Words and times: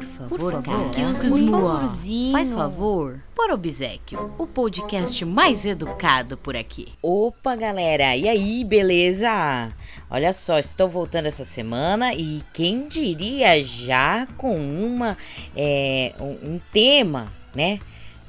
Por 0.00 0.06
favor, 0.08 0.62
por 0.62 0.62
favor, 0.62 0.90
por 0.92 1.50
favorzinho. 1.50 2.32
Faz 2.32 2.50
favor. 2.50 3.22
Por 3.34 3.50
obsequio, 3.50 4.34
o 4.38 4.46
podcast 4.46 5.22
mais 5.26 5.66
educado 5.66 6.38
por 6.38 6.56
aqui. 6.56 6.88
Opa, 7.02 7.54
galera, 7.54 8.16
e 8.16 8.26
aí, 8.26 8.64
beleza? 8.64 9.70
Olha 10.08 10.32
só, 10.32 10.58
estou 10.58 10.88
voltando 10.88 11.26
essa 11.26 11.44
semana 11.44 12.14
e 12.14 12.40
quem 12.54 12.88
diria 12.88 13.62
já 13.62 14.26
com 14.38 14.56
uma 14.56 15.18
é, 15.54 16.14
um, 16.18 16.54
um 16.54 16.60
tema, 16.72 17.30
né? 17.54 17.78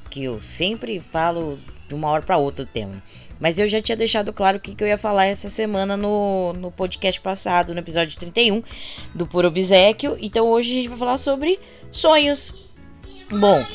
Que 0.09 0.25
eu 0.25 0.43
sempre 0.43 0.99
falo 0.99 1.57
de 1.91 1.95
uma 1.95 2.07
hora 2.07 2.23
para 2.23 2.37
outra 2.37 2.63
o 2.63 2.65
tema. 2.65 3.03
Mas 3.37 3.59
eu 3.59 3.67
já 3.67 3.81
tinha 3.81 3.97
deixado 3.97 4.31
claro 4.31 4.57
o 4.57 4.59
que, 4.61 4.73
que 4.73 4.83
eu 4.83 4.87
ia 4.87 4.97
falar 4.97 5.25
essa 5.25 5.49
semana 5.49 5.97
no, 5.97 6.53
no 6.53 6.71
podcast 6.71 7.19
passado, 7.19 7.73
no 7.73 7.79
episódio 7.79 8.17
31 8.17 8.63
do 9.13 9.27
Puro 9.27 9.49
Obsequio. 9.49 10.17
Então 10.21 10.47
hoje 10.47 10.71
a 10.71 10.75
gente 10.75 10.87
vai 10.87 10.97
falar 10.97 11.17
sobre 11.17 11.59
sonhos. 11.91 12.53
Bom, 13.29 13.65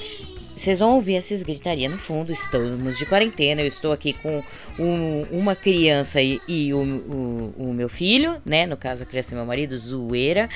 vocês 0.57 0.81
vão 0.81 0.95
ouvir 0.95 1.17
essas 1.17 1.43
gritarias 1.43 1.93
no 1.93 1.99
fundo, 1.99 2.33
estamos 2.33 2.97
de 2.97 3.05
quarentena, 3.05 3.61
eu 3.61 3.67
estou 3.67 3.93
aqui 3.93 4.15
com 4.15 4.43
um, 4.79 5.27
uma 5.31 5.55
criança 5.55 6.23
e, 6.23 6.41
e 6.49 6.73
o, 6.73 6.79
o, 6.79 7.55
o, 7.59 7.75
meu 7.75 7.91
filho, 7.91 8.41
né? 8.43 8.65
No 8.65 8.75
caso, 8.75 9.03
a 9.03 9.07
criança 9.07 9.35
e 9.35 9.37
meu 9.37 9.45
marido, 9.45 9.77
zoeira. 9.77 10.49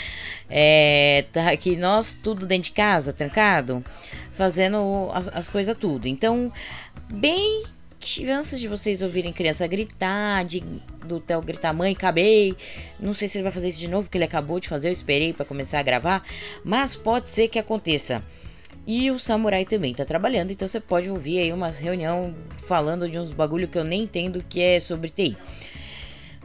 É, 0.48 1.26
tá 1.30 1.50
aqui 1.50 1.76
nós, 1.76 2.14
tudo 2.14 2.46
dentro 2.46 2.70
de 2.70 2.72
casa, 2.72 3.12
trancado, 3.12 3.84
fazendo 4.32 5.10
as, 5.12 5.28
as 5.28 5.48
coisas 5.48 5.76
tudo. 5.76 6.06
Então, 6.08 6.50
bem 7.12 7.64
chances 8.00 8.58
de 8.58 8.68
vocês 8.68 9.02
ouvirem 9.02 9.32
criança 9.32 9.66
gritar, 9.66 10.44
de, 10.44 10.60
do 11.06 11.20
Theo 11.20 11.42
gritar, 11.42 11.72
mãe, 11.72 11.92
acabei. 11.92 12.56
Não 12.98 13.12
sei 13.12 13.28
se 13.28 13.38
ele 13.38 13.42
vai 13.42 13.52
fazer 13.52 13.68
isso 13.68 13.78
de 13.78 13.88
novo, 13.88 14.04
porque 14.04 14.16
ele 14.16 14.24
acabou 14.24 14.58
de 14.58 14.68
fazer, 14.68 14.88
eu 14.88 14.92
esperei 14.92 15.32
para 15.32 15.44
começar 15.44 15.78
a 15.78 15.82
gravar. 15.82 16.22
Mas 16.64 16.96
pode 16.96 17.28
ser 17.28 17.48
que 17.48 17.58
aconteça. 17.58 18.22
E 18.86 19.10
o 19.10 19.18
Samurai 19.18 19.64
também 19.64 19.92
tá 19.94 20.04
trabalhando, 20.04 20.50
então 20.50 20.66
você 20.66 20.80
pode 20.80 21.10
ouvir 21.10 21.38
aí 21.38 21.52
umas 21.52 21.78
reunião 21.78 22.34
falando 22.64 23.08
de 23.08 23.18
uns 23.18 23.30
bagulho 23.30 23.68
que 23.68 23.78
eu 23.78 23.84
nem 23.84 24.02
entendo 24.02 24.44
que 24.48 24.60
é 24.60 24.80
sobre 24.80 25.10
TI. 25.10 25.36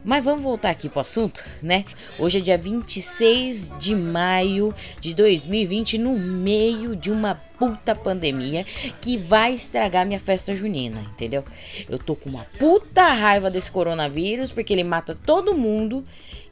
Mas 0.06 0.24
vamos 0.24 0.44
voltar 0.44 0.70
aqui 0.70 0.88
pro 0.88 1.00
assunto, 1.00 1.44
né? 1.64 1.84
Hoje 2.20 2.38
é 2.38 2.42
dia 2.42 2.58
26 2.60 3.72
de 3.80 3.96
maio 3.96 4.72
de 5.02 5.16
2020, 5.16 5.98
no 5.98 6.14
meio 6.14 6.96
de 6.96 7.10
uma 7.10 7.42
puta 7.58 7.96
pandemia 7.96 8.64
que 9.02 9.18
vai 9.18 9.54
estragar 9.54 10.06
minha 10.06 10.20
festa 10.20 10.54
junina, 10.54 11.02
entendeu? 11.12 11.44
Eu 11.90 11.98
tô 11.98 12.16
com 12.16 12.30
uma 12.30 12.46
puta 12.60 13.02
raiva 13.14 13.50
desse 13.50 13.72
coronavírus 13.72 14.52
porque 14.52 14.72
ele 14.72 14.84
mata 14.84 15.16
todo 15.16 15.56
mundo 15.56 16.06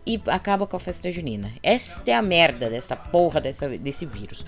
e 0.03 0.19
acaba 0.25 0.65
com 0.65 0.75
a 0.75 0.79
festa 0.79 1.11
junina. 1.11 1.53
Esta 1.61 2.09
é 2.09 2.15
a 2.15 2.23
merda 2.23 2.71
dessa 2.71 2.95
porra 2.95 3.39
dessa, 3.39 3.69
desse 3.69 4.03
vírus. 4.03 4.43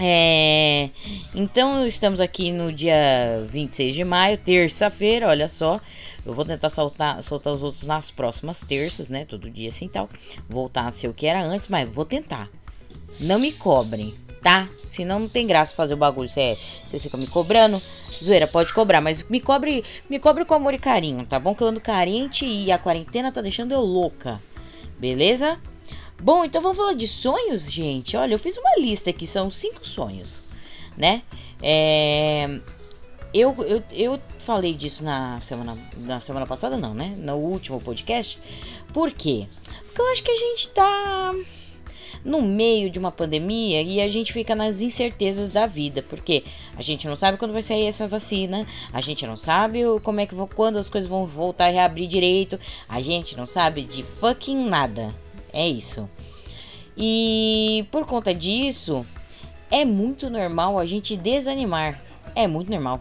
É, 0.00 0.90
então 1.34 1.86
estamos 1.86 2.20
aqui 2.20 2.50
no 2.50 2.72
dia 2.72 3.44
26 3.46 3.94
de 3.94 4.04
maio, 4.04 4.38
terça-feira, 4.38 5.28
olha 5.28 5.48
só. 5.48 5.80
Eu 6.24 6.32
vou 6.32 6.44
tentar 6.44 6.68
soltar, 6.68 7.22
soltar 7.22 7.52
os 7.52 7.62
outros 7.62 7.86
nas 7.86 8.10
próximas 8.10 8.60
terças, 8.60 9.08
né? 9.08 9.24
Todo 9.24 9.50
dia 9.50 9.68
assim 9.68 9.88
tal. 9.88 10.08
Voltar 10.48 10.86
a 10.86 10.90
ser 10.90 11.08
o 11.08 11.14
que 11.14 11.26
era 11.26 11.42
antes, 11.42 11.68
mas 11.68 11.92
vou 11.92 12.04
tentar. 12.04 12.48
Não 13.20 13.38
me 13.38 13.52
cobrem, 13.52 14.14
tá? 14.40 14.68
Senão 14.86 15.18
não 15.20 15.28
tem 15.28 15.46
graça 15.46 15.74
fazer 15.74 15.94
o 15.94 15.96
bagulho. 15.96 16.28
Você, 16.28 16.56
você 16.86 16.98
fica 16.98 17.16
me 17.16 17.26
cobrando. 17.26 17.80
Zoeira, 18.22 18.46
pode 18.46 18.72
cobrar, 18.72 19.00
mas 19.00 19.24
me 19.28 19.40
cobre, 19.40 19.84
me 20.08 20.18
cobre 20.18 20.44
com 20.44 20.54
amor 20.54 20.74
e 20.74 20.78
carinho, 20.78 21.26
tá 21.26 21.40
bom? 21.40 21.54
Que 21.54 21.62
eu 21.62 21.68
ando 21.68 21.80
carente 21.80 22.46
e 22.46 22.70
a 22.70 22.78
quarentena 22.78 23.32
tá 23.32 23.40
deixando 23.40 23.72
eu 23.72 23.80
louca. 23.80 24.40
Beleza? 24.98 25.58
Bom, 26.22 26.44
então 26.44 26.62
vamos 26.62 26.76
falar 26.76 26.94
de 26.94 27.08
sonhos, 27.08 27.68
gente. 27.72 28.16
Olha, 28.16 28.34
eu 28.34 28.38
fiz 28.38 28.56
uma 28.56 28.76
lista 28.78 29.10
aqui, 29.10 29.26
são 29.26 29.50
cinco 29.50 29.84
sonhos, 29.84 30.40
né? 30.96 31.20
É, 31.60 32.60
eu, 33.34 33.52
eu, 33.64 33.82
eu 33.90 34.22
falei 34.38 34.72
disso 34.72 35.02
na 35.02 35.40
semana, 35.40 35.76
na 35.96 36.20
semana 36.20 36.46
passada, 36.46 36.76
não, 36.76 36.94
né? 36.94 37.12
No 37.16 37.34
último 37.38 37.80
podcast. 37.80 38.38
Por 38.92 39.10
quê? 39.10 39.48
Porque 39.84 40.00
eu 40.00 40.12
acho 40.12 40.22
que 40.22 40.30
a 40.30 40.36
gente 40.36 40.68
tá 40.68 41.34
no 42.24 42.40
meio 42.40 42.88
de 42.88 43.00
uma 43.00 43.10
pandemia 43.10 43.82
e 43.82 44.00
a 44.00 44.08
gente 44.08 44.32
fica 44.32 44.54
nas 44.54 44.80
incertezas 44.80 45.50
da 45.50 45.66
vida, 45.66 46.04
porque 46.04 46.44
a 46.76 46.82
gente 46.82 47.08
não 47.08 47.16
sabe 47.16 47.36
quando 47.36 47.52
vai 47.52 47.62
sair 47.62 47.86
essa 47.86 48.06
vacina, 48.06 48.64
a 48.92 49.00
gente 49.00 49.26
não 49.26 49.36
sabe 49.36 49.80
como 50.04 50.20
é 50.20 50.26
que 50.26 50.36
quando 50.54 50.76
as 50.76 50.88
coisas 50.88 51.10
vão 51.10 51.26
voltar 51.26 51.64
a 51.64 51.70
reabrir 51.70 52.06
direito, 52.06 52.60
a 52.88 53.02
gente 53.02 53.36
não 53.36 53.44
sabe 53.44 53.82
de 53.82 54.04
fucking 54.04 54.68
nada. 54.68 55.12
É 55.52 55.68
isso. 55.68 56.08
E 56.96 57.86
por 57.90 58.06
conta 58.06 58.34
disso, 58.34 59.06
é 59.70 59.84
muito 59.84 60.28
normal 60.28 60.78
a 60.78 60.86
gente 60.86 61.16
desanimar. 61.16 62.00
É 62.34 62.46
muito 62.46 62.70
normal. 62.70 63.00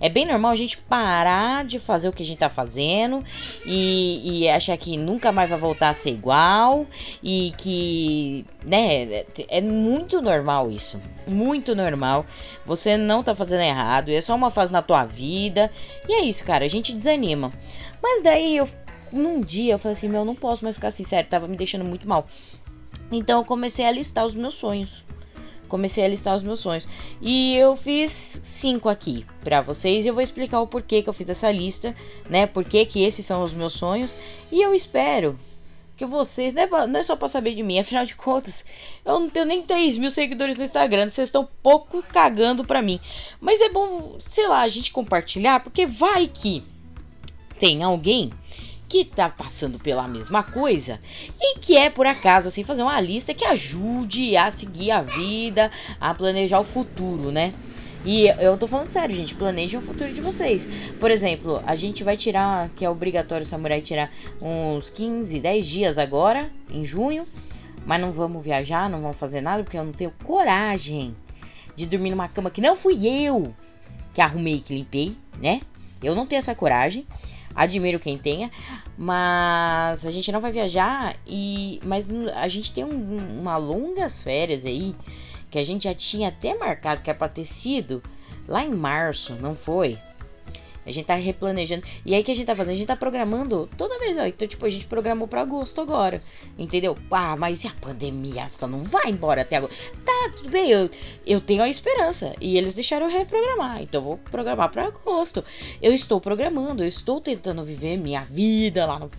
É 0.00 0.08
bem 0.08 0.24
normal 0.24 0.52
a 0.52 0.56
gente 0.56 0.78
parar 0.78 1.62
de 1.62 1.78
fazer 1.78 2.08
o 2.08 2.12
que 2.12 2.22
a 2.22 2.26
gente 2.26 2.38
tá 2.38 2.48
fazendo 2.48 3.22
e, 3.66 4.44
e, 4.44 4.48
achar 4.48 4.74
que 4.78 4.96
nunca 4.96 5.30
mais 5.30 5.50
vai 5.50 5.58
voltar 5.58 5.90
a 5.90 5.94
ser 5.94 6.10
igual 6.10 6.86
e 7.22 7.52
que, 7.58 8.46
né, 8.64 9.24
é 9.48 9.60
muito 9.60 10.22
normal 10.22 10.70
isso. 10.70 10.98
Muito 11.26 11.74
normal. 11.74 12.24
Você 12.64 12.96
não 12.96 13.22
tá 13.22 13.34
fazendo 13.34 13.60
errado, 13.60 14.10
é 14.10 14.20
só 14.22 14.34
uma 14.34 14.50
fase 14.50 14.72
na 14.72 14.80
tua 14.80 15.04
vida. 15.04 15.70
E 16.08 16.14
é 16.14 16.24
isso, 16.24 16.44
cara, 16.44 16.64
a 16.64 16.68
gente 16.68 16.94
desanima. 16.94 17.52
Mas 18.02 18.22
daí 18.22 18.56
eu 18.56 18.66
num 19.12 19.40
dia 19.40 19.74
eu 19.74 19.78
falei 19.78 19.92
assim, 19.92 20.08
meu, 20.08 20.24
não 20.24 20.34
posso 20.34 20.64
mais 20.64 20.76
ficar 20.76 20.90
sincero, 20.90 21.26
tava 21.28 21.48
me 21.48 21.56
deixando 21.56 21.84
muito 21.84 22.08
mal. 22.08 22.26
Então 23.10 23.40
eu 23.40 23.44
comecei 23.44 23.84
a 23.84 23.90
listar 23.90 24.24
os 24.24 24.34
meus 24.34 24.54
sonhos. 24.54 25.04
Comecei 25.68 26.04
a 26.04 26.08
listar 26.08 26.34
os 26.34 26.42
meus 26.42 26.58
sonhos. 26.58 26.88
E 27.20 27.54
eu 27.54 27.76
fiz 27.76 28.40
cinco 28.42 28.88
aqui 28.88 29.24
para 29.42 29.60
vocês. 29.60 30.04
E 30.04 30.08
eu 30.08 30.14
vou 30.14 30.22
explicar 30.22 30.60
o 30.60 30.66
porquê 30.66 31.00
que 31.00 31.08
eu 31.08 31.12
fiz 31.12 31.30
essa 31.30 31.50
lista, 31.50 31.94
né? 32.28 32.44
Porquê 32.44 32.84
que 32.84 33.02
esses 33.04 33.24
são 33.24 33.44
os 33.44 33.54
meus 33.54 33.74
sonhos. 33.74 34.18
E 34.50 34.60
eu 34.60 34.74
espero 34.74 35.38
que 35.96 36.04
vocês. 36.04 36.54
Não 36.54 36.62
é, 36.62 36.86
não 36.88 37.00
é 37.00 37.02
só 37.04 37.14
pra 37.14 37.28
saber 37.28 37.54
de 37.54 37.62
mim, 37.62 37.78
afinal 37.78 38.04
de 38.04 38.16
contas, 38.16 38.64
eu 39.04 39.20
não 39.20 39.30
tenho 39.30 39.46
nem 39.46 39.62
3 39.62 39.96
mil 39.96 40.10
seguidores 40.10 40.56
no 40.56 40.64
Instagram. 40.64 41.08
Vocês 41.08 41.28
estão 41.28 41.48
pouco 41.62 42.02
cagando 42.02 42.64
pra 42.64 42.82
mim. 42.82 42.98
Mas 43.40 43.60
é 43.60 43.68
bom, 43.68 44.18
sei 44.26 44.48
lá, 44.48 44.62
a 44.62 44.68
gente 44.68 44.90
compartilhar, 44.90 45.60
porque 45.60 45.86
vai 45.86 46.26
que 46.26 46.64
tem 47.58 47.82
alguém 47.82 48.32
que 48.90 49.04
tá 49.04 49.28
passando 49.28 49.78
pela 49.78 50.08
mesma 50.08 50.42
coisa 50.42 50.98
e 51.40 51.60
que 51.60 51.76
é 51.76 51.88
por 51.88 52.08
acaso 52.08 52.48
assim 52.48 52.64
fazer 52.64 52.82
uma 52.82 53.00
lista 53.00 53.32
que 53.32 53.44
ajude 53.44 54.36
a 54.36 54.50
seguir 54.50 54.90
a 54.90 55.00
vida, 55.00 55.70
a 56.00 56.12
planejar 56.12 56.58
o 56.58 56.64
futuro, 56.64 57.30
né? 57.30 57.54
E 58.04 58.26
eu 58.38 58.56
tô 58.56 58.66
falando 58.66 58.88
sério, 58.88 59.14
gente, 59.14 59.32
planejem 59.36 59.78
o 59.78 59.82
futuro 59.82 60.12
de 60.12 60.20
vocês. 60.20 60.68
Por 60.98 61.08
exemplo, 61.08 61.62
a 61.64 61.76
gente 61.76 62.02
vai 62.02 62.16
tirar, 62.16 62.68
que 62.70 62.84
é 62.84 62.90
obrigatório 62.90 63.44
o 63.44 63.46
samurai 63.46 63.80
tirar 63.80 64.10
uns 64.42 64.90
15, 64.90 65.38
10 65.38 65.68
dias 65.68 65.96
agora, 65.96 66.50
em 66.68 66.84
junho, 66.84 67.24
mas 67.86 68.00
não 68.00 68.10
vamos 68.10 68.42
viajar, 68.42 68.90
não 68.90 69.00
vamos 69.00 69.18
fazer 69.18 69.40
nada 69.40 69.62
porque 69.62 69.78
eu 69.78 69.84
não 69.84 69.92
tenho 69.92 70.12
coragem 70.24 71.14
de 71.76 71.86
dormir 71.86 72.10
numa 72.10 72.26
cama 72.26 72.50
que 72.50 72.60
não 72.60 72.74
fui 72.74 73.06
eu 73.06 73.54
que 74.12 74.20
arrumei 74.20 74.58
que 74.58 74.74
limpei, 74.74 75.16
né? 75.40 75.60
Eu 76.02 76.16
não 76.16 76.26
tenho 76.26 76.38
essa 76.38 76.56
coragem. 76.56 77.06
Admiro 77.60 78.00
quem 78.00 78.16
tenha, 78.16 78.50
mas 78.96 80.06
a 80.06 80.10
gente 80.10 80.32
não 80.32 80.40
vai 80.40 80.50
viajar 80.50 81.14
e 81.26 81.78
mas 81.84 82.08
a 82.34 82.48
gente 82.48 82.72
tem 82.72 82.84
um, 82.84 83.38
uma 83.38 83.58
longas 83.58 84.22
férias 84.22 84.64
aí 84.64 84.96
que 85.50 85.58
a 85.58 85.64
gente 85.64 85.84
já 85.84 85.92
tinha 85.92 86.28
até 86.28 86.56
marcado 86.56 87.02
que 87.02 87.10
era 87.10 87.18
para 87.18 87.28
ter 87.28 87.44
sido 87.44 88.02
lá 88.48 88.64
em 88.64 88.74
março, 88.74 89.34
não 89.34 89.54
foi? 89.54 89.98
A 90.84 90.90
gente 90.90 91.06
tá 91.06 91.14
replanejando. 91.14 91.82
E 92.04 92.14
aí 92.14 92.22
que 92.22 92.30
a 92.30 92.34
gente 92.34 92.46
tá 92.46 92.56
fazendo? 92.56 92.72
A 92.72 92.76
gente 92.76 92.86
tá 92.86 92.96
programando 92.96 93.68
toda 93.76 93.98
vez, 93.98 94.16
ó. 94.16 94.24
Então, 94.24 94.48
tipo, 94.48 94.64
a 94.64 94.70
gente 94.70 94.86
programou 94.86 95.28
pra 95.28 95.42
agosto 95.42 95.80
agora. 95.80 96.22
Entendeu? 96.58 96.96
Ah, 97.10 97.36
mas 97.36 97.64
e 97.64 97.68
a 97.68 97.72
pandemia? 97.72 98.42
Essa 98.42 98.66
não 98.66 98.80
vai 98.80 99.10
embora 99.10 99.42
até 99.42 99.56
agora. 99.56 99.72
Tá, 100.04 100.30
tudo 100.36 100.48
bem, 100.48 100.70
eu, 100.70 100.90
eu 101.26 101.40
tenho 101.40 101.62
a 101.62 101.68
esperança. 101.68 102.34
E 102.40 102.56
eles 102.56 102.74
deixaram 102.74 103.06
eu 103.06 103.12
reprogramar. 103.12 103.82
Então, 103.82 104.00
eu 104.00 104.04
vou 104.04 104.16
programar 104.16 104.70
pra 104.70 104.86
agosto. 104.86 105.44
Eu 105.82 105.92
estou 105.92 106.20
programando, 106.20 106.82
eu 106.82 106.88
estou 106.88 107.20
tentando 107.20 107.62
viver 107.62 107.96
minha 107.96 108.24
vida 108.24 108.86
lá 108.86 108.98
no. 108.98 109.10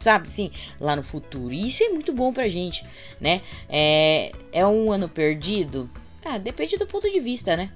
Sabe 0.00 0.26
assim? 0.26 0.50
Lá 0.80 0.96
no 0.96 1.02
futuro. 1.02 1.54
E 1.54 1.68
isso 1.68 1.82
é 1.84 1.88
muito 1.90 2.12
bom 2.12 2.32
pra 2.32 2.48
gente, 2.48 2.84
né? 3.20 3.40
É, 3.68 4.32
é 4.52 4.66
um 4.66 4.90
ano 4.90 5.08
perdido? 5.08 5.88
Ah, 6.24 6.38
depende 6.38 6.76
do 6.76 6.86
ponto 6.86 7.10
de 7.10 7.20
vista, 7.20 7.56
né? 7.56 7.70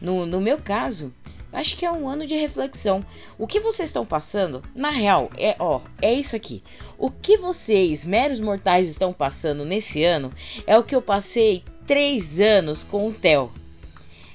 No, 0.00 0.24
no 0.24 0.40
meu 0.40 0.58
caso, 0.58 1.12
Acho 1.52 1.76
que 1.76 1.84
é 1.84 1.90
um 1.90 2.08
ano 2.08 2.26
de 2.26 2.34
reflexão. 2.34 3.04
O 3.36 3.46
que 3.46 3.60
vocês 3.60 3.88
estão 3.88 4.06
passando, 4.06 4.62
na 4.74 4.90
real, 4.90 5.30
é 5.36 5.56
ó, 5.58 5.80
é 6.00 6.12
isso 6.12 6.36
aqui. 6.36 6.62
O 6.96 7.10
que 7.10 7.36
vocês, 7.36 8.04
meros 8.04 8.40
mortais, 8.40 8.88
estão 8.88 9.12
passando 9.12 9.64
nesse 9.64 10.04
ano 10.04 10.30
é 10.66 10.78
o 10.78 10.84
que 10.84 10.94
eu 10.94 11.02
passei 11.02 11.64
três 11.86 12.40
anos 12.40 12.84
com 12.84 13.08
o 13.08 13.12
Theo. 13.12 13.52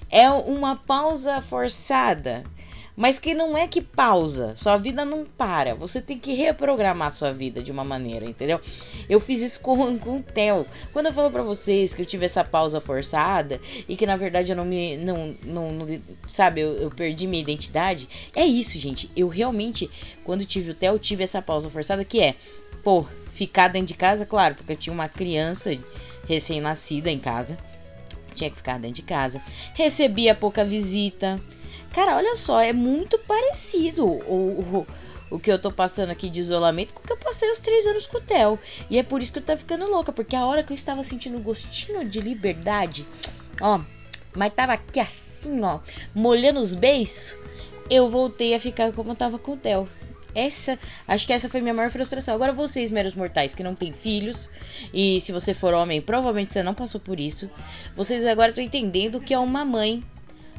É 0.10 0.30
uma 0.30 0.76
pausa 0.76 1.40
forçada, 1.42 2.44
mas 2.96 3.20
que 3.20 3.34
não 3.34 3.58
é 3.58 3.68
que 3.68 3.82
pausa, 3.82 4.56
sua 4.56 4.78
vida 4.78 5.04
não 5.04 5.26
para. 5.26 5.76
Você 5.76 6.02
tem 6.02 6.18
que 6.18 6.34
reprogramar 6.34 7.12
sua 7.12 7.32
vida 7.34 7.62
de 7.62 7.72
uma 7.72 7.84
maneira, 7.84 8.26
entendeu? 8.26 8.60
Eu 9.10 9.20
fiz 9.20 9.42
isso 9.42 9.60
com, 9.60 9.98
com 10.00 10.18
o 10.18 10.24
Theo. 10.24 10.66
Quando 10.94 11.08
eu 11.08 11.14
falo 11.14 11.30
para 11.30 11.44
vocês 11.44 11.94
que 11.94 12.02
eu 12.02 12.06
tive 12.06 12.26
essa 12.26 12.44
pausa 12.44 12.80
forçada 12.80 13.60
e 13.88 13.98
que 13.98 14.06
na 14.06 14.16
verdade 14.16 14.52
eu 14.52 14.56
não 14.56 14.64
me. 14.64 14.96
Não, 14.98 15.36
não, 15.44 15.72
não 15.74 15.86
sabe, 16.28 16.62
eu, 16.62 16.74
eu, 16.76 16.90
perdi 16.90 17.28
minha 17.28 17.42
identidade. 17.42 18.08
É 18.34 18.46
isso, 18.46 18.80
gente. 18.80 19.12
Eu 19.16 19.28
realmente, 19.28 19.90
quando 20.24 20.46
tive 20.46 20.72
o 20.72 20.74
Theo, 20.74 20.98
tive 20.98 21.24
essa 21.24 21.42
pausa 21.42 21.70
forçada 21.70 22.06
que 22.06 22.22
é, 22.22 22.36
pô, 22.82 23.06
ficar 23.32 23.68
dentro 23.68 23.88
de 23.88 23.96
casa, 23.96 24.26
claro, 24.26 24.56
porque 24.56 24.72
eu 24.72 24.78
tinha 24.78 24.94
uma 24.94 25.10
criança 25.10 25.78
recém-nascida 26.28 27.12
em 27.12 27.20
casa. 27.20 27.58
Tinha 28.34 28.50
que 28.50 28.58
ficar 28.58 28.80
dentro 28.80 28.96
de 28.96 29.02
casa. 29.02 29.42
Recebia 29.74 30.36
pouca 30.36 30.64
visita 30.64 31.42
Cara, 31.96 32.18
olha 32.18 32.36
só, 32.36 32.60
é 32.60 32.74
muito 32.74 33.18
parecido 33.20 34.06
o, 34.06 34.82
o, 34.82 34.88
o 35.32 35.40
que 35.40 35.50
eu 35.50 35.58
tô 35.58 35.72
passando 35.72 36.10
aqui 36.10 36.30
de 36.30 36.42
isolamento 36.42 36.94
com 36.94 37.00
o 37.00 37.04
que 37.08 37.14
eu 37.14 37.16
passei 37.16 37.50
os 37.50 37.60
três 37.60 37.88
anos 37.88 38.06
com 38.06 38.18
o 38.18 38.22
Theo. 38.22 38.60
E 38.90 39.00
é 39.00 39.04
por 39.04 39.24
isso 39.24 39.32
que 39.32 39.40
eu 39.40 39.44
tô 39.44 39.56
ficando 39.56 39.90
louca, 39.90 40.12
porque 40.12 40.36
a 40.36 40.46
hora 40.46 40.62
que 40.62 40.74
eu 40.74 40.76
estava 40.76 41.02
sentindo 41.04 41.40
gostinho 41.40 42.04
de 42.04 42.20
liberdade, 42.20 43.08
ó, 43.62 43.80
mas 44.36 44.54
tava 44.54 44.74
aqui 44.74 45.00
assim, 45.00 45.64
ó, 45.64 45.80
molhando 46.14 46.60
os 46.60 46.74
beiços, 46.74 47.38
eu 47.90 48.10
voltei 48.10 48.54
a 48.54 48.60
ficar 48.60 48.92
como 48.92 49.12
eu 49.12 49.16
tava 49.16 49.40
com 49.40 49.54
o 49.54 49.58
Theo. 49.58 49.88
Essa, 50.36 50.78
acho 51.08 51.26
que 51.26 51.32
essa 51.32 51.48
foi 51.48 51.62
minha 51.62 51.74
maior 51.74 51.90
frustração. 51.90 52.36
Agora 52.36 52.52
vocês, 52.52 52.92
meros 52.92 53.16
mortais, 53.16 53.54
que 53.54 53.64
não 53.64 53.74
têm 53.74 53.94
filhos, 53.94 54.50
e 54.94 55.22
se 55.22 55.32
você 55.32 55.54
for 55.54 55.74
homem, 55.74 56.02
provavelmente 56.02 56.52
você 56.52 56.62
não 56.62 56.74
passou 56.74 57.00
por 57.00 57.22
isso. 57.22 57.50
Vocês 57.96 58.26
agora 58.26 58.50
estão 58.50 58.62
entendendo 58.62 59.16
o 59.16 59.22
que 59.22 59.34
é 59.34 59.40
uma 59.40 59.64
mãe 59.64 60.04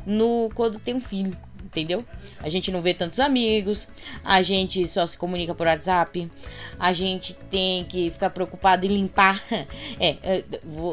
no 0.07 0.51
quando 0.55 0.79
tem 0.79 0.95
um 0.95 1.01
filho 1.01 1.37
entendeu? 1.77 2.05
A 2.41 2.49
gente 2.49 2.71
não 2.71 2.81
vê 2.81 2.95
tantos 2.95 3.21
amigos, 3.21 3.89
a 4.25 4.43
gente 4.43 4.87
só 4.87 5.07
se 5.07 5.17
comunica 5.17 5.55
por 5.55 5.67
WhatsApp, 5.67 6.31
a 6.79 6.93
gente 6.93 7.35
tem 7.51 7.85
que 7.85 8.11
ficar 8.11 8.31
preocupado 8.31 8.87
em 8.87 8.89
limpar. 8.89 9.43
É, 9.99 10.17
é 10.23 10.45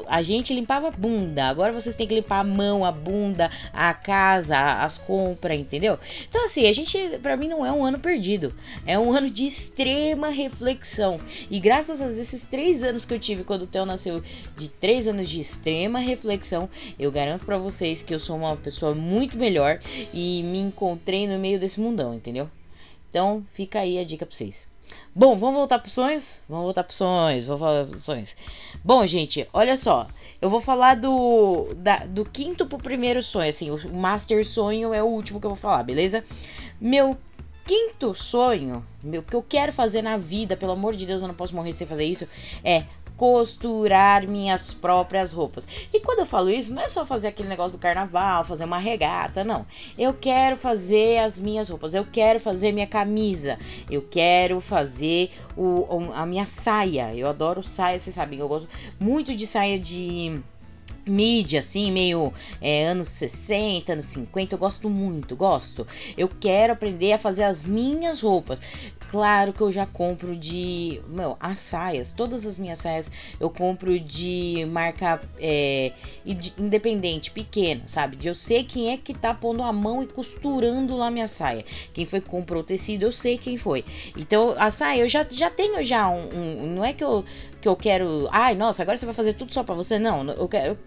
a 0.07 0.21
gente 0.21 0.53
limpava 0.53 0.87
a 0.87 0.91
bunda, 0.91 1.45
agora 1.45 1.73
vocês 1.73 1.95
têm 1.95 2.07
que 2.07 2.15
limpar 2.15 2.39
a 2.39 2.43
mão, 2.43 2.85
a 2.85 2.91
bunda, 2.91 3.51
a 3.73 3.93
casa, 3.93 4.57
as 4.57 4.97
compras, 4.97 5.59
entendeu? 5.59 5.99
Então, 6.27 6.45
assim, 6.45 6.67
a 6.67 6.73
gente, 6.73 6.97
para 7.21 7.35
mim, 7.35 7.47
não 7.47 7.65
é 7.65 7.71
um 7.71 7.83
ano 7.83 7.99
perdido, 7.99 8.53
é 8.85 8.97
um 8.97 9.11
ano 9.11 9.29
de 9.29 9.45
extrema 9.45 10.29
reflexão. 10.29 11.19
E 11.49 11.59
graças 11.59 12.01
a 12.01 12.05
esses 12.05 12.45
três 12.45 12.83
anos 12.83 13.05
que 13.05 13.13
eu 13.13 13.19
tive 13.19 13.43
quando 13.43 13.63
o 13.63 13.67
Theo 13.67 13.85
nasceu, 13.85 14.23
de 14.57 14.69
três 14.69 15.07
anos 15.07 15.29
de 15.29 15.39
extrema 15.39 15.99
reflexão, 15.99 16.69
eu 16.97 17.11
garanto 17.11 17.45
para 17.45 17.57
vocês 17.57 18.01
que 18.01 18.13
eu 18.13 18.19
sou 18.19 18.37
uma 18.37 18.55
pessoa 18.55 18.95
muito 18.95 19.37
melhor 19.37 19.79
e 20.13 20.43
me 20.43 20.59
encontrei 20.73 21.27
no 21.27 21.39
meio 21.39 21.59
desse 21.59 21.79
mundão, 21.79 22.13
entendeu? 22.13 22.49
Então 23.09 23.45
fica 23.51 23.79
aí 23.79 23.99
a 23.99 24.03
dica 24.03 24.25
pra 24.25 24.35
vocês. 24.35 24.67
Bom, 25.15 25.35
vamos 25.35 25.55
voltar 25.55 25.79
para 25.79 25.89
sonhos? 25.89 26.41
Vamos 26.49 26.65
voltar 26.65 26.83
para 26.83 26.93
sonhos, 26.93 27.45
vou 27.45 27.57
falar 27.57 27.85
pros 27.85 28.03
sonhos. 28.03 28.35
Bom, 28.83 29.05
gente, 29.05 29.47
olha 29.53 29.77
só. 29.77 30.07
Eu 30.41 30.49
vou 30.49 30.59
falar 30.59 30.95
do, 30.95 31.73
da, 31.77 31.99
do 31.99 32.25
quinto 32.25 32.65
pro 32.65 32.77
primeiro 32.77 33.21
sonho, 33.21 33.49
assim, 33.49 33.71
o 33.71 33.93
master 33.93 34.45
sonho 34.45 34.93
é 34.93 35.01
o 35.01 35.05
último 35.05 35.39
que 35.39 35.45
eu 35.45 35.51
vou 35.51 35.57
falar, 35.57 35.83
beleza? 35.83 36.23
Meu 36.81 37.17
quinto 37.65 38.13
sonho, 38.13 38.85
meu 39.01 39.23
que 39.23 39.35
eu 39.35 39.41
quero 39.41 39.71
fazer 39.71 40.01
na 40.01 40.17
vida, 40.17 40.57
pelo 40.57 40.73
amor 40.73 40.95
de 40.95 41.05
Deus, 41.05 41.21
eu 41.21 41.27
não 41.29 41.35
posso 41.35 41.55
morrer 41.55 41.71
sem 41.71 41.87
fazer 41.87 42.03
isso, 42.03 42.27
é 42.63 42.83
costurar 43.23 44.27
minhas 44.27 44.73
próprias 44.73 45.31
roupas. 45.31 45.65
E 45.93 45.99
quando 46.01 46.19
eu 46.19 46.25
falo 46.25 46.49
isso, 46.49 46.73
não 46.73 46.81
é 46.81 46.89
só 46.89 47.05
fazer 47.05 47.29
aquele 47.29 47.47
negócio 47.47 47.77
do 47.77 47.79
carnaval, 47.79 48.43
fazer 48.43 48.65
uma 48.65 48.77
regata, 48.77 49.45
não. 49.45 49.65
Eu 49.97 50.13
quero 50.13 50.57
fazer 50.57 51.19
as 51.19 51.39
minhas 51.39 51.69
roupas, 51.69 51.93
eu 51.93 52.05
quero 52.05 52.37
fazer 52.37 52.73
minha 52.73 52.85
camisa, 52.85 53.57
eu 53.89 54.01
quero 54.01 54.59
fazer 54.59 55.31
o, 55.55 56.11
a 56.13 56.25
minha 56.25 56.45
saia. 56.45 57.15
Eu 57.15 57.29
adoro 57.29 57.63
saia, 57.63 57.97
vocês 57.97 58.13
sabem, 58.13 58.39
eu 58.39 58.47
gosto 58.49 58.67
muito 58.99 59.33
de 59.33 59.47
saia 59.47 59.79
de 59.79 60.41
mídia, 61.07 61.59
assim, 61.59 61.91
meio 61.91 62.33
é, 62.61 62.87
anos 62.87 63.07
60, 63.09 63.93
anos 63.93 64.05
50. 64.05 64.55
Eu 64.55 64.59
gosto 64.59 64.89
muito, 64.89 65.35
gosto. 65.35 65.85
Eu 66.17 66.27
quero 66.27 66.73
aprender 66.73 67.13
a 67.13 67.17
fazer 67.17 67.43
as 67.43 67.63
minhas 67.63 68.21
roupas. 68.21 68.59
Claro 69.13 69.53
que 69.53 69.61
eu 69.61 69.71
já 69.71 69.85
compro 69.85 70.35
de. 70.35 70.99
Meu, 71.07 71.37
as 71.39 71.59
saias, 71.59 72.11
todas 72.11 72.47
as 72.47 72.57
minhas 72.57 72.79
saias 72.79 73.11
eu 73.39 73.47
compro 73.47 73.99
de 73.99 74.65
marca 74.71 75.21
é, 75.39 75.91
independente, 76.57 77.29
pequena, 77.29 77.83
sabe? 77.85 78.17
Eu 78.23 78.33
sei 78.33 78.63
quem 78.63 78.91
é 78.91 78.97
que 78.97 79.13
tá 79.13 79.31
pondo 79.31 79.61
a 79.61 79.71
mão 79.71 80.01
e 80.01 80.07
costurando 80.07 80.95
lá 80.95 81.11
minha 81.11 81.27
saia. 81.27 81.63
Quem 81.93 82.07
foi 82.07 82.21
que 82.21 82.27
comprou 82.27 82.61
o 82.61 82.65
tecido, 82.65 83.03
eu 83.03 83.11
sei 83.11 83.37
quem 83.37 83.55
foi. 83.55 83.85
Então, 84.17 84.55
a 84.57 84.71
saia, 84.71 85.01
eu 85.01 85.07
já, 85.07 85.23
já 85.29 85.51
tenho 85.51 85.83
já 85.83 86.09
um, 86.09 86.29
um. 86.33 86.73
Não 86.73 86.83
é 86.83 86.91
que 86.91 87.03
eu, 87.03 87.23
que 87.63 87.69
eu 87.69 87.77
quero. 87.77 88.27
Ai, 88.29 88.55
nossa, 88.55 88.83
agora 88.83 88.97
você 88.97 89.05
vai 89.05 89.15
fazer 89.15 89.33
tudo 89.33 89.53
só 89.53 89.63
pra 89.63 89.73
você. 89.73 89.97
Não, 89.97 90.29
eu 90.31 90.49
quero. 90.49 90.77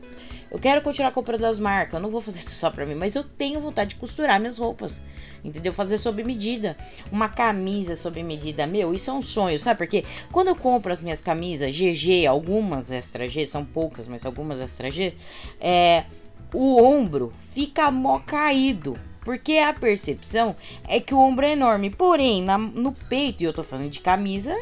Eu, 0.51 0.59
quero 0.59 0.83
continuar 0.83 1.11
comprando 1.11 1.41
das 1.41 1.59
marcas, 1.59 1.95
eu 1.95 2.01
não 2.01 2.11
vou 2.11 2.21
fazer 2.21 2.41
só 2.47 2.71
pra 2.71 2.85
mim, 2.85 2.95
mas 2.95 3.17
eu 3.17 3.25
tenho 3.25 3.59
vontade 3.59 3.91
de 3.91 3.97
costurar 3.97 4.39
minhas 4.39 4.59
roupas, 4.59 5.01
entendeu? 5.43 5.73
Fazer 5.73 5.97
sob 5.97 6.23
medida. 6.23 6.77
Uma 7.11 7.31
camisa 7.31 7.97
sob 7.97 8.23
medida, 8.23 8.67
meu, 8.67 8.93
isso 8.93 9.11
é 9.11 9.13
um 9.15 9.23
sonho, 9.23 9.59
sabe? 9.59 9.79
Porque 9.79 10.05
quando 10.31 10.49
eu 10.49 10.55
compro 10.55 10.93
as 10.93 11.01
minhas 11.01 11.21
camisas 11.21 11.75
GG, 11.75 12.27
algumas 12.27 12.93
extra 12.93 13.27
G, 13.27 13.47
são 13.47 13.65
poucas, 13.65 14.07
mas 14.07 14.27
algumas 14.27 14.61
extra 14.61 14.91
G, 14.91 15.15
é, 15.59 16.05
o 16.53 16.81
ombro 16.83 17.33
fica 17.39 17.91
mó 17.91 18.19
caído. 18.19 18.99
Porque 19.25 19.59
a 19.59 19.73
percepção 19.73 20.55
é 20.87 21.01
que 21.01 21.13
o 21.13 21.19
ombro 21.19 21.45
é 21.45 21.53
enorme. 21.53 21.91
Porém, 21.91 22.43
na, 22.43 22.57
no 22.57 22.93
peito, 22.93 23.43
e 23.43 23.47
eu 23.47 23.53
tô 23.53 23.65
falando 23.65 23.91
de 23.91 23.99
camisa, 23.99 24.57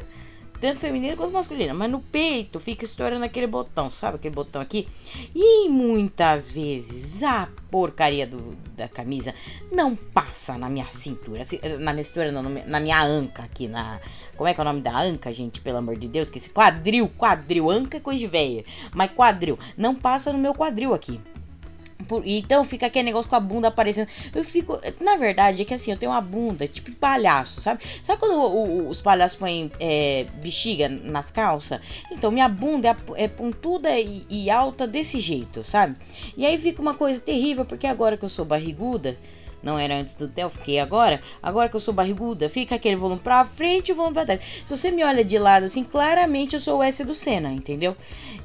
tanto 0.64 0.80
feminina 0.80 1.14
quanto 1.14 1.32
masculina. 1.32 1.74
Mas 1.74 1.90
no 1.90 2.00
peito 2.00 2.58
fica 2.58 2.86
estourando 2.86 3.22
aquele 3.22 3.46
botão, 3.46 3.90
sabe? 3.90 4.16
Aquele 4.16 4.34
botão 4.34 4.62
aqui. 4.62 4.88
E 5.34 5.68
muitas 5.68 6.50
vezes 6.50 7.22
a 7.22 7.50
porcaria 7.70 8.26
do, 8.26 8.56
da 8.74 8.88
camisa 8.88 9.34
não 9.70 9.94
passa 9.94 10.56
na 10.56 10.70
minha 10.70 10.86
cintura. 10.86 11.42
Na 11.80 11.92
minha 11.92 12.04
cintura, 12.04 12.32
não, 12.32 12.42
na 12.42 12.80
minha 12.80 13.04
anca 13.04 13.42
aqui. 13.42 13.68
na 13.68 14.00
Como 14.38 14.48
é 14.48 14.54
que 14.54 14.60
é 14.60 14.62
o 14.62 14.64
nome 14.64 14.80
da 14.80 14.98
anca, 14.98 15.30
gente? 15.34 15.60
Pelo 15.60 15.76
amor 15.76 15.98
de 15.98 16.08
Deus. 16.08 16.30
Que 16.30 16.38
esse 16.38 16.48
quadril, 16.48 17.10
quadril. 17.10 17.70
Anca 17.70 17.98
é 17.98 18.00
coisa 18.00 18.20
de 18.20 18.26
velha. 18.26 18.64
Mas 18.94 19.12
quadril. 19.12 19.58
Não 19.76 19.94
passa 19.94 20.32
no 20.32 20.38
meu 20.38 20.54
quadril 20.54 20.94
aqui. 20.94 21.20
Por, 22.04 22.22
então 22.26 22.64
fica 22.64 22.86
aquele 22.86 23.04
negócio 23.04 23.28
com 23.28 23.36
a 23.36 23.40
bunda 23.40 23.68
aparecendo. 23.68 24.08
Eu 24.34 24.44
fico. 24.44 24.80
Na 25.00 25.16
verdade, 25.16 25.62
é 25.62 25.64
que 25.64 25.74
assim, 25.74 25.90
eu 25.90 25.96
tenho 25.96 26.12
uma 26.12 26.20
bunda 26.20 26.66
tipo 26.66 26.90
de 26.90 26.96
palhaço, 26.96 27.60
sabe? 27.60 27.82
Sabe 28.02 28.20
quando 28.20 28.34
o, 28.34 28.84
o, 28.84 28.88
os 28.88 29.00
palhaços 29.00 29.36
põem 29.36 29.70
é, 29.80 30.26
bexiga 30.42 30.88
nas 30.88 31.30
calças? 31.30 31.80
Então 32.10 32.30
minha 32.30 32.48
bunda 32.48 32.88
é, 32.88 33.24
é 33.24 33.28
pontuda 33.28 33.90
e, 33.98 34.26
e 34.28 34.50
alta 34.50 34.86
desse 34.86 35.20
jeito, 35.20 35.62
sabe? 35.62 35.96
E 36.36 36.46
aí 36.46 36.58
fica 36.58 36.80
uma 36.80 36.94
coisa 36.94 37.20
terrível, 37.20 37.64
porque 37.64 37.86
agora 37.86 38.16
que 38.16 38.24
eu 38.24 38.28
sou 38.28 38.44
barriguda 38.44 39.16
não 39.64 39.78
era 39.78 39.94
antes 39.96 40.14
do 40.14 40.28
Theo, 40.28 40.50
fiquei 40.50 40.78
agora. 40.78 41.20
Agora 41.42 41.68
que 41.68 41.76
eu 41.76 41.80
sou 41.80 41.94
barriguda, 41.94 42.48
fica 42.48 42.74
aquele 42.74 42.96
volume 42.96 43.20
pra 43.20 43.44
frente 43.44 43.88
e 43.88 43.92
o 43.92 43.94
volume 43.94 44.14
pra 44.14 44.24
trás. 44.26 44.40
Se 44.64 44.76
você 44.76 44.90
me 44.90 45.02
olha 45.02 45.24
de 45.24 45.38
lado 45.38 45.64
assim, 45.64 45.82
claramente 45.82 46.54
eu 46.54 46.60
sou 46.60 46.78
o 46.78 46.82
S 46.82 47.02
do 47.04 47.14
Senna, 47.14 47.50
entendeu? 47.50 47.96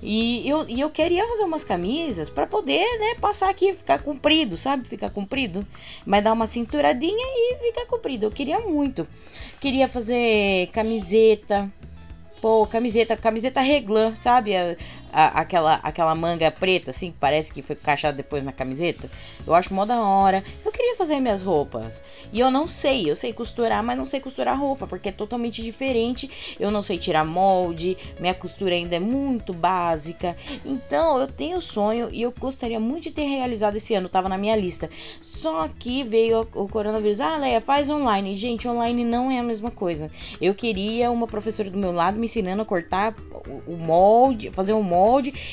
E 0.01 0.47
eu, 0.47 0.65
e 0.67 0.79
eu 0.79 0.89
queria 0.89 1.27
fazer 1.27 1.43
umas 1.43 1.63
camisas 1.63 2.29
para 2.29 2.47
poder, 2.47 2.85
né, 2.99 3.15
passar 3.19 3.49
aqui, 3.49 3.73
ficar 3.73 4.01
comprido, 4.01 4.57
sabe? 4.57 4.87
Ficar 4.87 5.09
comprido. 5.09 5.67
Mas 6.05 6.23
dar 6.23 6.31
uma 6.31 6.47
cinturadinha 6.47 7.13
e 7.13 7.57
ficar 7.57 7.85
comprido. 7.85 8.25
Eu 8.25 8.31
queria 8.31 8.59
muito. 8.59 9.05
Queria 9.59 9.87
fazer 9.87 10.67
camiseta. 10.71 11.71
Pô, 12.41 12.65
camiseta, 12.65 13.17
camiseta 13.17 13.59
reglã, 13.59 14.15
sabe? 14.15 14.53
A, 15.11 15.41
aquela, 15.41 15.75
aquela 15.75 16.13
manga 16.13 16.51
preta, 16.51 16.91
assim, 16.91 17.11
que 17.11 17.17
parece 17.19 17.51
que 17.51 17.61
foi 17.61 17.75
encaixada 17.75 18.17
depois 18.17 18.43
na 18.43 18.51
camiseta. 18.51 19.09
Eu 19.45 19.53
acho 19.53 19.73
mó 19.73 19.85
da 19.85 19.99
hora. 19.99 20.43
Eu 20.63 20.71
queria 20.71 20.95
fazer 20.95 21.19
minhas 21.19 21.41
roupas. 21.41 22.03
E 22.31 22.39
eu 22.39 22.51
não 22.51 22.67
sei, 22.67 23.09
eu 23.09 23.15
sei 23.15 23.33
costurar, 23.33 23.83
mas 23.83 23.97
não 23.97 24.05
sei 24.05 24.19
costurar 24.19 24.59
roupa, 24.59 24.85
porque 24.85 25.09
é 25.09 25.11
totalmente 25.11 25.61
diferente. 25.63 26.55
Eu 26.59 26.69
não 26.71 26.81
sei 26.81 26.97
tirar 26.97 27.25
molde, 27.25 27.97
minha 28.19 28.33
costura 28.33 28.75
ainda 28.75 28.95
é 28.95 28.99
muito 28.99 29.53
básica. 29.53 30.35
Então, 30.63 31.19
eu 31.19 31.27
tenho 31.27 31.59
sonho 31.59 32.09
e 32.11 32.21
eu 32.21 32.33
gostaria 32.37 32.79
muito 32.79 33.03
de 33.03 33.11
ter 33.11 33.23
realizado 33.23 33.75
esse 33.75 33.93
ano, 33.95 34.07
tava 34.07 34.29
na 34.29 34.37
minha 34.37 34.55
lista. 34.55 34.89
Só 35.19 35.67
que 35.67 36.03
veio 36.03 36.47
o 36.53 36.67
coronavírus. 36.67 37.19
Ah, 37.19 37.37
Leia, 37.37 37.59
faz 37.59 37.89
online. 37.89 38.35
Gente, 38.35 38.67
online 38.67 39.03
não 39.03 39.31
é 39.31 39.39
a 39.39 39.43
mesma 39.43 39.71
coisa. 39.71 40.09
Eu 40.39 40.53
queria 40.53 41.09
uma 41.09 41.27
professora 41.27 41.69
do 41.69 41.77
meu 41.77 41.91
lado 41.91 42.17
me 42.17 42.25
ensinando 42.25 42.61
a 42.61 42.65
cortar 42.65 43.15
o 43.65 43.75
molde, 43.75 44.51
fazer 44.51 44.73
um 44.73 44.83
molde 44.83 44.98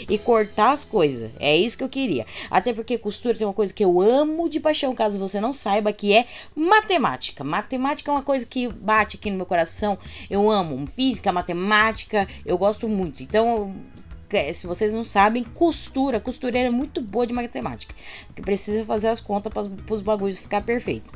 e 0.09 0.19
cortar 0.19 0.73
as 0.73 0.85
coisas. 0.85 1.31
É 1.38 1.57
isso 1.57 1.79
que 1.79 1.85
eu 1.85 1.88
queria. 1.88 2.26
Até 2.50 2.73
porque 2.73 2.99
costura 2.99 3.37
tem 3.37 3.47
uma 3.47 3.53
coisa 3.53 3.73
que 3.73 3.85
eu 3.85 4.00
amo 4.00 4.49
de 4.49 4.61
paixão, 4.61 4.95
caso 4.95 5.19
você 5.19 5.41
não 5.41 5.53
saiba, 5.53 5.93
que 5.93 6.12
é 6.12 6.26
matemática. 6.55 7.45
Matemática 7.45 8.11
é 8.11 8.15
uma 8.15 8.23
coisa 8.23 8.45
que 8.45 8.69
bate 8.69 9.17
aqui 9.17 9.31
no 9.31 9.37
meu 9.37 9.47
coração. 9.47 9.99
Eu 10.29 10.50
amo 10.50 10.87
física, 10.87 11.33
matemática, 11.33 12.26
eu 12.45 12.59
gosto 12.59 12.88
muito. 12.88 13.23
Então, 13.23 13.75
se 14.53 14.67
vocês 14.67 14.93
não 14.93 15.05
sabem, 15.05 15.45
costura, 15.45 16.19
costureira 16.19 16.69
é 16.69 16.71
muito 16.71 17.00
boa 17.00 17.26
de 17.26 17.33
matemática, 17.33 17.95
porque 18.26 18.43
precisa 18.43 18.85
fazer 18.85 19.09
as 19.09 19.21
contas 19.21 19.53
para 19.69 19.95
os 19.95 20.03
bagulhos 20.03 20.41
ficar 20.41 20.62
perfeito. 20.62 21.12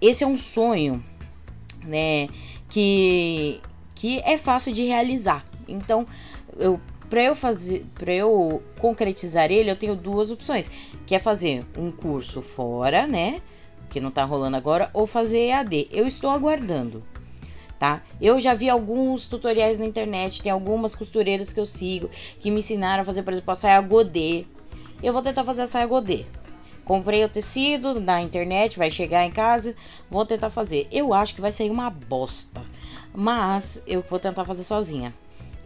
esse 0.00 0.22
é 0.22 0.26
um 0.26 0.36
sonho, 0.36 1.02
né, 1.84 2.28
que 2.68 3.60
que 3.94 4.18
é 4.24 4.36
fácil 4.36 4.72
de 4.72 4.82
realizar. 4.82 5.44
Então, 5.68 6.06
eu 6.58 6.80
para 7.14 7.22
eu 7.22 7.34
fazer, 7.36 7.86
para 7.94 8.12
eu 8.12 8.60
concretizar 8.80 9.48
ele, 9.48 9.70
eu 9.70 9.76
tenho 9.76 9.94
duas 9.94 10.32
opções, 10.32 10.68
que 11.06 11.14
é 11.14 11.20
fazer 11.20 11.64
um 11.78 11.92
curso 11.92 12.42
fora, 12.42 13.06
né, 13.06 13.40
que 13.88 14.00
não 14.00 14.10
tá 14.10 14.24
rolando 14.24 14.56
agora, 14.56 14.90
ou 14.92 15.06
fazer 15.06 15.46
EAD. 15.46 15.86
Eu 15.92 16.08
estou 16.08 16.28
aguardando. 16.28 17.04
Tá? 17.78 18.02
Eu 18.20 18.40
já 18.40 18.52
vi 18.52 18.68
alguns 18.68 19.28
tutoriais 19.28 19.78
na 19.78 19.86
internet, 19.86 20.42
tem 20.42 20.50
algumas 20.50 20.92
costureiras 20.92 21.52
que 21.52 21.60
eu 21.60 21.64
sigo 21.64 22.10
que 22.40 22.50
me 22.50 22.58
ensinaram 22.58 23.02
a 23.02 23.04
fazer, 23.04 23.22
por 23.22 23.32
exemplo, 23.32 23.52
a 23.52 23.54
saia 23.54 23.80
godê. 23.80 24.44
Eu 25.00 25.12
vou 25.12 25.22
tentar 25.22 25.44
fazer 25.44 25.62
a 25.62 25.66
saia 25.66 25.86
godê. 25.86 26.24
Comprei 26.84 27.24
o 27.24 27.28
tecido 27.28 28.00
na 28.00 28.20
internet, 28.22 28.76
vai 28.76 28.90
chegar 28.90 29.24
em 29.24 29.30
casa, 29.30 29.76
vou 30.10 30.26
tentar 30.26 30.50
fazer. 30.50 30.88
Eu 30.90 31.14
acho 31.14 31.32
que 31.32 31.40
vai 31.40 31.52
sair 31.52 31.70
uma 31.70 31.90
bosta, 31.90 32.60
mas 33.14 33.80
eu 33.86 34.02
vou 34.02 34.18
tentar 34.18 34.44
fazer 34.44 34.64
sozinha. 34.64 35.14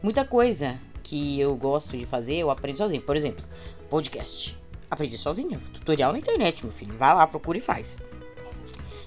Muita 0.03 0.27
coisa 0.27 0.79
que 1.09 1.41
eu 1.41 1.57
gosto 1.57 1.97
de 1.97 2.05
fazer, 2.05 2.37
eu 2.37 2.51
aprendo 2.51 2.77
sozinho. 2.77 3.01
Por 3.01 3.17
exemplo, 3.17 3.43
podcast. 3.89 4.59
Aprendi 4.91 5.17
sozinha, 5.17 5.59
tutorial 5.73 6.13
na 6.13 6.19
internet, 6.19 6.63
meu 6.63 6.73
filho. 6.73 6.97
Vai 6.97 7.15
lá, 7.15 7.27
procura 7.27 7.57
e 7.57 7.61
faz. 7.61 7.99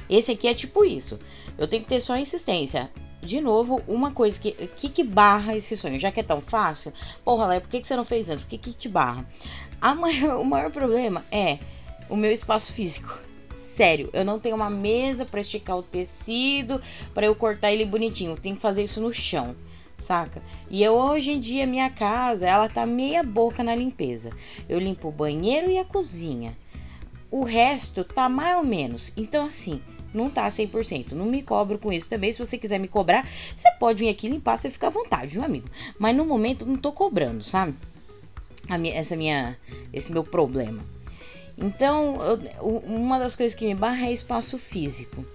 Esse 0.09 0.31
aqui 0.31 0.47
é 0.47 0.53
tipo 0.53 0.83
isso. 0.83 1.19
Eu 1.57 1.67
tenho 1.67 1.83
que 1.83 1.89
ter 1.89 1.99
só 1.99 2.17
insistência. 2.17 2.91
De 3.21 3.39
novo, 3.39 3.83
uma 3.87 4.11
coisa 4.11 4.39
que, 4.39 4.51
que, 4.51 4.89
que 4.89 5.03
barra 5.03 5.55
esse 5.55 5.77
sonho? 5.77 5.99
Já 5.99 6.11
que 6.11 6.19
é 6.19 6.23
tão 6.23 6.41
fácil, 6.41 6.91
porra, 7.23 7.45
Léo, 7.45 7.61
por 7.61 7.69
que, 7.69 7.79
que 7.79 7.85
você 7.85 7.95
não 7.95 8.03
fez 8.03 8.31
antes? 8.31 8.43
Por 8.43 8.49
que, 8.49 8.57
que 8.57 8.73
te 8.73 8.89
barra? 8.89 9.23
Maior, 9.95 10.37
o 10.41 10.43
maior 10.43 10.71
problema 10.71 11.23
é 11.31 11.59
o 12.09 12.15
meu 12.15 12.31
espaço 12.31 12.73
físico. 12.73 13.19
Sério, 13.53 14.09
eu 14.11 14.25
não 14.25 14.39
tenho 14.39 14.55
uma 14.55 14.71
mesa 14.71 15.23
para 15.23 15.39
esticar 15.39 15.77
o 15.77 15.83
tecido, 15.83 16.81
para 17.13 17.27
eu 17.27 17.35
cortar 17.35 17.71
ele 17.71 17.85
bonitinho. 17.85 18.31
Eu 18.31 18.37
tenho 18.37 18.55
que 18.55 18.61
fazer 18.61 18.83
isso 18.83 18.99
no 18.99 19.13
chão, 19.13 19.55
saca? 20.01 20.41
E 20.69 20.83
eu 20.83 20.93
hoje 20.93 21.31
em 21.31 21.39
dia 21.39 21.65
minha 21.65 21.89
casa, 21.89 22.47
ela 22.47 22.67
tá 22.67 22.85
meia 22.85 23.23
boca 23.23 23.63
na 23.63 23.75
limpeza. 23.75 24.31
Eu 24.67 24.79
limpo 24.79 25.07
o 25.07 25.11
banheiro 25.11 25.69
e 25.69 25.77
a 25.77 25.85
cozinha. 25.85 26.57
O 27.29 27.43
resto 27.43 28.03
tá 28.03 28.27
mais 28.27 28.57
ou 28.57 28.63
menos. 28.65 29.13
Então 29.15 29.45
assim, 29.45 29.81
não 30.13 30.29
tá 30.29 30.47
100%. 30.47 31.13
Não 31.13 31.25
me 31.25 31.41
cobro 31.41 31.77
com 31.77 31.91
isso 31.91 32.09
também. 32.09 32.31
Se 32.31 32.39
você 32.39 32.57
quiser 32.57 32.79
me 32.79 32.87
cobrar, 32.87 33.27
você 33.55 33.71
pode 33.79 34.03
vir 34.03 34.09
aqui 34.09 34.27
limpar, 34.27 34.57
você 34.57 34.69
fica 34.69 34.87
à 34.87 34.89
vontade, 34.89 35.37
meu 35.37 35.45
amigo. 35.45 35.69
Mas 35.97 36.15
no 36.15 36.25
momento 36.25 36.65
não 36.65 36.75
tô 36.75 36.91
cobrando, 36.91 37.43
sabe? 37.43 37.75
Minha, 38.69 38.95
essa 38.95 39.15
minha, 39.15 39.57
esse 39.91 40.11
meu 40.11 40.23
problema. 40.23 40.81
Então, 41.57 42.17
eu, 42.21 42.77
uma 42.85 43.19
das 43.19 43.35
coisas 43.35 43.53
que 43.53 43.65
me 43.65 43.75
barra 43.75 44.07
é 44.07 44.11
espaço 44.11 44.57
físico. 44.57 45.25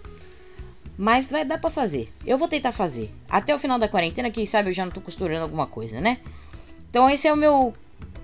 Mas 0.96 1.30
vai 1.30 1.44
dar 1.44 1.58
para 1.58 1.70
fazer. 1.70 2.12
Eu 2.26 2.38
vou 2.38 2.48
tentar 2.48 2.72
fazer. 2.72 3.12
Até 3.28 3.54
o 3.54 3.58
final 3.58 3.78
da 3.78 3.88
quarentena, 3.88 4.30
quem 4.30 4.46
sabe 4.46 4.70
eu 4.70 4.72
já 4.72 4.84
não 4.84 4.92
tô 4.92 5.00
costurando 5.00 5.42
alguma 5.42 5.66
coisa, 5.66 6.00
né? 6.00 6.18
Então 6.88 7.08
esse 7.10 7.28
é 7.28 7.32
o 7.32 7.36
meu 7.36 7.74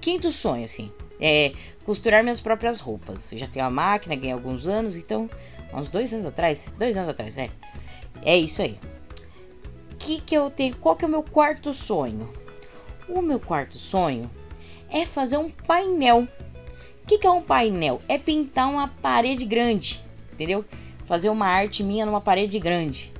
quinto 0.01 0.31
sonho, 0.33 0.65
assim. 0.65 0.91
É 1.21 1.53
costurar 1.85 2.23
minhas 2.23 2.41
próprias 2.41 2.81
roupas. 2.81 3.31
Eu 3.33 3.39
já 3.39 3.47
tenho 3.47 3.65
a 3.65 3.71
máquina, 3.71 4.17
ganhei 4.17 4.33
alguns 4.33 4.67
anos, 4.67 4.97
então. 4.97 5.29
Uns 5.73 5.89
dois 5.89 6.13
anos 6.13 6.27
atrás? 6.27 6.75
Dois 6.79 6.97
anos 6.97 7.09
atrás, 7.09 7.37
é. 7.39 7.51
É 8.23 8.37
isso 8.37 8.63
aí. 8.63 8.79
Que 9.99 10.21
que 10.21 10.35
eu 10.35 10.51
tenho? 10.51 10.77
Qual 10.77 10.97
que 10.97 11.05
é 11.05 11.09
o 11.09 11.11
meu 11.11 11.23
quarto 11.23 11.73
sonho? 11.73 12.33
O 13.09 13.21
meu 13.21 13.39
quarto 13.39 13.79
sonho 13.79 14.31
é 14.89 15.05
fazer 15.05 15.37
um 15.37 15.51
painel 15.51 16.27
o 17.03 17.07
que, 17.07 17.19
que 17.19 17.27
é 17.27 17.31
um 17.31 17.43
painel? 17.43 18.01
É 18.09 18.17
pintar 18.17 18.69
uma 18.69 18.87
parede 18.87 19.45
grande, 19.45 20.01
entendeu? 20.33 20.65
Fazer 21.05 21.29
uma 21.31 21.47
arte 21.47 21.83
minha 21.83 22.07
numa 22.07 22.21
parede 22.21 22.59
grande. 22.59 23.13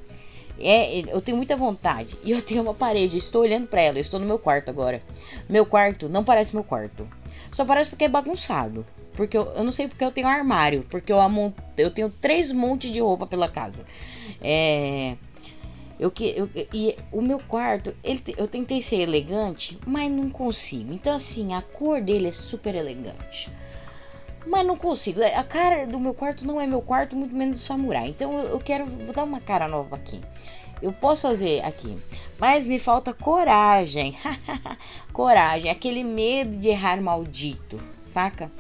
É, 0.59 1.01
eu 1.13 1.21
tenho 1.21 1.37
muita 1.37 1.57
vontade. 1.57 2.17
E 2.25 2.31
eu 2.31 2.41
tenho 2.41 2.63
uma 2.63 2.75
parede, 2.75 3.17
estou 3.17 3.43
olhando 3.43 3.67
para 3.67 3.83
ela, 3.83 3.99
estou 3.99 4.21
no 4.21 4.27
meu 4.27 4.39
quarto 4.39 4.69
agora. 4.69 5.03
Meu 5.49 5.67
quarto 5.67 6.09
não 6.09 6.23
parece 6.23 6.55
meu 6.55 6.65
quarto. 6.65 7.09
Só 7.51 7.65
parece 7.65 7.91
porque 7.91 8.05
é 8.05 8.09
bagunçado. 8.09 8.87
Porque 9.15 9.37
eu, 9.37 9.45
eu 9.55 9.65
não 9.65 9.73
sei 9.73 9.89
porque 9.89 10.05
eu 10.05 10.13
tenho 10.13 10.29
armário. 10.29 10.85
Porque 10.89 11.13
eu, 11.13 11.21
amo, 11.21 11.55
eu 11.77 11.91
tenho 11.91 12.09
três 12.09 12.53
montes 12.53 12.91
de 12.91 13.01
roupa 13.01 13.27
pela 13.27 13.49
casa. 13.49 13.85
É. 14.41 15.17
Eu 15.99 16.11
que 16.11 16.35
eu, 16.37 16.51
e 16.73 16.97
o 17.13 17.21
meu 17.21 17.39
quarto, 17.39 17.95
ele, 18.03 18.21
eu 18.37 18.49
tentei 18.49 18.83
ser 18.83 18.97
elegante, 18.97 19.79
mas 19.87 20.11
não 20.11 20.29
consigo. 20.31 20.93
Então 20.93 21.15
assim, 21.15 21.55
a 21.55 21.63
cor 21.63 22.01
dele 22.01 22.27
é 22.29 22.33
super 22.33 22.75
elegante. 22.75 23.49
Mas 24.47 24.67
não 24.67 24.77
consigo. 24.77 25.21
A 25.23 25.45
cara 25.45 25.87
do 25.87 26.01
meu 26.01 26.15
quarto 26.15 26.47
não 26.47 26.61
é 26.61 26.67
meu 26.67 26.83
quarto, 26.83 27.17
muito 27.17 27.35
menos 27.35 27.59
do 27.59 27.63
samurai. 27.63 28.09
Então 28.09 28.39
eu 28.39 28.59
quero 28.59 28.87
vou 28.87 29.15
dar 29.15 29.25
uma 29.25 29.41
cara 29.41 29.69
nova 29.69 29.97
aqui. 29.97 30.21
Eu 30.81 30.93
posso 30.93 31.29
fazer 31.29 31.65
aqui, 31.65 31.97
mas 32.41 32.67
me 32.67 32.77
falta 32.77 33.15
coragem. 33.15 34.17
coragem, 35.13 35.71
aquele 35.71 36.03
medo 36.03 36.57
de 36.57 36.69
errar 36.69 37.01
maldito, 37.01 37.81
saca? 38.01 38.51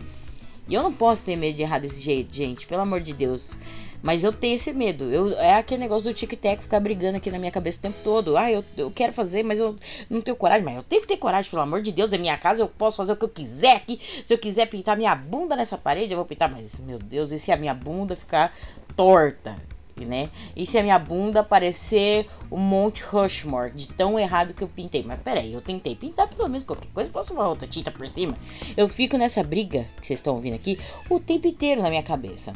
E 0.69 0.75
eu 0.75 0.85
não 0.85 0.93
posso 0.93 1.25
ter 1.25 1.35
medo 1.35 1.57
de 1.57 1.63
errar 1.63 1.81
desse 1.81 2.01
jeito, 2.01 2.33
gente, 2.33 2.65
pelo 2.65 2.83
amor 2.83 3.01
de 3.01 3.13
Deus. 3.13 3.59
Mas 4.03 4.25
eu 4.25 4.33
tenho 4.33 4.57
esse 4.57 4.73
medo. 4.73 5.05
Eu, 5.05 5.31
é 5.39 5.55
aquele 5.55 5.81
negócio 5.81 6.11
do 6.11 6.15
tic-tac 6.15 6.61
ficar 6.61 6.81
brigando 6.81 7.19
aqui 7.19 7.31
na 7.31 7.39
minha 7.39 7.53
cabeça 7.53 7.79
o 7.79 7.83
tempo 7.83 7.99
todo. 8.03 8.37
Ah, 8.37 8.51
eu, 8.51 8.65
eu 8.77 8.91
quero 8.91 9.13
fazer, 9.13 9.45
mas 9.45 9.61
eu 9.61 9.77
não 10.11 10.21
tenho 10.21 10.37
coragem. 10.37 10.65
Mas 10.65 10.77
eu 10.77 10.83
tenho 10.83 11.03
que 11.03 11.09
ter 11.09 11.17
coragem, 11.17 11.49
pelo 11.51 11.63
amor 11.63 11.81
de 11.81 11.93
Deus. 11.93 12.13
É 12.13 12.19
minha 12.19 12.37
casa, 12.37 12.63
eu 12.63 12.69
posso 12.69 12.97
fazer 12.97 13.13
o 13.13 13.17
que 13.17 13.25
eu 13.25 13.29
quiser 13.29 13.77
aqui. 13.77 14.01
Se 14.25 14.35
eu 14.35 14.39
quiser 14.39 14.67
pintar 14.67 14.97
minha 14.97 15.15
bunda 15.15 15.55
nessa 15.55 15.79
parede, 15.79 16.13
eu 16.13 16.17
vou 16.17 16.27
pintar. 16.27 16.51
Mas, 16.51 16.79
meu 16.81 16.99
Deus, 16.99 17.31
e 17.31 17.39
se 17.39 17.53
a 17.53 17.57
minha 17.57 17.73
bunda 17.73 18.17
ficar 18.17 18.53
torta? 18.97 19.55
Né? 19.95 20.31
E 20.57 20.67
se 20.67 20.79
a 20.79 20.83
minha 20.83 20.99
bunda 20.99 21.45
parecer 21.45 22.27
o 22.51 22.57
Monte 22.57 23.05
Rushmore, 23.05 23.71
de 23.71 23.89
tão 23.89 24.19
errado 24.19 24.53
que 24.53 24.65
eu 24.65 24.69
pintei. 24.69 25.05
Mas 25.05 25.21
peraí, 25.21 25.53
eu 25.53 25.61
tentei 25.61 25.95
pintar 25.95 26.27
pelo 26.27 26.49
menos 26.49 26.65
qualquer 26.65 26.89
coisa, 26.89 27.09
posso 27.09 27.33
uma 27.33 27.47
outra 27.47 27.69
tinta 27.69 27.91
por 27.91 28.09
cima. 28.09 28.37
Eu 28.77 28.89
fico 28.89 29.17
nessa 29.17 29.45
briga 29.45 29.87
que 30.01 30.07
vocês 30.07 30.19
estão 30.19 30.35
ouvindo 30.35 30.55
aqui 30.55 30.77
o 31.09 31.21
tempo 31.21 31.47
inteiro 31.47 31.83
na 31.83 31.89
minha 31.89 32.03
cabeça. 32.03 32.53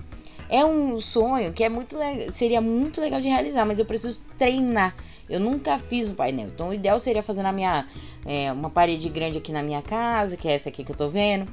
É 0.48 0.64
um 0.64 1.00
sonho 1.00 1.52
que 1.52 1.64
é 1.64 1.68
muito 1.68 1.96
seria 2.30 2.60
muito 2.60 3.00
legal 3.00 3.20
de 3.20 3.28
realizar, 3.28 3.64
mas 3.64 3.78
eu 3.78 3.84
preciso 3.84 4.20
treinar. 4.38 4.94
Eu 5.28 5.40
nunca 5.40 5.76
fiz 5.76 6.08
um 6.08 6.14
painel. 6.14 6.48
Então 6.48 6.68
o 6.68 6.74
ideal 6.74 6.98
seria 6.98 7.22
fazer 7.22 7.42
na 7.42 7.52
minha 7.52 7.86
é, 8.24 8.52
uma 8.52 8.70
parede 8.70 9.08
grande 9.08 9.38
aqui 9.38 9.52
na 9.52 9.62
minha 9.62 9.82
casa, 9.82 10.36
que 10.36 10.48
é 10.48 10.52
essa 10.52 10.68
aqui 10.68 10.84
que 10.84 10.92
eu 10.92 10.96
tô 10.96 11.08
vendo. 11.08 11.50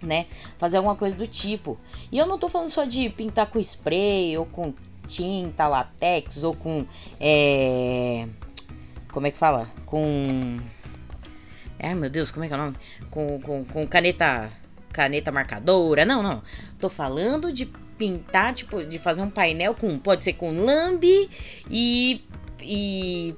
Né? 0.00 0.26
Fazer 0.58 0.76
alguma 0.76 0.96
coisa 0.96 1.16
do 1.16 1.26
tipo. 1.26 1.78
E 2.10 2.18
eu 2.18 2.26
não 2.26 2.38
tô 2.38 2.48
falando 2.48 2.68
só 2.68 2.84
de 2.84 3.08
pintar 3.10 3.46
com 3.46 3.58
spray 3.58 4.36
ou 4.36 4.46
com 4.46 4.74
tinta, 5.06 5.68
latex 5.68 6.42
ou 6.44 6.54
com. 6.54 6.86
É... 7.20 8.26
Como 9.12 9.26
é 9.26 9.30
que 9.30 9.38
fala? 9.38 9.70
Com. 9.86 10.58
Ai 11.78 11.94
meu 11.94 12.10
Deus, 12.10 12.30
como 12.30 12.44
é 12.44 12.48
que 12.48 12.54
é 12.54 12.56
o 12.56 12.60
nome? 12.60 12.76
Com, 13.10 13.40
com, 13.40 13.64
com 13.64 13.86
caneta. 13.86 14.50
Caneta 14.92 15.32
marcadora. 15.32 16.04
Não, 16.04 16.22
não. 16.22 16.42
Tô 16.78 16.90
falando 16.90 17.50
de 17.50 17.64
pintar, 18.02 18.52
tipo, 18.52 18.82
de 18.84 18.98
fazer 18.98 19.22
um 19.22 19.30
painel 19.30 19.76
com, 19.76 19.96
pode 19.96 20.24
ser 20.24 20.32
com 20.32 20.50
lambe 20.50 21.30
e, 21.70 22.20
e 22.60 23.36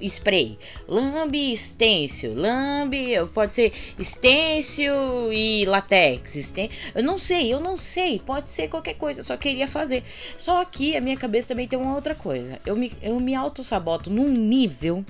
spray, 0.00 0.56
lambe 0.86 1.56
stencil, 1.56 2.32
lambe, 2.32 3.14
pode 3.32 3.56
ser 3.56 3.72
stencil 4.00 5.32
e 5.32 5.64
latex, 5.64 6.54
eu 6.94 7.02
não 7.02 7.18
sei, 7.18 7.52
eu 7.52 7.58
não 7.58 7.76
sei, 7.76 8.20
pode 8.24 8.50
ser 8.50 8.68
qualquer 8.68 8.94
coisa, 8.94 9.24
só 9.24 9.36
queria 9.36 9.66
fazer. 9.66 10.04
Só 10.36 10.64
que 10.64 10.96
a 10.96 11.00
minha 11.00 11.16
cabeça 11.16 11.48
também 11.48 11.66
tem 11.66 11.78
uma 11.78 11.96
outra 11.96 12.14
coisa. 12.14 12.60
Eu 12.64 12.76
me, 12.76 12.92
eu 13.02 13.18
me 13.18 13.34
auto-saboto 13.34 14.10
num 14.10 14.28
nível 14.28 15.04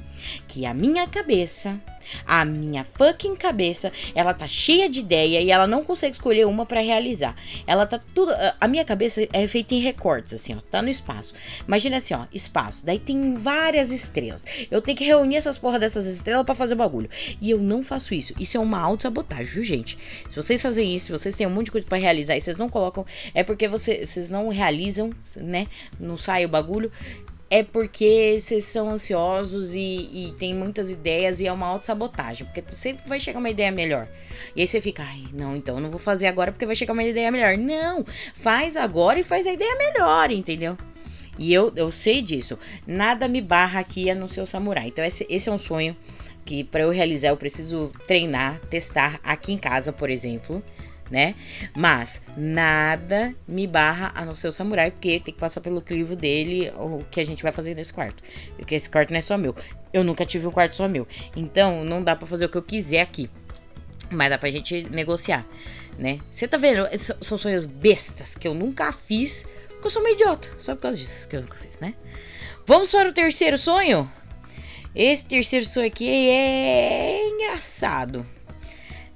que 0.49 0.65
a 0.65 0.73
minha 0.73 1.07
cabeça 1.07 1.79
a 2.27 2.45
minha 2.45 2.85
fucking 2.85 3.37
cabeça, 3.37 3.93
ela 4.15 4.35
tá 4.35 4.47
cheia 4.47 4.89
de 4.89 5.01
ideia 5.01 5.41
e 5.41 5.51
ela 5.51 5.67
não 5.67 5.85
consegue 5.85 6.15
escolher 6.15 6.47
uma 6.47 6.67
para 6.67 6.81
realizar. 6.81 7.35
Ela 7.67 7.87
tá 7.87 7.99
tudo. 7.99 8.33
A 8.61 8.69
minha 8.69 8.85
cabeça 8.85 9.27
é 9.33 9.47
feita 9.47 9.75
em 9.75 9.81
recortes, 9.81 10.35
assim, 10.35 10.55
ó. 10.55 10.59
Tá 10.71 10.83
no 10.83 10.89
espaço. 10.89 11.35
Imagina 11.67 11.97
assim, 11.97 12.15
ó, 12.15 12.25
espaço. 12.33 12.85
Daí 12.85 12.99
tem 12.99 13.35
várias 13.35 13.91
estrelas. 13.91 14.45
Eu 14.71 14.81
tenho 14.81 14.97
que 14.97 15.05
reunir 15.05 15.37
essas 15.37 15.59
porra 15.59 15.79
dessas 15.79 16.07
estrelas 16.07 16.45
para 16.45 16.55
fazer 16.55 16.75
bagulho. 16.75 17.09
E 17.41 17.51
eu 17.51 17.59
não 17.59 17.83
faço 17.83 18.15
isso. 18.15 18.35
Isso 18.39 18.57
é 18.57 18.61
uma 18.61 18.81
auto-sabotagem, 18.81 19.47
viu, 19.47 19.63
gente? 19.63 19.99
Se 20.29 20.37
vocês 20.37 20.61
fazem 20.61 20.95
isso, 20.95 21.17
vocês 21.17 21.37
têm 21.37 21.47
um 21.47 21.51
monte 21.51 21.67
de 21.67 21.73
coisa 21.73 21.87
para 21.87 21.99
realizar 21.99 22.37
e 22.37 22.41
vocês 22.41 22.59
não 22.59 22.69
colocam, 22.69 23.05
é 23.35 23.43
porque 23.43 23.69
você, 23.69 24.05
vocês 24.05 24.31
não 24.31 24.49
realizam, 24.49 25.11
né? 25.37 25.67
Não 25.99 26.17
sai 26.17 26.45
o 26.45 26.49
bagulho 26.49 26.91
é 27.51 27.63
porque 27.63 28.37
vocês 28.39 28.65
são 28.65 28.91
ansiosos 28.91 29.75
e, 29.75 29.81
e 29.81 30.35
tem 30.39 30.55
muitas 30.55 30.91
ideias 30.91 31.41
e 31.41 31.47
é 31.47 31.53
uma 31.53 31.67
autossabotagem, 31.67 32.47
porque 32.47 32.65
sempre 32.69 33.09
vai 33.09 33.21
chegar 33.21 33.39
uma 33.39 33.51
ideia 33.51 33.71
melhor. 33.71 34.09
E 34.57 34.61
aí 34.61 34.67
você 34.67 34.81
fica, 34.81 35.03
ai, 35.03 35.25
não, 35.33 35.55
então 35.55 35.79
não 35.79 35.91
vou 35.91 35.99
fazer 35.99 36.27
agora 36.27 36.51
porque 36.51 36.67
vai 36.67 36.75
chegar 36.75 36.93
uma 36.93 37.05
ideia 37.05 37.31
melhor. 37.31 37.57
Não, 37.57 38.05
faz 38.35 38.77
agora 38.77 39.19
e 39.19 39.23
faz 39.23 39.47
a 39.47 39.53
ideia 39.53 39.77
melhor, 39.77 40.31
entendeu? 40.31 40.77
E 41.39 41.53
eu, 41.53 41.73
eu 41.77 41.91
sei 41.91 42.23
disso. 42.23 42.59
Nada 42.87 43.29
me 43.29 43.41
barra 43.41 43.81
aqui 43.81 44.09
a 44.09 44.15
não 44.15 44.27
ser 44.27 44.41
o 44.41 44.47
samurai. 44.47 44.89
Então 44.89 45.05
esse, 45.05 45.27
esse 45.29 45.49
é 45.49 45.53
um 45.53 45.59
sonho 45.59 45.97
que 46.45 46.63
para 46.63 46.83
eu 46.83 46.91
realizar 46.91 47.29
eu 47.29 47.37
preciso 47.37 47.91
treinar, 48.07 48.61
testar 48.71 49.19
aqui 49.23 49.53
em 49.53 49.59
casa, 49.59 49.93
por 49.93 50.11
exemplo, 50.11 50.63
né? 51.15 51.37
Mas 51.77 52.21
nada 52.37 53.33
me 53.47 53.69
barra 53.69 54.11
a 54.17 54.25
não 54.25 54.35
ser 54.35 54.49
o 54.49 54.53
samurai, 54.53 54.91
porque 54.91 55.21
tem 55.21 55.33
que 55.33 55.39
passar 55.39 55.61
pelo 55.61 55.81
crivo 55.81 56.17
dele 56.17 56.73
o 56.77 57.05
que 57.09 57.21
a 57.21 57.25
gente 57.25 57.41
vai 57.41 57.53
fazer 57.53 57.73
nesse 57.77 57.93
quarto. 57.93 58.21
Porque 58.57 58.75
esse 58.75 58.91
quarto 58.91 59.11
não 59.11 59.19
é 59.19 59.21
só 59.21 59.39
meu. 59.39 59.55
Eu 59.93 60.03
nunca 60.03 60.27
tive 60.27 60.49
um 60.49 60.51
quarto 60.51 60.75
só 60.75 60.89
meu. 60.89 61.07
Então 61.37 61.85
não 61.85 62.03
dá 62.03 62.17
para 62.17 62.27
fazer 62.27 62.47
o 62.47 62.49
que 62.49 62.59
eu 62.59 62.63
quiser 62.63 63.01
aqui. 63.01 63.31
Mas 64.11 64.29
dá 64.29 64.37
pra 64.37 64.51
gente 64.51 64.91
negociar, 64.91 65.47
né? 65.97 66.19
Você 66.29 66.49
tá 66.49 66.57
vendo? 66.57 66.85
São 67.21 67.39
sonhos 67.39 67.65
bestas 67.65 68.35
que 68.35 68.49
eu 68.49 68.53
nunca 68.53 68.91
fiz, 68.93 69.47
porque 69.69 69.87
eu 69.87 69.91
sou 69.91 70.03
meio 70.03 70.15
idiota. 70.15 70.49
Só 70.59 70.75
por 70.75 70.83
causa 70.83 70.99
disso 70.99 71.29
que 71.29 71.37
eu 71.37 71.43
nunca 71.43 71.57
fiz, 71.59 71.79
né? 71.79 71.95
Vamos 72.67 72.91
para 72.91 73.09
o 73.09 73.13
terceiro 73.13 73.57
sonho? 73.57 74.11
Esse 74.97 75.25
terceiro 75.25 75.65
sonho 75.65 75.87
aqui 75.87 76.09
é 76.09 77.29
engraçado. 77.29 78.27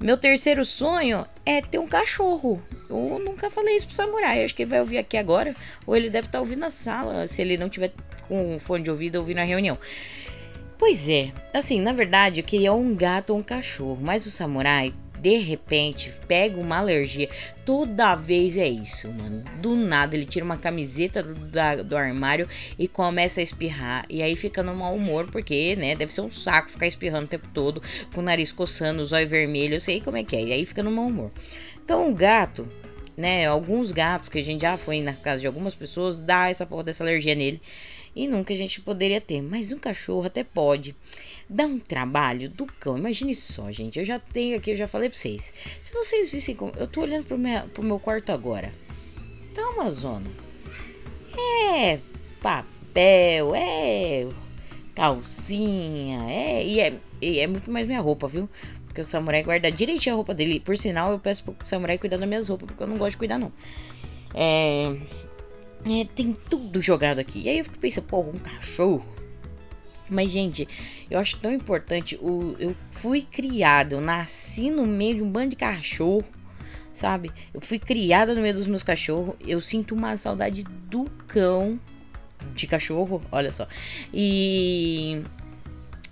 Meu 0.01 0.17
terceiro 0.17 0.65
sonho 0.65 1.27
é 1.45 1.61
ter 1.61 1.79
um 1.79 1.89
cachorro. 1.89 2.63
Eu 2.89 3.19
nunca 3.19 3.51
falei 3.51 3.75
isso 3.75 3.87
pro 3.87 3.97
samurai. 3.97 4.45
Acho 4.45 4.55
que 4.55 4.63
ele 4.63 4.71
vai 4.71 4.81
ouvir 4.81 4.99
aqui 4.99 5.17
agora. 5.17 5.57
Ou 5.87 5.97
ele 5.97 6.09
deve 6.09 6.29
estar 6.29 6.39
tá 6.39 6.41
ouvindo 6.41 6.61
na 6.61 6.71
sala. 6.71 7.27
Se 7.27 7.43
ele 7.43 7.57
não 7.57 7.69
tiver 7.69 7.93
com 8.29 8.59
fone 8.61 8.85
de 8.85 8.91
ouvido, 8.91 9.17
ouvir 9.17 9.35
na 9.35 9.43
reunião. 9.43 9.77
Pois 10.79 11.09
é. 11.09 11.33
Assim, 11.53 11.81
na 11.81 11.93
verdade, 11.93 12.41
eu 12.41 12.45
queria 12.45 12.73
um 12.73 12.95
gato 12.95 13.31
ou 13.31 13.41
um 13.41 13.43
cachorro. 13.43 13.99
Mas 14.01 14.25
o 14.25 14.31
samurai 14.31 14.95
de 15.21 15.37
repente 15.39 16.13
pega 16.27 16.59
uma 16.59 16.79
alergia. 16.79 17.29
Toda 17.65 18.15
vez 18.15 18.57
é 18.57 18.69
isso, 18.69 19.13
mano. 19.13 19.45
Do 19.61 19.75
nada 19.75 20.17
ele 20.17 20.25
tira 20.25 20.45
uma 20.45 20.57
camiseta 20.57 21.23
do, 21.23 21.35
da, 21.35 21.77
do 21.77 21.97
armário 21.97 22.49
e 22.79 22.89
começa 22.89 23.41
a 23.41 23.43
espirrar. 23.43 24.05
E 24.09 24.23
aí 24.23 24.35
fica 24.37 24.63
no 24.63 24.75
mau 24.75 24.95
humor, 24.95 25.29
porque, 25.31 25.77
né, 25.77 25.95
deve 25.95 26.13
ser 26.13 26.23
um 26.23 26.31
saco 26.31 26.71
ficar 26.71 26.87
espirrando 26.87 27.25
o 27.25 27.29
tempo 27.29 27.49
todo, 27.53 27.83
com 28.15 28.21
o 28.21 28.25
nariz 28.25 28.53
coçando, 28.53 29.03
os 29.03 29.13
olhos 29.13 29.31
vermelhos. 29.31 29.75
Eu 29.75 29.81
sei 29.81 30.01
como 30.01 30.17
é 30.17 30.25
que 30.25 30.37
é. 30.37 30.43
E 30.43 30.53
aí 30.53 30.65
fica 30.65 30.83
no 30.83 30.91
mau 30.91 31.07
humor. 31.07 31.31
Então 31.85 32.11
o 32.11 32.15
gato, 32.15 32.69
né, 33.17 33.47
alguns 33.47 33.93
gatos 33.93 34.29
que 34.29 34.39
a 34.39 34.43
gente 34.45 34.63
já 34.63 34.77
foi 34.77 35.01
na 35.01 35.13
casa 35.13 35.41
de 35.41 35.47
algumas 35.47 35.75
pessoas, 35.75 36.21
dá 36.21 36.49
essa 36.49 36.65
porra 36.65 36.85
dessa 36.85 37.05
alergia 37.05 37.35
nele. 37.35 37.61
E 38.15 38.27
nunca 38.27 38.53
a 38.53 38.57
gente 38.57 38.81
poderia 38.81 39.21
ter. 39.21 39.41
Mas 39.43 39.73
um 39.73 39.79
cachorro 39.79 40.27
até 40.27 40.43
pode. 40.43 40.95
Dá 41.51 41.65
um 41.65 41.79
trabalho 41.79 42.51
do 42.51 42.67
cão. 42.67 42.99
Imagine 42.99 43.35
só, 43.35 43.71
gente. 43.71 43.99
Eu 43.99 44.05
já 44.05 44.19
tenho 44.19 44.57
aqui, 44.57 44.73
eu 44.73 44.77
já 44.77 44.87
falei 44.87 45.09
pra 45.09 45.19
vocês. 45.19 45.55
Se 45.83 45.95
vocês 45.95 46.31
vissem 46.31 46.55
como. 46.55 46.73
Eu 46.77 46.87
tô 46.87 47.01
olhando 47.01 47.25
pro, 47.25 47.39
meu, 47.39 47.63
pro 47.69 47.83
meu 47.83 47.99
quarto 47.99 48.31
agora. 48.31 48.71
Tá 49.55 49.63
uma 49.71 49.91
zona. 49.91 50.31
É 51.75 51.99
papel, 52.43 53.55
é 53.55 54.29
calcinha, 54.95 56.31
é. 56.31 56.67
E 56.67 56.81
é, 56.81 56.93
e 57.23 57.39
é 57.39 57.47
muito 57.47 57.71
mais 57.71 57.87
minha 57.87 58.01
roupa, 58.01 58.29
viu? 58.29 58.49
Porque 58.85 59.01
o 59.01 59.05
samurai 59.05 59.43
guarda 59.43 59.73
direitinho 59.73 60.15
a 60.15 60.17
roupa 60.17 60.35
dele. 60.35 60.61
Por 60.61 60.77
sinal, 60.77 61.13
eu 61.13 61.19
peço 61.19 61.45
pro 61.45 61.57
samurai 61.67 61.97
cuidar 61.97 62.19
das 62.19 62.29
minhas 62.29 62.49
roupas, 62.49 62.67
porque 62.67 62.83
eu 62.83 62.87
não 62.87 62.99
gosto 62.99 63.13
de 63.13 63.17
cuidar, 63.19 63.39
não. 63.39 63.53
É. 64.35 64.97
É, 65.89 66.05
tem 66.15 66.37
tudo 66.51 66.83
jogado 66.83 67.21
aqui. 67.21 67.43
E 67.45 67.49
aí 67.49 67.59
eu 67.59 67.65
fico 67.65 67.79
pensando, 67.79 68.05
porra, 68.05 68.29
um 68.29 68.39
cachorro 68.39 69.18
mas, 70.09 70.31
gente, 70.31 70.67
eu 71.11 71.19
acho 71.19 71.37
tão 71.39 71.53
importante. 71.53 72.17
O, 72.17 72.57
eu 72.59 72.75
fui 72.91 73.23
criado, 73.23 73.95
eu 73.95 74.01
nasci 74.01 74.71
no 74.71 74.87
meio 74.87 75.17
de 75.17 75.23
um 75.23 75.31
bando 75.31 75.51
de 75.51 75.57
cachorro, 75.57 76.25
sabe? 76.93 77.31
Eu 77.53 77.61
fui 77.61 77.79
criada 77.79 78.35
no 78.35 78.41
meio 78.41 78.55
dos 78.55 78.67
meus 78.67 78.83
cachorros. 78.83 79.35
Eu 79.41 79.61
sinto 79.61 79.95
uma 79.95 80.17
saudade 80.17 80.65
do 80.65 81.05
cão 81.27 81.79
de 82.55 82.67
cachorro, 82.67 83.23
olha 83.31 83.53
só. 83.53 83.67
E 84.13 85.23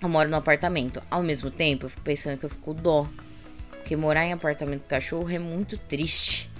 eu 0.02 0.08
moro 0.08 0.28
no 0.28 0.36
apartamento. 0.36 1.02
Ao 1.10 1.22
mesmo 1.22 1.50
tempo, 1.50 1.86
eu 1.86 1.90
fico 1.90 2.02
pensando 2.02 2.38
que 2.38 2.44
eu 2.44 2.50
fico 2.50 2.74
dó. 2.74 3.08
Porque 3.70 3.96
morar 3.96 4.24
em 4.24 4.32
apartamento 4.32 4.82
com 4.82 4.88
cachorro 4.88 5.30
é 5.30 5.38
muito 5.38 5.78
triste. 5.78 6.50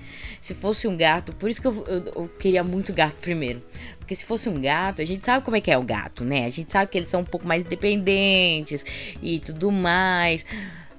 Se 0.40 0.55
fosse 0.55 0.87
um 0.87 0.97
gato, 0.97 1.35
por 1.35 1.49
isso 1.49 1.61
que 1.61 1.66
eu, 1.66 1.85
eu, 1.87 2.05
eu, 2.14 2.28
queria 2.38 2.62
muito 2.62 2.93
gato 2.93 3.16
primeiro. 3.21 3.62
Porque 3.99 4.14
se 4.14 4.25
fosse 4.25 4.49
um 4.49 4.61
gato, 4.61 5.02
a 5.02 5.05
gente 5.05 5.25
sabe 5.25 5.45
como 5.45 5.57
é 5.57 5.61
que 5.61 5.71
é 5.71 5.78
o 5.78 5.83
gato, 5.83 6.25
né? 6.25 6.45
A 6.45 6.50
gente 6.50 6.71
sabe 6.71 6.90
que 6.90 6.99
eles 6.99 7.09
são 7.09 7.21
um 7.21 7.25
pouco 7.25 7.47
mais 7.47 7.66
independentes 7.66 8.85
e 9.23 9.38
tudo 9.40 9.71
mais. 9.71 10.47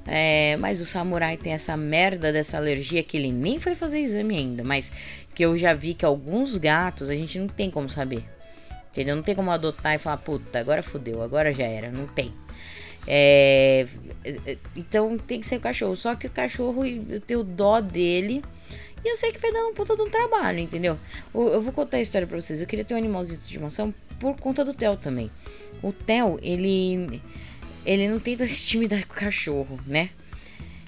É, 0.05 0.55
mas 0.57 0.79
o 0.79 0.85
samurai 0.85 1.35
tem 1.35 1.53
essa 1.53 1.75
merda 1.75 2.31
dessa 2.31 2.57
alergia 2.57 3.03
que 3.03 3.17
ele 3.17 3.31
nem 3.31 3.59
foi 3.59 3.75
fazer 3.75 3.99
exame 3.99 4.37
ainda. 4.37 4.63
Mas 4.63 4.91
que 5.33 5.43
eu 5.43 5.57
já 5.57 5.73
vi 5.73 5.93
que 5.93 6.05
alguns 6.05 6.57
gatos 6.57 7.09
a 7.09 7.15
gente 7.15 7.37
não 7.39 7.47
tem 7.47 7.69
como 7.69 7.89
saber. 7.89 8.23
Entendeu? 8.89 9.15
Não 9.15 9.23
tem 9.23 9.35
como 9.35 9.51
adotar 9.51 9.93
e 9.93 9.97
falar, 9.99 10.17
puta, 10.17 10.59
agora 10.59 10.81
fudeu, 10.81 11.21
agora 11.21 11.53
já 11.53 11.65
era. 11.65 11.91
Não 11.91 12.07
tem. 12.07 12.33
É, 13.05 13.85
então 14.75 15.17
tem 15.17 15.39
que 15.39 15.47
ser 15.47 15.57
o 15.57 15.59
cachorro. 15.59 15.95
Só 15.95 16.15
que 16.15 16.27
o 16.27 16.29
cachorro, 16.29 16.85
eu 16.85 17.19
tenho 17.19 17.43
dó 17.43 17.79
dele. 17.79 18.43
E 19.03 19.09
eu 19.09 19.15
sei 19.15 19.31
que 19.31 19.39
vai 19.39 19.51
dar 19.51 19.65
um 19.65 19.73
puta 19.73 19.95
de 19.95 20.01
um 20.01 20.09
trabalho, 20.09 20.59
entendeu? 20.59 20.97
Eu 21.33 21.61
vou 21.61 21.71
contar 21.71 21.97
a 21.97 22.01
história 22.01 22.27
pra 22.27 22.39
vocês. 22.39 22.61
Eu 22.61 22.67
queria 22.67 22.83
ter 22.83 22.93
um 22.93 22.97
animal 22.97 23.23
de 23.23 23.33
estimação 23.33 23.93
por 24.19 24.35
conta 24.37 24.65
do 24.65 24.73
Theo 24.73 24.97
também. 24.97 25.29
O 25.81 25.91
Theo, 25.91 26.39
ele. 26.41 27.21
Ele 27.85 28.07
não 28.09 28.19
tem 28.19 28.35
tanta 28.35 28.51
intimidade 28.51 29.05
com 29.05 29.13
o 29.13 29.17
cachorro, 29.17 29.79
né? 29.85 30.09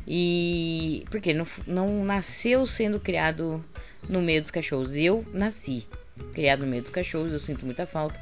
E. 0.07 1.05
Porque 1.09 1.33
não, 1.33 1.45
não 1.67 2.03
nasceu 2.03 2.65
sendo 2.65 2.99
criado 2.99 3.63
no 4.07 4.21
meio 4.21 4.41
dos 4.41 4.51
cachorros. 4.51 4.95
Eu 4.95 5.25
nasci 5.31 5.87
criado 6.33 6.61
no 6.61 6.67
meio 6.67 6.81
dos 6.81 6.91
cachorros, 6.91 7.31
eu 7.31 7.39
sinto 7.39 7.65
muita 7.65 7.85
falta. 7.85 8.19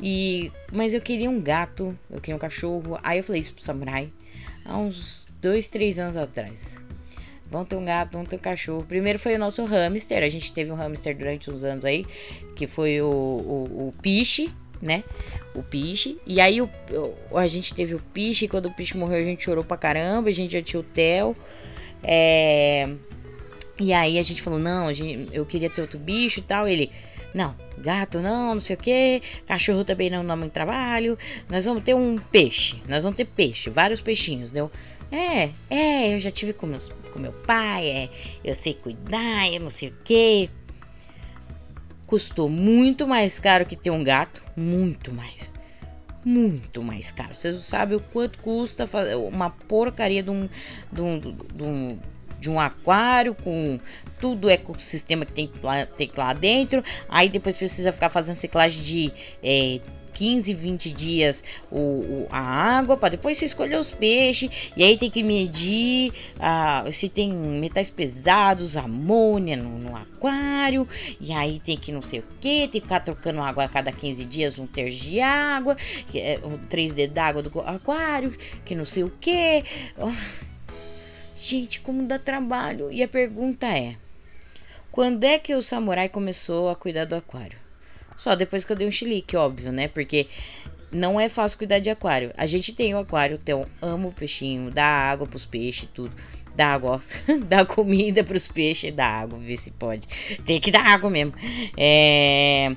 E. 0.00 0.52
Mas 0.72 0.94
eu 0.94 1.00
queria 1.00 1.30
um 1.30 1.40
gato, 1.40 1.96
eu 2.10 2.20
queria 2.20 2.36
um 2.36 2.40
cachorro. 2.40 2.98
Aí 3.02 3.18
eu 3.18 3.24
falei 3.24 3.40
isso 3.40 3.54
pro 3.54 3.62
samurai 3.62 4.12
há 4.64 4.76
uns 4.76 5.28
dois, 5.40 5.68
três 5.68 5.98
anos 5.98 6.16
atrás. 6.16 6.78
Vão 7.50 7.64
ter 7.64 7.76
um 7.76 7.84
gato, 7.84 8.12
vão 8.14 8.24
ter 8.24 8.36
um 8.36 8.40
cachorro. 8.40 8.84
Primeiro 8.86 9.18
foi 9.18 9.34
o 9.34 9.38
nosso 9.38 9.64
hamster. 9.64 10.22
A 10.22 10.28
gente 10.28 10.52
teve 10.52 10.70
um 10.70 10.74
hamster 10.74 11.16
durante 11.16 11.50
uns 11.50 11.64
anos 11.64 11.84
aí, 11.84 12.04
que 12.54 12.66
foi 12.66 13.00
o, 13.00 13.06
o, 13.06 13.88
o 13.88 13.94
Piche, 14.02 14.50
né? 14.82 15.04
O 15.54 15.62
Piche. 15.62 16.18
E 16.26 16.40
aí 16.40 16.60
o, 16.60 16.68
a 17.34 17.46
gente 17.46 17.72
teve 17.72 17.94
o 17.94 18.00
Piche. 18.12 18.46
E 18.46 18.48
quando 18.48 18.66
o 18.66 18.72
Piche 18.72 18.96
morreu, 18.96 19.20
a 19.20 19.24
gente 19.24 19.44
chorou 19.44 19.64
pra 19.64 19.76
caramba. 19.76 20.28
A 20.28 20.32
gente 20.32 20.52
já 20.52 20.62
tinha 20.62 20.80
o 20.80 20.82
Theo. 20.82 21.36
É... 22.02 22.88
E 23.78 23.92
aí 23.92 24.18
a 24.18 24.22
gente 24.22 24.42
falou: 24.42 24.58
não, 24.58 24.92
gente, 24.92 25.28
eu 25.32 25.44
queria 25.44 25.70
ter 25.70 25.82
outro 25.82 25.98
bicho 25.98 26.40
e 26.40 26.42
tal. 26.42 26.66
Ele, 26.66 26.90
não, 27.34 27.54
gato 27.78 28.20
não, 28.20 28.54
não 28.54 28.60
sei 28.60 28.76
o 28.76 28.78
que, 28.78 29.22
cachorro 29.46 29.84
também 29.84 30.08
não 30.08 30.26
dá 30.26 30.34
muito 30.34 30.52
trabalho. 30.52 31.18
Nós 31.48 31.64
vamos 31.64 31.82
ter 31.82 31.94
um 31.94 32.18
peixe, 32.18 32.76
nós 32.88 33.02
vamos 33.02 33.16
ter 33.16 33.26
peixe, 33.26 33.68
vários 33.68 34.00
peixinhos, 34.00 34.50
deu? 34.50 34.70
É, 35.10 35.50
é, 35.70 36.14
eu 36.14 36.20
já 36.20 36.30
tive 36.30 36.52
com, 36.52 36.66
meus, 36.66 36.88
com 37.12 37.18
meu 37.18 37.32
pai, 37.32 37.88
é, 37.88 38.10
eu 38.44 38.54
sei 38.54 38.74
cuidar, 38.74 39.52
eu 39.52 39.60
não 39.60 39.70
sei 39.70 39.88
o 39.90 39.92
que. 40.04 40.50
Custou 42.06 42.48
muito 42.48 43.06
mais 43.06 43.38
caro 43.40 43.66
que 43.66 43.76
ter 43.76 43.90
um 43.90 44.02
gato, 44.02 44.42
muito 44.56 45.12
mais. 45.12 45.52
Muito 46.24 46.82
mais 46.82 47.10
caro. 47.10 47.34
Vocês 47.34 47.54
não 47.54 47.62
sabem 47.62 47.96
o 47.96 48.00
quanto 48.00 48.38
custa 48.40 48.86
fazer 48.86 49.14
uma 49.14 49.50
porcaria 49.50 50.22
de 50.22 50.30
um, 50.30 50.48
de 50.92 51.00
um, 51.00 51.20
de 51.20 51.62
um, 51.62 51.98
de 52.40 52.50
um 52.50 52.60
aquário 52.60 53.34
com 53.34 53.78
tudo 54.20 54.50
ecossistema 54.50 55.24
que 55.24 55.32
tem, 55.32 55.50
tem 55.96 56.10
lá 56.16 56.32
dentro. 56.32 56.82
Aí 57.08 57.28
depois 57.28 57.56
precisa 57.56 57.92
ficar 57.92 58.08
fazendo 58.08 58.34
ciclagem 58.34 58.82
de 58.82 59.12
é, 59.42 59.80
15, 60.16 60.54
20 60.54 60.92
dias 60.92 61.44
o, 61.70 61.76
o 61.78 62.26
a 62.30 62.40
água 62.40 62.96
para 62.96 63.10
depois 63.10 63.36
você 63.36 63.44
escolher 63.44 63.78
os 63.78 63.90
peixes. 63.90 64.72
E 64.74 64.82
aí 64.82 64.96
tem 64.96 65.10
que 65.10 65.22
medir 65.22 66.10
ah, 66.40 66.84
se 66.90 67.06
tem 67.08 67.30
metais 67.30 67.90
pesados, 67.90 68.78
amônia 68.78 69.56
no, 69.56 69.78
no, 69.78 69.94
aquário. 69.94 70.88
E 71.20 71.32
aí 71.34 71.60
tem 71.60 71.76
que 71.76 71.92
não 71.92 72.00
sei 72.00 72.20
o 72.20 72.24
que, 72.40 72.60
tem 72.60 72.68
que 72.68 72.80
ficar 72.80 73.00
trocando 73.00 73.42
água 73.42 73.64
a 73.64 73.68
cada 73.68 73.92
15 73.92 74.24
dias, 74.24 74.58
um 74.58 74.66
terço 74.66 74.96
de 74.96 75.20
água, 75.20 75.76
é, 76.14 76.38
3D 76.70 77.08
d'água 77.08 77.42
do 77.42 77.60
aquário, 77.60 78.34
que 78.64 78.74
não 78.74 78.86
sei 78.86 79.04
o 79.04 79.10
que. 79.20 79.64
Oh, 79.98 80.10
gente, 81.38 81.82
como 81.82 82.06
dá 82.06 82.18
trabalho. 82.18 82.90
E 82.90 83.02
a 83.02 83.08
pergunta 83.08 83.66
é: 83.66 83.96
quando 84.90 85.24
é 85.24 85.38
que 85.38 85.54
o 85.54 85.60
samurai 85.60 86.08
começou 86.08 86.70
a 86.70 86.74
cuidar 86.74 87.04
do 87.04 87.14
aquário? 87.14 87.65
Só 88.16 88.34
depois 88.34 88.64
que 88.64 88.72
eu 88.72 88.76
dei 88.76 88.88
um 88.88 88.90
chilique, 88.90 89.36
óbvio, 89.36 89.72
né? 89.72 89.88
Porque 89.88 90.26
não 90.90 91.20
é 91.20 91.28
fácil 91.28 91.58
cuidar 91.58 91.78
de 91.78 91.90
aquário. 91.90 92.32
A 92.36 92.46
gente 92.46 92.72
tem 92.72 92.94
o 92.94 92.98
aquário, 92.98 93.38
então 93.40 93.66
amo 93.82 94.08
o 94.08 94.12
peixinho, 94.12 94.70
dá 94.70 94.84
água 94.84 95.26
pros 95.26 95.44
peixes, 95.44 95.88
tudo. 95.92 96.14
Dá 96.54 96.68
água, 96.72 97.00
dá 97.46 97.66
comida 97.66 98.24
pros 98.24 98.48
peixes, 98.48 98.94
dá 98.94 99.06
água, 99.06 99.38
vê 99.38 99.56
se 99.56 99.70
pode. 99.72 100.06
Tem 100.44 100.60
que 100.60 100.70
dar 100.70 100.86
água 100.86 101.10
mesmo. 101.10 101.34
É. 101.76 102.74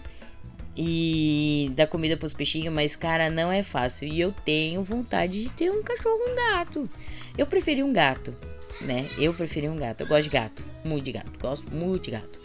E 0.76 1.72
dá 1.76 1.86
comida 1.86 2.16
pros 2.16 2.32
peixinhos, 2.32 2.74
mas 2.74 2.96
cara, 2.96 3.30
não 3.30 3.52
é 3.52 3.64
fácil. 3.64 4.08
E 4.08 4.20
eu 4.20 4.32
tenho 4.32 4.84
vontade 4.84 5.44
de 5.44 5.52
ter 5.52 5.72
um 5.72 5.84
cachorro, 5.84 6.20
um 6.30 6.36
gato. 6.36 6.90
Eu 7.38 7.46
preferi 7.48 7.84
um 7.84 7.92
gato, 7.92 8.36
né? 8.82 9.08
Eu 9.18 9.34
preferi 9.34 9.68
um 9.68 9.78
gato. 9.78 10.02
Eu 10.02 10.08
gosto 10.08 10.24
de 10.24 10.30
gato, 10.30 10.66
muito 10.84 11.06
de 11.06 11.12
gato. 11.14 11.40
Gosto 11.40 11.74
muito 11.74 12.06
de 12.06 12.12
gato. 12.12 12.40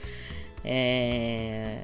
É 0.65 1.83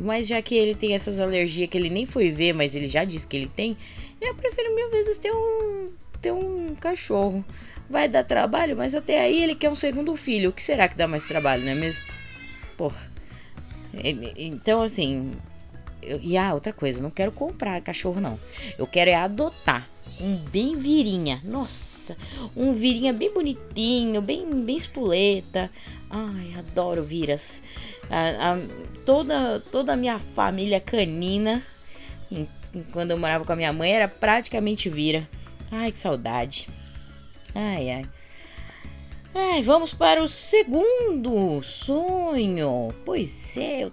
mas 0.00 0.26
já 0.26 0.40
que 0.40 0.54
ele 0.54 0.74
tem 0.74 0.94
essas 0.94 1.20
alergias 1.20 1.68
que 1.68 1.76
ele 1.76 1.90
nem 1.90 2.06
foi 2.06 2.30
ver, 2.30 2.54
mas 2.54 2.74
ele 2.74 2.86
já 2.86 3.04
disse 3.04 3.26
que 3.26 3.36
ele 3.36 3.48
tem, 3.48 3.76
eu 4.20 4.34
prefiro 4.34 4.74
mil 4.74 4.90
vezes 4.90 5.18
ter 5.18 5.32
um, 5.32 5.90
ter 6.20 6.32
um 6.32 6.74
cachorro. 6.74 7.44
vai 7.88 8.08
dar 8.08 8.22
trabalho, 8.22 8.76
mas 8.76 8.94
até 8.94 9.20
aí 9.20 9.42
ele 9.42 9.54
quer 9.54 9.70
um 9.70 9.74
segundo 9.74 10.14
filho. 10.14 10.50
O 10.50 10.52
que 10.52 10.62
será 10.62 10.88
que 10.88 10.96
dá 10.96 11.08
mais 11.08 11.24
trabalho, 11.24 11.64
não 11.64 11.72
é 11.72 11.74
mesmo? 11.74 12.04
Porra. 12.76 13.10
Então, 14.36 14.82
assim. 14.82 15.36
Eu, 16.02 16.18
e 16.22 16.36
ah, 16.38 16.54
outra 16.54 16.72
coisa, 16.72 17.02
não 17.02 17.10
quero 17.10 17.30
comprar 17.32 17.80
cachorro, 17.82 18.20
não. 18.20 18.38
Eu 18.78 18.86
quero 18.86 19.10
é 19.10 19.14
adotar 19.14 19.86
um 20.20 20.36
bem 20.36 20.76
virinha. 20.76 21.40
Nossa, 21.44 22.16
um 22.56 22.72
virinha 22.72 23.12
bem 23.12 23.32
bonitinho, 23.32 24.20
bem, 24.20 24.46
bem 24.64 24.76
espoleta. 24.76 25.70
Ai, 26.08 26.54
adoro 26.58 27.02
viras. 27.02 27.62
A, 28.10 28.52
a, 28.52 28.58
toda, 29.10 29.58
toda 29.72 29.94
a 29.94 29.96
minha 29.96 30.20
família 30.20 30.78
canina, 30.78 31.66
em, 32.30 32.48
em, 32.72 32.82
quando 32.92 33.10
eu 33.10 33.18
morava 33.18 33.44
com 33.44 33.52
a 33.52 33.56
minha 33.56 33.72
mãe, 33.72 33.90
era 33.90 34.06
praticamente 34.06 34.88
vira. 34.88 35.28
Ai, 35.68 35.90
que 35.90 35.98
saudade. 35.98 36.68
Ai, 37.52 37.90
ai. 37.90 38.06
Ai, 39.34 39.62
vamos 39.62 39.92
para 39.92 40.22
o 40.22 40.28
segundo 40.28 41.60
sonho. 41.60 42.94
Pois 43.04 43.56
é, 43.56 43.82
eu, 43.82 43.90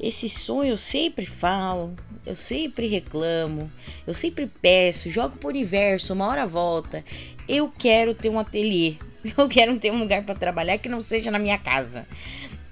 esse 0.00 0.26
sonho 0.26 0.70
eu 0.70 0.78
sempre 0.78 1.26
falo, 1.26 1.94
eu 2.24 2.34
sempre 2.34 2.86
reclamo, 2.86 3.70
eu 4.06 4.14
sempre 4.14 4.46
peço, 4.46 5.10
jogo 5.10 5.36
pro 5.36 5.50
universo, 5.50 6.14
uma 6.14 6.26
hora 6.26 6.46
volta. 6.46 7.04
Eu 7.46 7.70
quero 7.70 8.14
ter 8.14 8.30
um 8.30 8.38
ateliê. 8.38 8.96
Eu 9.36 9.46
quero 9.50 9.78
ter 9.78 9.92
um 9.92 9.98
lugar 9.98 10.24
para 10.24 10.34
trabalhar 10.34 10.78
que 10.78 10.88
não 10.88 10.98
seja 10.98 11.30
na 11.30 11.38
minha 11.38 11.58
casa. 11.58 12.06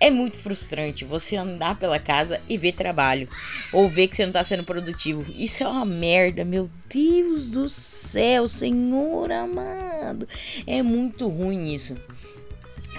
É 0.01 0.11
muito 0.11 0.39
frustrante 0.39 1.05
você 1.05 1.37
andar 1.37 1.77
pela 1.77 1.99
casa 1.99 2.41
e 2.49 2.57
ver 2.57 2.73
trabalho. 2.73 3.29
Ou 3.73 3.89
ver 3.89 4.07
que 4.07 4.17
você 4.17 4.25
não 4.25 4.33
tá 4.33 4.45
sendo 4.45 4.63
produtivo. 4.63 5.33
Isso 5.37 5.65
é 5.65 5.69
uma 5.69 5.85
merda, 5.85 6.45
meu 6.45 6.71
Deus 6.89 7.49
do 7.49 7.69
céu, 7.69 8.47
Senhor 8.47 9.33
amado. 9.33 10.29
É 10.67 10.83
muito 10.83 11.29
ruim 11.29 11.75
isso. 11.75 11.97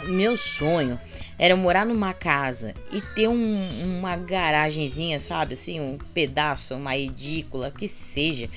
Meu 0.08 0.36
sonho 0.36 1.00
era 1.38 1.56
morar 1.56 1.86
numa 1.86 2.14
casa 2.14 2.74
e 2.92 3.02
ter 3.02 3.30
um, 3.30 4.00
uma 4.00 4.18
garagenzinha, 4.18 5.22
sabe? 5.22 5.54
Assim, 5.54 5.80
um 5.80 5.98
pedaço, 6.14 6.76
uma 6.76 6.98
edícula, 6.98 7.72
que 7.72 7.88
seja. 7.88 8.50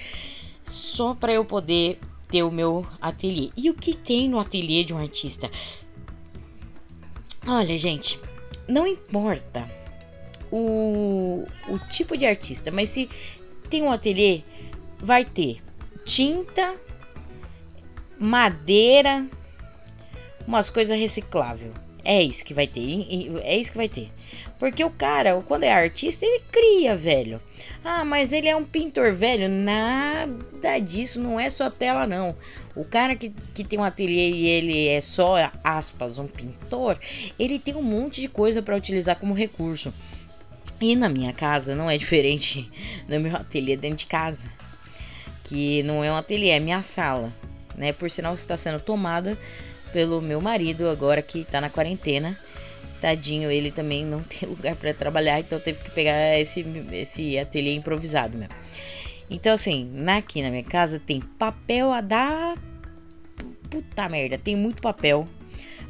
Só 0.65 1.15
para 1.15 1.33
eu 1.33 1.45
poder 1.45 2.01
ter 2.29 2.43
o 2.43 2.51
meu 2.51 2.85
ateliê. 3.01 3.51
E 3.57 3.71
o 3.71 3.75
que 3.75 3.97
tem 3.97 4.29
no 4.29 4.41
ateliê 4.41 4.83
de 4.83 4.93
um 4.93 4.99
artista? 4.99 5.49
Olha, 7.47 7.77
gente, 7.77 8.19
não 8.69 8.87
importa 8.87 9.69
o, 10.51 11.47
o 11.69 11.79
tipo 11.91 12.17
de 12.17 12.27
artista, 12.27 12.71
mas 12.71 12.89
se 12.89 13.09
tem 13.69 13.83
um 13.83 13.91
ateliê, 13.91 14.43
vai 14.99 15.25
ter 15.25 15.63
tinta, 16.05 16.77
madeira, 18.19 19.27
umas 20.47 20.71
coisas 20.71 20.99
recicláveis. 20.99 21.73
É 22.05 22.23
isso 22.23 22.45
que 22.45 22.53
vai 22.53 22.67
ter. 22.67 22.83
É 23.45 23.57
isso 23.57 23.71
que 23.71 23.77
vai 23.77 23.89
ter. 23.89 24.11
Porque 24.59 24.85
o 24.85 24.91
cara, 24.91 25.43
quando 25.47 25.65
é 25.65 25.73
artista, 25.73 26.25
ele 26.25 26.43
cria, 26.51 26.97
velho. 26.97 27.41
Ah, 27.85 28.05
mas 28.05 28.33
ele 28.33 28.49
é 28.49 28.55
um 28.55 28.65
pintor 28.65 29.13
velho. 29.13 29.49
Nada 29.49 30.79
disso, 30.79 31.21
não 31.21 31.39
é 31.39 31.51
só 31.51 31.69
tela, 31.69 32.07
não. 32.07 32.37
O 32.75 32.85
cara 32.85 33.17
que, 33.17 33.31
que 33.53 33.65
tem 33.65 33.79
um 33.79 33.85
ateliê 33.85 34.31
e 34.31 34.47
ele 34.47 34.89
é 34.89 35.01
só, 35.01 35.35
aspas, 35.65 36.19
um 36.19 36.29
pintor, 36.29 36.99
ele 37.39 37.59
tem 37.59 37.75
um 37.75 37.83
monte 37.83 38.21
de 38.21 38.29
coisa 38.29 38.63
para 38.63 38.77
utilizar 38.77 39.17
como 39.17 39.35
recurso. 39.35 39.93
E 40.81 40.95
na 40.95 41.09
minha 41.09 41.33
casa 41.33 41.75
não 41.75 41.91
é 41.91 41.99
diferente 41.99 42.71
no 43.09 43.19
meu 43.19 43.37
ateliê 43.37 43.77
dentro 43.77 43.99
de 43.99 44.07
casa. 44.07 44.49
Que 45.43 45.83
não 45.83 46.05
é 46.05 46.13
um 46.13 46.17
ateliê, 46.17 46.51
é 46.51 46.61
minha 46.61 46.83
sala. 46.83 47.33
Né? 47.77 47.93
Por 47.93 48.09
sinal, 48.11 48.35
está 48.35 48.57
sendo 48.57 48.81
tomada 48.81 49.37
pelo 49.93 50.21
meu 50.21 50.41
marido 50.41 50.89
agora 50.89 51.21
que 51.21 51.45
tá 51.45 51.61
na 51.61 51.69
quarentena. 51.69 52.39
Tadinho, 53.03 53.51
ele 53.51 53.73
também 53.73 54.07
não 54.07 54.23
tem 54.25 54.49
lugar 54.49 54.77
para 54.77 54.95
trabalhar, 54.95 55.41
então 55.41 55.59
teve 55.59 55.81
que 55.81 55.91
pegar 55.91 56.39
esse, 56.39 56.65
esse 56.93 57.37
ateliê 57.37 57.75
improvisado 57.75 58.39
mesmo. 58.39 58.55
Então, 59.29 59.53
assim, 59.53 59.91
aqui 60.07 60.41
na 60.41 60.51
minha 60.51 60.63
casa 60.63 61.01
tem 61.01 61.21
papel 61.21 61.93
a 61.93 62.01
dar. 62.01 62.57
Puta 63.69 64.09
merda, 64.09 64.39
tem 64.39 64.55
muito 64.55 64.81
papel. 64.81 65.27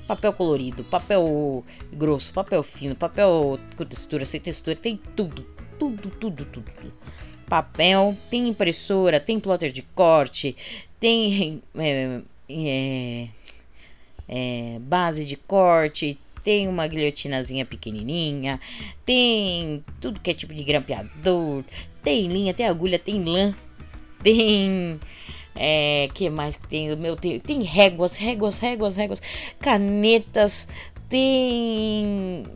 Papel 0.07 0.33
colorido, 0.33 0.85
papel 0.85 1.64
grosso, 1.92 2.33
papel 2.33 2.62
fino, 2.62 2.96
papel 2.96 3.59
com 3.77 3.85
textura, 3.85 4.25
sem 4.25 4.40
textura, 4.40 4.75
tem 4.75 4.98
tudo, 5.14 5.46
tudo, 5.79 6.09
tudo, 6.09 6.44
tudo, 6.44 6.70
tudo. 6.72 6.92
Papel, 7.46 8.16
tem 8.31 8.48
impressora, 8.48 9.20
tem 9.20 9.38
plotter 9.38 9.70
de 9.70 9.83
corte, 9.83 10.57
tem 10.98 11.62
é, 11.77 12.20
é, 12.48 13.29
é, 14.29 14.79
base 14.81 15.25
de 15.25 15.37
corte, 15.37 16.18
tem 16.42 16.68
uma 16.68 16.87
guilhotinazinha 16.87 17.64
pequenininha, 17.64 18.61
tem 19.05 19.85
tudo 20.00 20.20
que 20.20 20.31
é 20.31 20.35
tipo 20.35 20.55
de 20.55 20.64
grampeador, 20.64 21.64
tem 22.02 22.26
linha, 22.26 22.52
tem 22.55 22.66
agulha, 22.66 22.98
tem 22.98 23.24
lã, 23.24 23.55
tem 24.22 24.98
é, 25.55 26.09
que 26.14 26.28
mais 26.31 26.57
que 26.57 26.66
tem? 26.66 26.94
Meu, 26.96 27.16
tem, 27.16 27.38
tem 27.38 27.62
réguas, 27.62 28.16
réguas, 28.16 28.59
réguas, 28.59 28.96
réguas, 28.96 29.22
canetas, 29.61 30.68
tem 31.09 32.46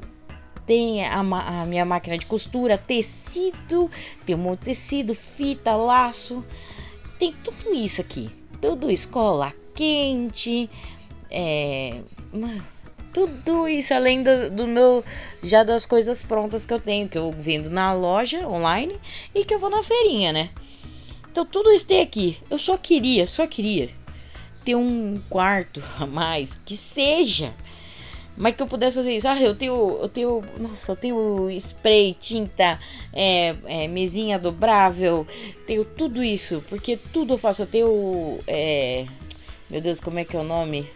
tem 0.67 1.05
a, 1.05 1.21
a, 1.21 1.65
minha 1.65 1.85
máquina 1.85 2.19
de 2.19 2.27
costura, 2.27 2.77
tecido, 2.77 3.89
tem 4.25 4.35
um 4.35 4.39
monte 4.41 4.61
de 4.61 4.65
tecido, 4.67 5.15
fita, 5.15 5.77
laço, 5.77 6.45
tem 7.21 7.33
tudo 7.45 7.73
isso 7.73 8.01
aqui, 8.01 8.31
tudo 8.61 8.91
escola 8.91 9.55
quente, 9.77 10.69
é, 11.31 12.01
tudo 13.17 13.67
isso 13.67 13.95
além 13.95 14.23
do, 14.23 14.51
do, 14.51 14.67
meu 14.67 15.03
já 15.43 15.65
das 15.65 15.87
coisas 15.87 16.23
prontas 16.23 16.67
que 16.67 16.75
eu 16.75 16.79
tenho 16.79 17.09
que 17.09 17.17
eu 17.17 17.33
vendo 17.33 17.71
na 17.71 17.95
loja 17.95 18.47
online 18.47 19.01
e 19.35 19.43
que 19.43 19.55
eu 19.55 19.59
vou 19.59 19.71
na 19.71 19.83
feirinha, 19.83 20.35
né? 20.35 20.51
Então 21.33 21.47
tudo 21.47 21.73
isso 21.73 21.87
tem 21.87 22.03
aqui. 22.03 22.37
Eu 22.51 22.59
só 22.59 22.77
queria, 22.77 23.27
só 23.27 23.47
queria 23.47 23.89
ter 24.63 24.75
um 24.75 25.19
quarto 25.31 25.83
a 25.99 26.05
mais 26.05 26.61
que 26.63 26.77
seja, 26.77 27.55
mas 28.37 28.55
que 28.55 28.63
eu 28.63 28.67
pudesse 28.67 28.97
fazer 28.97 29.17
isso. 29.17 29.27
Ah, 29.27 29.41
eu 29.41 29.55
tenho, 29.55 29.99
eu 30.03 30.09
tenho, 30.11 30.45
nossa, 30.61 30.93
eu 30.93 30.97
tenho 30.97 31.51
spray, 31.53 32.15
tinta, 32.21 32.79
é, 33.15 33.57
é, 33.65 33.89
mesinha 33.89 34.39
dobrável, 34.39 35.27
tenho 35.67 35.87
tudo 35.87 36.23
isso, 36.23 36.63
porque 36.69 36.99
tudo 36.99 37.33
eu 37.33 37.39
faço. 37.39 37.63
Eu 37.63 37.67
tenho, 37.67 38.41
é, 38.47 39.07
meu 39.71 39.81
Deus, 39.81 40.01
como 40.01 40.19
é 40.19 40.25
que 40.25 40.37
é 40.37 40.39
o 40.39 40.45
nome? 40.45 40.87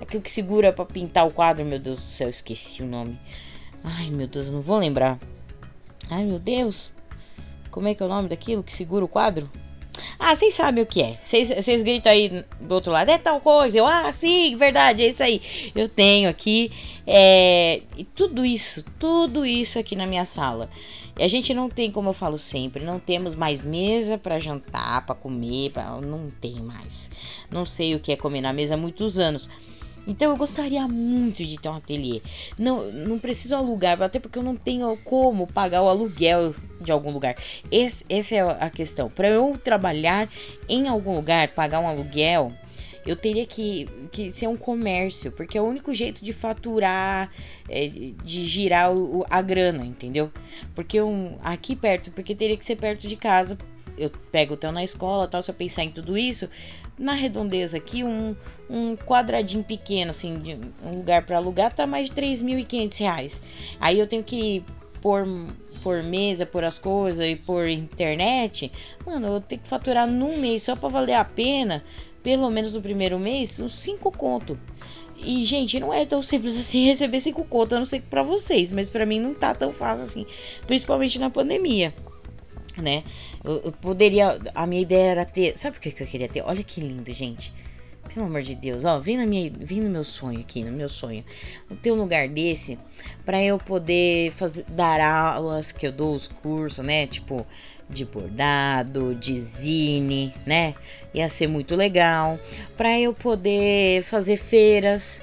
Aquilo 0.00 0.22
que 0.22 0.30
segura 0.30 0.72
para 0.72 0.84
pintar 0.86 1.26
o 1.26 1.30
quadro, 1.30 1.64
meu 1.64 1.78
Deus 1.78 1.98
do 1.98 2.02
céu, 2.02 2.28
esqueci 2.28 2.82
o 2.82 2.86
nome. 2.86 3.18
Ai, 3.84 4.10
meu 4.10 4.26
Deus, 4.26 4.46
eu 4.46 4.54
não 4.54 4.60
vou 4.60 4.78
lembrar. 4.78 5.18
Ai, 6.10 6.24
meu 6.24 6.38
Deus. 6.38 6.94
Como 7.70 7.86
é 7.86 7.94
que 7.94 8.02
é 8.02 8.06
o 8.06 8.08
nome 8.08 8.28
daquilo 8.28 8.62
que 8.62 8.72
segura 8.72 9.04
o 9.04 9.08
quadro? 9.08 9.50
Ah, 10.18 10.34
vocês 10.34 10.54
sabem 10.54 10.82
o 10.82 10.86
que 10.86 11.02
é. 11.02 11.16
Vocês 11.20 11.82
gritam 11.82 12.12
aí 12.12 12.44
do 12.60 12.74
outro 12.74 12.92
lado, 12.92 13.08
é 13.10 13.18
tal 13.18 13.40
coisa. 13.40 13.78
Eu, 13.78 13.86
ah, 13.86 14.10
sim, 14.12 14.56
verdade, 14.56 15.02
é 15.02 15.08
isso 15.08 15.22
aí. 15.22 15.40
Eu 15.74 15.88
tenho 15.88 16.28
aqui. 16.28 16.70
É, 17.06 17.82
e 17.96 18.04
tudo 18.04 18.44
isso, 18.44 18.84
tudo 18.98 19.46
isso 19.46 19.78
aqui 19.78 19.96
na 19.96 20.06
minha 20.06 20.24
sala. 20.24 20.68
E 21.18 21.22
a 21.22 21.28
gente 21.28 21.52
não 21.52 21.68
tem, 21.68 21.90
como 21.90 22.10
eu 22.10 22.12
falo 22.12 22.38
sempre, 22.38 22.84
não 22.84 22.98
temos 22.98 23.34
mais 23.34 23.64
mesa 23.64 24.16
para 24.16 24.38
jantar, 24.38 25.04
para 25.04 25.14
comer, 25.14 25.70
pra, 25.70 26.00
não 26.00 26.30
tem 26.30 26.54
mais. 26.60 27.10
Não 27.50 27.66
sei 27.66 27.94
o 27.94 28.00
que 28.00 28.12
é 28.12 28.16
comer 28.16 28.40
na 28.40 28.52
mesa 28.52 28.74
há 28.74 28.76
muitos 28.76 29.18
anos. 29.18 29.48
Então 30.10 30.32
eu 30.32 30.36
gostaria 30.36 30.88
muito 30.88 31.44
de 31.44 31.56
ter 31.56 31.68
um 31.68 31.76
ateliê. 31.76 32.20
Não, 32.58 32.90
não 32.90 33.16
preciso 33.16 33.54
alugar, 33.54 34.02
até 34.02 34.18
porque 34.18 34.40
eu 34.40 34.42
não 34.42 34.56
tenho 34.56 34.96
como 35.04 35.46
pagar 35.46 35.82
o 35.82 35.88
aluguel 35.88 36.52
de 36.80 36.90
algum 36.90 37.12
lugar. 37.12 37.36
Esse, 37.70 38.04
essa 38.08 38.34
é 38.34 38.40
a 38.40 38.68
questão. 38.68 39.08
Para 39.08 39.28
eu 39.28 39.56
trabalhar 39.62 40.28
em 40.68 40.88
algum 40.88 41.14
lugar, 41.14 41.46
pagar 41.54 41.78
um 41.78 41.86
aluguel, 41.86 42.52
eu 43.06 43.14
teria 43.14 43.46
que, 43.46 43.88
que 44.10 44.32
ser 44.32 44.48
um 44.48 44.56
comércio, 44.56 45.30
porque 45.30 45.56
é 45.56 45.62
o 45.62 45.64
único 45.64 45.94
jeito 45.94 46.24
de 46.24 46.32
faturar, 46.32 47.30
é, 47.68 47.86
de 47.86 48.46
girar 48.46 48.92
o, 48.92 49.24
a 49.30 49.40
grana, 49.40 49.86
entendeu? 49.86 50.32
Porque 50.74 51.00
um, 51.00 51.38
aqui 51.40 51.76
perto, 51.76 52.10
porque 52.10 52.34
teria 52.34 52.56
que 52.56 52.64
ser 52.64 52.74
perto 52.74 53.06
de 53.06 53.14
casa. 53.14 53.56
Eu 53.96 54.10
pego 54.32 54.54
o 54.54 54.56
teu 54.56 54.72
na 54.72 54.82
escola, 54.82 55.28
tal. 55.28 55.40
Se 55.40 55.52
eu 55.52 55.54
pensar 55.54 55.84
em 55.84 55.90
tudo 55.90 56.18
isso, 56.18 56.48
na 57.00 57.14
redondeza 57.14 57.78
aqui, 57.78 58.04
um, 58.04 58.36
um 58.68 58.94
quadradinho 58.94 59.64
pequeno, 59.64 60.10
assim, 60.10 60.38
de 60.38 60.58
um 60.84 60.96
lugar 60.96 61.24
para 61.24 61.38
alugar, 61.38 61.74
tá 61.74 61.86
mais 61.86 62.10
de 62.10 62.14
3.500 62.14 62.98
reais. 63.00 63.42
Aí 63.80 63.98
eu 63.98 64.06
tenho 64.06 64.22
que 64.22 64.62
pôr 65.00 65.26
por 65.82 66.02
mesa, 66.02 66.44
por 66.44 66.62
as 66.62 66.78
coisas 66.78 67.26
e 67.26 67.36
por 67.36 67.66
internet, 67.66 68.70
mano, 69.06 69.28
eu 69.28 69.40
tenho 69.40 69.62
que 69.62 69.66
faturar 69.66 70.06
num 70.06 70.36
mês 70.36 70.62
só 70.62 70.76
para 70.76 70.90
valer 70.90 71.14
a 71.14 71.24
pena, 71.24 71.82
pelo 72.22 72.50
menos 72.50 72.74
no 72.74 72.82
primeiro 72.82 73.18
mês, 73.18 73.58
uns 73.58 73.78
5 73.78 74.12
conto. 74.12 74.60
E, 75.16 75.42
gente, 75.46 75.80
não 75.80 75.92
é 75.92 76.04
tão 76.04 76.20
simples 76.20 76.54
assim 76.60 76.84
receber 76.84 77.18
5 77.18 77.42
conto, 77.44 77.72
eu 77.72 77.78
não 77.78 77.86
sei 77.86 78.02
para 78.02 78.22
vocês, 78.22 78.70
mas 78.70 78.90
para 78.90 79.06
mim 79.06 79.18
não 79.18 79.32
tá 79.32 79.54
tão 79.54 79.72
fácil 79.72 80.04
assim, 80.04 80.26
principalmente 80.66 81.18
na 81.18 81.30
pandemia 81.30 81.94
né? 82.80 83.04
Eu, 83.44 83.60
eu, 83.66 83.72
poderia. 83.72 84.38
A 84.54 84.66
minha 84.66 84.82
ideia 84.82 85.10
era 85.10 85.24
ter. 85.24 85.56
Sabe 85.56 85.78
o 85.78 85.80
que, 85.80 85.90
que 85.90 86.02
eu 86.02 86.06
queria 86.06 86.28
ter? 86.28 86.42
Olha 86.42 86.62
que 86.62 86.80
lindo, 86.80 87.12
gente. 87.12 87.52
pelo 88.12 88.26
amor 88.26 88.42
de 88.42 88.54
Deus, 88.54 88.84
ó, 88.84 88.98
vem, 88.98 89.16
na 89.16 89.26
minha, 89.26 89.50
vem 89.50 89.80
no 89.80 89.90
meu 89.90 90.04
sonho 90.04 90.40
aqui, 90.40 90.64
no 90.64 90.72
meu 90.72 90.88
sonho. 90.88 91.24
Ter 91.82 91.92
um 91.92 91.96
lugar 91.96 92.28
desse 92.28 92.78
para 93.24 93.42
eu 93.42 93.58
poder 93.58 94.32
fazer, 94.32 94.64
dar 94.68 95.00
aulas, 95.00 95.72
que 95.72 95.86
eu 95.86 95.92
dou 95.92 96.14
os 96.14 96.26
cursos, 96.26 96.84
né? 96.84 97.06
Tipo, 97.06 97.46
de 97.88 98.04
bordado, 98.04 99.14
de 99.14 99.38
zine, 99.40 100.34
né? 100.46 100.74
Ia 101.12 101.28
ser 101.28 101.48
muito 101.48 101.74
legal. 101.74 102.38
Para 102.76 102.98
eu 102.98 103.12
poder 103.12 104.02
fazer 104.02 104.36
feiras 104.36 105.22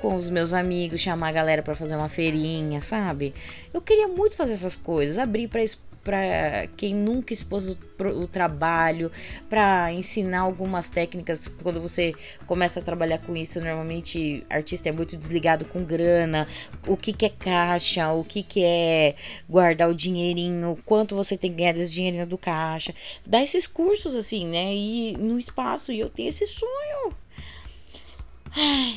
com 0.00 0.14
os 0.14 0.28
meus 0.28 0.54
amigos, 0.54 1.00
chamar 1.00 1.28
a 1.28 1.32
galera 1.32 1.62
para 1.62 1.74
fazer 1.74 1.96
uma 1.96 2.08
feirinha, 2.08 2.80
sabe? 2.80 3.34
Eu 3.74 3.80
queria 3.80 4.08
muito 4.08 4.36
fazer 4.36 4.52
essas 4.52 4.76
coisas, 4.76 5.18
abrir 5.18 5.48
para 5.48 5.62
para 6.02 6.66
quem 6.76 6.94
nunca 6.94 7.32
expôs 7.32 7.68
o, 7.68 7.78
o 8.22 8.26
trabalho, 8.26 9.10
para 9.48 9.92
ensinar 9.92 10.40
algumas 10.40 10.88
técnicas. 10.88 11.48
Quando 11.48 11.80
você 11.80 12.14
começa 12.46 12.80
a 12.80 12.82
trabalhar 12.82 13.18
com 13.18 13.36
isso, 13.36 13.60
normalmente 13.60 14.44
artista 14.48 14.88
é 14.88 14.92
muito 14.92 15.16
desligado 15.16 15.64
com 15.64 15.84
grana, 15.84 16.46
o 16.86 16.96
que, 16.96 17.12
que 17.12 17.26
é 17.26 17.28
caixa, 17.28 18.12
o 18.12 18.24
que, 18.24 18.42
que 18.42 18.62
é 18.62 19.14
guardar 19.48 19.88
o 19.88 19.94
dinheirinho, 19.94 20.78
quanto 20.84 21.14
você 21.14 21.36
tem 21.36 21.50
que 21.50 21.58
ganhar 21.58 21.72
desse 21.72 21.92
dinheirinho 21.92 22.26
do 22.26 22.38
caixa. 22.38 22.94
Dá 23.26 23.42
esses 23.42 23.66
cursos 23.66 24.16
assim, 24.16 24.46
né? 24.46 24.74
E 24.74 25.16
no 25.18 25.38
espaço, 25.38 25.92
e 25.92 26.00
eu 26.00 26.08
tenho 26.08 26.28
esse 26.28 26.46
sonho. 26.46 27.14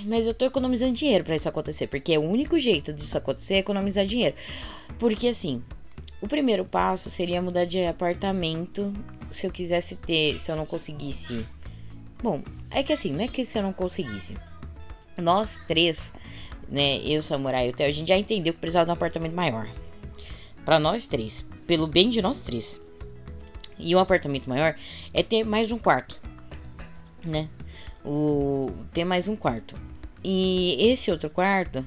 Mas 0.05 0.27
eu 0.27 0.33
tô 0.33 0.45
economizando 0.45 0.93
dinheiro 0.93 1.23
para 1.23 1.35
isso 1.35 1.49
acontecer, 1.49 1.87
porque 1.87 2.13
é 2.13 2.19
o 2.19 2.23
único 2.23 2.57
jeito 2.57 2.93
disso 2.93 3.17
acontecer 3.17 3.55
é 3.55 3.57
economizar 3.57 4.05
dinheiro. 4.05 4.35
Porque 4.97 5.27
assim, 5.27 5.63
o 6.21 6.27
primeiro 6.27 6.63
passo 6.63 7.09
seria 7.09 7.41
mudar 7.41 7.65
de 7.65 7.83
apartamento 7.83 8.93
se 9.29 9.47
eu 9.47 9.51
quisesse 9.51 9.95
ter, 9.95 10.37
se 10.39 10.51
eu 10.51 10.55
não 10.55 10.65
conseguisse. 10.65 11.45
Bom, 12.21 12.43
é 12.69 12.83
que 12.83 12.93
assim, 12.93 13.11
não 13.11 13.23
é 13.23 13.27
que 13.27 13.43
se 13.43 13.57
eu 13.57 13.63
não 13.63 13.73
conseguisse. 13.73 14.37
Nós 15.17 15.59
três, 15.67 16.13
né, 16.69 16.97
eu, 16.99 17.23
Samurai 17.23 17.67
e 17.67 17.69
o 17.71 17.73
Theo, 17.73 17.87
a 17.87 17.91
gente 17.91 18.09
já 18.09 18.17
entendeu 18.17 18.53
que 18.53 18.59
precisava 18.59 18.85
de 18.85 18.91
um 18.91 18.93
apartamento 18.93 19.33
maior. 19.33 19.67
Para 20.63 20.79
nós 20.79 21.07
três, 21.07 21.43
pelo 21.65 21.87
bem 21.87 22.09
de 22.09 22.21
nós 22.21 22.41
três. 22.41 22.79
E 23.79 23.95
um 23.95 23.99
apartamento 23.99 24.47
maior 24.47 24.75
é 25.11 25.23
ter 25.23 25.43
mais 25.43 25.71
um 25.71 25.79
quarto, 25.79 26.21
né? 27.25 27.49
O 28.05 28.69
ter 28.93 29.03
mais 29.03 29.27
um 29.27 29.35
quarto. 29.35 29.75
E 30.23 30.77
esse 30.79 31.09
outro 31.09 31.31
quarto 31.31 31.83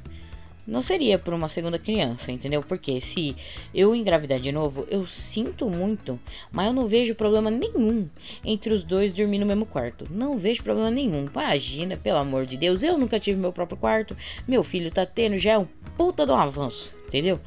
não 0.67 0.81
seria 0.81 1.19
por 1.19 1.35
uma 1.35 1.49
segunda 1.49 1.79
criança, 1.79 2.33
entendeu? 2.33 2.63
Porque 2.63 3.01
se 3.01 3.37
eu 3.75 3.95
engravidar 3.95 4.41
de 4.41 4.51
novo, 4.51 4.87
eu 4.91 5.05
sinto 5.07 5.69
muito, 5.69 6.19
mas 6.51 6.67
eu 6.67 6.73
não 6.73 6.87
vejo 6.87 7.15
problema 7.15 7.51
nenhum 7.51 8.09
entre 8.45 8.73
os 8.73 8.83
dois 8.83 9.13
dormir 9.13 9.39
no 9.39 9.47
mesmo 9.47 9.67
quarto. 9.67 10.07
Não 10.11 10.37
vejo 10.39 10.63
problema 10.63 10.91
nenhum. 10.91 11.27
Imagina, 11.27 11.97
pelo 11.97 12.19
amor 12.19 12.47
de 12.47 12.57
Deus, 12.57 12.83
eu 12.83 12.97
nunca 12.97 13.19
tive 13.19 13.39
meu 13.39 13.53
próprio 13.53 13.77
quarto, 13.77 14.17
meu 14.49 14.63
filho 14.63 14.91
tá 14.91 15.05
tendo, 15.05 15.37
já 15.39 15.53
é 15.53 15.59
um 15.59 15.67
puta 15.97 16.25
um 16.25 16.35
avanço, 16.35 16.97
entendeu? 17.07 17.39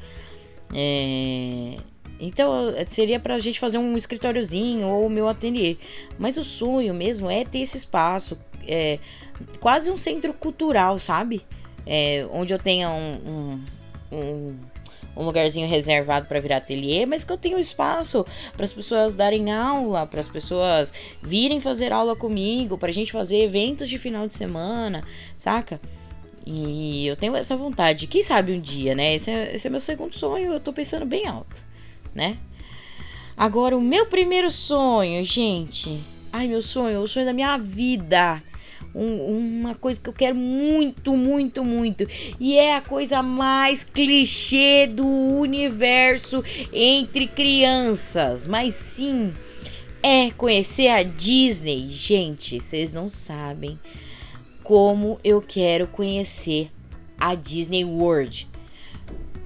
É... 0.74 1.76
Então 2.20 2.52
seria 2.86 3.20
pra 3.20 3.38
gente 3.38 3.60
fazer 3.60 3.78
um 3.78 3.96
escritóriozinho 3.96 4.88
ou 4.88 5.08
meu 5.08 5.28
ateliê. 5.28 5.76
Mas 6.18 6.36
o 6.36 6.44
sonho 6.44 6.92
mesmo 6.92 7.30
é 7.30 7.44
ter 7.44 7.60
esse 7.60 7.76
espaço, 7.76 8.36
é 8.66 8.98
quase 9.60 9.90
um 9.90 9.96
centro 9.96 10.32
cultural, 10.32 10.98
sabe? 10.98 11.42
É, 11.88 12.28
onde 12.30 12.52
eu 12.52 12.58
tenha 12.58 12.90
um, 12.90 13.14
um, 13.26 13.64
um, 14.12 14.56
um 15.16 15.24
lugarzinho 15.24 15.66
reservado 15.66 16.26
para 16.26 16.38
virar 16.38 16.58
ateliê, 16.58 17.06
mas 17.06 17.24
que 17.24 17.32
eu 17.32 17.38
tenha 17.38 17.58
espaço 17.58 18.26
para 18.54 18.64
as 18.64 18.72
pessoas 18.72 19.16
darem 19.16 19.50
aula, 19.50 20.06
para 20.06 20.20
as 20.20 20.28
pessoas 20.28 20.92
virem 21.22 21.58
fazer 21.60 21.90
aula 21.90 22.14
comigo, 22.14 22.76
para 22.76 22.90
a 22.90 22.92
gente 22.92 23.10
fazer 23.10 23.38
eventos 23.38 23.88
de 23.88 23.98
final 23.98 24.26
de 24.26 24.34
semana, 24.34 25.02
saca? 25.36 25.80
E 26.46 27.06
eu 27.06 27.16
tenho 27.16 27.34
essa 27.34 27.56
vontade. 27.56 28.06
Quem 28.06 28.22
sabe 28.22 28.52
um 28.52 28.60
dia, 28.60 28.94
né? 28.94 29.14
Esse 29.14 29.30
é, 29.30 29.54
esse 29.54 29.66
é 29.66 29.70
meu 29.70 29.80
segundo 29.80 30.16
sonho, 30.16 30.52
eu 30.52 30.60
tô 30.60 30.72
pensando 30.74 31.06
bem 31.06 31.26
alto, 31.26 31.66
né? 32.14 32.36
Agora, 33.34 33.76
o 33.76 33.80
meu 33.80 34.06
primeiro 34.06 34.50
sonho, 34.50 35.24
gente. 35.24 36.00
Ai, 36.30 36.48
meu 36.48 36.60
sonho, 36.60 37.00
o 37.00 37.06
sonho 37.06 37.24
da 37.24 37.32
minha 37.32 37.56
vida 37.56 38.42
um, 38.94 39.58
uma 39.58 39.74
coisa 39.74 40.00
que 40.00 40.08
eu 40.08 40.12
quero 40.12 40.34
muito, 40.34 41.14
muito, 41.16 41.64
muito. 41.64 42.06
E 42.38 42.56
é 42.56 42.76
a 42.76 42.80
coisa 42.80 43.22
mais 43.22 43.84
clichê 43.84 44.86
do 44.86 45.06
universo 45.06 46.42
entre 46.72 47.26
crianças. 47.26 48.46
Mas 48.46 48.74
sim, 48.74 49.32
é 50.02 50.30
conhecer 50.30 50.88
a 50.88 51.02
Disney. 51.02 51.88
Gente, 51.90 52.60
vocês 52.60 52.92
não 52.92 53.08
sabem 53.08 53.78
como 54.62 55.18
eu 55.24 55.40
quero 55.40 55.86
conhecer 55.86 56.70
a 57.18 57.34
Disney 57.34 57.84
World. 57.84 58.48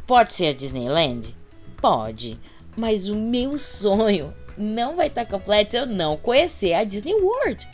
Pode 0.07 0.33
ser 0.33 0.49
a 0.49 0.53
Disneyland? 0.53 1.35
Pode. 1.81 2.39
Mas 2.77 3.09
o 3.09 3.17
meu 3.17 3.59
sonho 3.59 4.35
não 4.57 4.97
vai 4.97 5.07
estar 5.07 5.25
completo 5.25 5.71
se 5.73 5.79
eu 5.79 5.87
não 5.87 6.17
conhecer 6.17 6.75
a 6.75 6.85
Disney 6.85 7.15
World. 7.15 7.69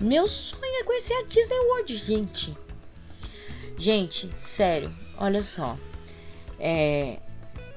Meu 0.00 0.26
sonho 0.26 0.80
é 0.80 0.82
conhecer 0.82 1.14
a 1.14 1.22
Disney 1.22 1.58
World, 1.68 1.96
gente. 1.96 2.52
Gente, 3.78 4.28
sério, 4.40 4.92
olha 5.16 5.40
só. 5.40 5.78
É, 6.58 7.20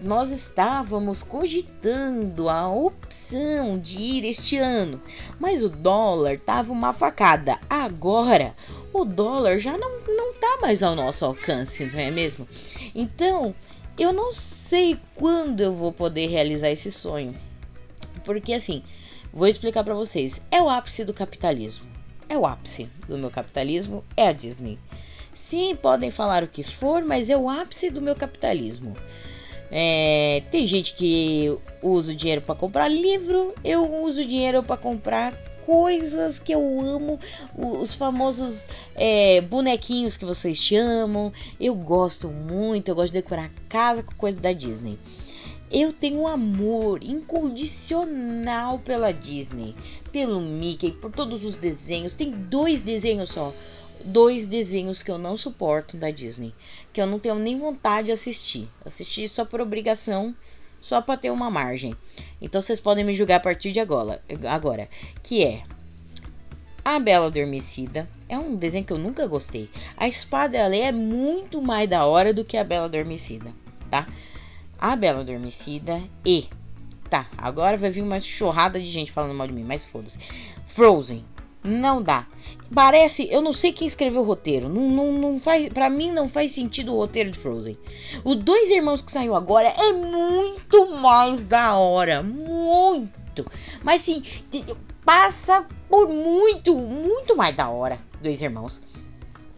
nós 0.02 0.32
estávamos 0.32 1.22
cogitando 1.22 2.50
a 2.50 2.68
opção 2.70 3.78
de 3.78 4.00
ir 4.00 4.26
este 4.26 4.58
ano, 4.58 5.00
mas 5.40 5.64
o 5.64 5.70
dólar 5.70 6.34
estava 6.34 6.74
uma 6.74 6.92
facada. 6.92 7.60
Agora, 7.70 8.56
o 8.92 9.06
dólar 9.06 9.60
já 9.60 9.78
não, 9.78 10.00
não 10.08 10.34
tá 10.34 10.58
mais 10.60 10.82
ao 10.82 10.96
nosso 10.96 11.24
alcance, 11.24 11.86
não 11.86 12.00
é 12.00 12.10
mesmo? 12.10 12.48
Então, 12.96 13.54
eu 13.96 14.12
não 14.12 14.34
sei 14.34 15.00
quando 15.14 15.62
eu 15.62 15.72
vou 15.72 15.94
poder 15.94 16.26
realizar 16.28 16.72
esse 16.72 16.92
sonho. 16.92 17.36
Porque 18.26 18.54
assim, 18.54 18.84
vou 19.32 19.48
explicar 19.48 19.84
para 19.84 19.94
vocês, 19.94 20.42
é 20.50 20.60
o 20.60 20.68
ápice 20.68 21.06
do 21.06 21.14
capitalismo 21.14 21.97
é 22.30 22.38
o 22.38 22.46
ápice 22.46 22.90
do 23.08 23.18
meu 23.18 23.30
capitalismo, 23.30 24.04
é 24.16 24.28
a 24.28 24.32
Disney. 24.32 24.78
Sim, 25.34 25.76
podem 25.76 26.10
falar 26.10 26.44
o 26.44 26.48
que 26.48 26.64
for, 26.64 27.04
mas 27.04 27.30
é 27.30 27.38
o 27.38 27.50
ápice 27.50 27.90
do 27.90 28.02
meu 28.02 28.16
capitalismo. 28.16 28.96
É, 29.72 30.44
tem 30.50 30.66
gente 30.66 30.96
que 30.96 31.56
usa 31.82 32.14
o 32.14 32.16
dinheiro 32.16 32.42
para 32.42 32.56
comprar 32.56 32.88
livro, 32.88 33.54
eu 33.64 34.02
uso 34.02 34.26
dinheiro 34.26 34.64
para 34.64 34.78
comprar 34.78 35.34
coisas 35.66 36.40
que 36.40 36.54
eu 36.54 36.80
amo, 36.80 37.20
os 37.54 37.94
famosos 37.94 38.70
é, 38.96 39.42
bonequinhos 39.42 40.16
que 40.16 40.24
vocês 40.24 40.58
chamam. 40.58 41.34
Eu 41.60 41.76
gosto 41.76 42.30
muito, 42.30 42.90
eu 42.90 42.96
gosto 42.96 43.12
de 43.12 43.22
decorar 43.22 43.52
casa 43.68 44.02
com 44.02 44.14
coisa 44.16 44.40
da 44.40 44.54
Disney. 44.54 44.98
Eu 45.70 45.92
tenho 45.92 46.22
um 46.22 46.28
amor 46.28 47.04
incondicional 47.04 48.80
pela 48.80 49.12
Disney, 49.12 49.76
pelo 50.12 50.40
Mickey, 50.40 50.92
por 50.92 51.12
todos 51.12 51.44
os 51.44 51.58
desenhos. 51.58 52.14
Tem 52.14 52.32
dois 52.32 52.84
desenhos 52.84 53.32
só. 53.32 53.54
Dois 54.06 54.48
desenhos 54.48 55.04
que 55.04 55.12
eu 55.12 55.18
não 55.18 55.36
suporto 55.36 55.98
da 55.98 56.10
Disney. 56.10 56.54
Que 56.94 57.02
eu 57.02 57.06
não 57.06 57.20
tenho 57.20 57.36
nem 57.36 57.58
vontade 57.58 58.08
de 58.08 58.12
assistir. 58.14 58.70
Assistir 58.86 59.28
só 59.28 59.44
por 59.44 59.60
obrigação, 59.60 60.34
só 60.80 61.02
para 61.02 61.18
ter 61.18 61.32
uma 61.32 61.52
margem. 61.52 61.94
Então 62.42 62.62
vocês 62.62 62.80
podem 62.80 63.04
me 63.04 63.14
julgar 63.14 63.36
a 63.36 63.42
partir 63.42 63.74
de 63.74 63.82
agora. 63.82 64.24
Agora, 64.50 64.88
que 65.22 65.44
é 65.44 65.64
a 66.86 66.98
Bela 67.00 67.26
Adormecida. 67.26 68.08
É 68.30 68.38
um 68.38 68.56
desenho 68.56 68.86
que 68.86 68.94
eu 68.94 68.98
nunca 68.98 69.28
gostei. 69.28 69.70
A 69.98 70.08
espada 70.08 70.56
ela 70.56 70.74
é 70.74 70.94
muito 70.94 71.62
mais 71.62 71.90
da 71.90 72.06
hora 72.06 72.34
do 72.34 72.46
que 72.46 72.56
a 72.56 72.64
Bela 72.64 72.86
Adormecida, 72.86 73.54
tá? 73.92 74.08
A 74.80 74.96
Bela 74.96 75.22
Adormecida 75.22 76.02
e. 76.26 76.48
Tá, 77.10 77.26
agora 77.38 77.78
vai 77.78 77.90
vir 77.90 78.02
uma 78.02 78.20
chorrada 78.20 78.80
de 78.80 78.86
gente 78.86 79.12
falando 79.12 79.34
mal 79.34 79.48
de 79.48 79.54
mim, 79.54 79.64
mas 79.64 79.86
foda-se. 79.86 80.20
Frozen. 80.66 81.24
Não 81.64 82.02
dá. 82.02 82.26
Parece, 82.74 83.28
eu 83.32 83.42
não 83.42 83.52
sei 83.52 83.74
quem 83.74 83.88
escreveu 83.88 84.22
o 84.22 84.26
roteiro. 84.26 84.70
Não, 84.70 84.90
não, 84.90 85.12
não 85.14 85.40
faz, 85.40 85.68
para 85.70 85.90
mim 85.90 86.12
não 86.12 86.28
faz 86.28 86.52
sentido 86.52 86.94
o 86.94 86.98
roteiro 86.98 87.30
de 87.30 87.38
Frozen. 87.38 87.78
Os 88.24 88.36
dois 88.36 88.70
irmãos 88.72 89.02
que 89.02 89.12
saiu 89.12 89.36
agora 89.36 89.68
é 89.70 89.92
muito 89.92 90.90
mais 90.96 91.44
da 91.44 91.76
hora, 91.76 92.22
muito. 92.24 93.46
Mas 93.84 94.02
sim, 94.02 94.24
passa 95.04 95.66
por 95.90 96.08
muito, 96.08 96.76
muito 96.76 97.36
mais 97.36 97.56
da 97.56 97.70
hora. 97.70 98.00
Dois 98.22 98.42
irmãos. 98.42 98.82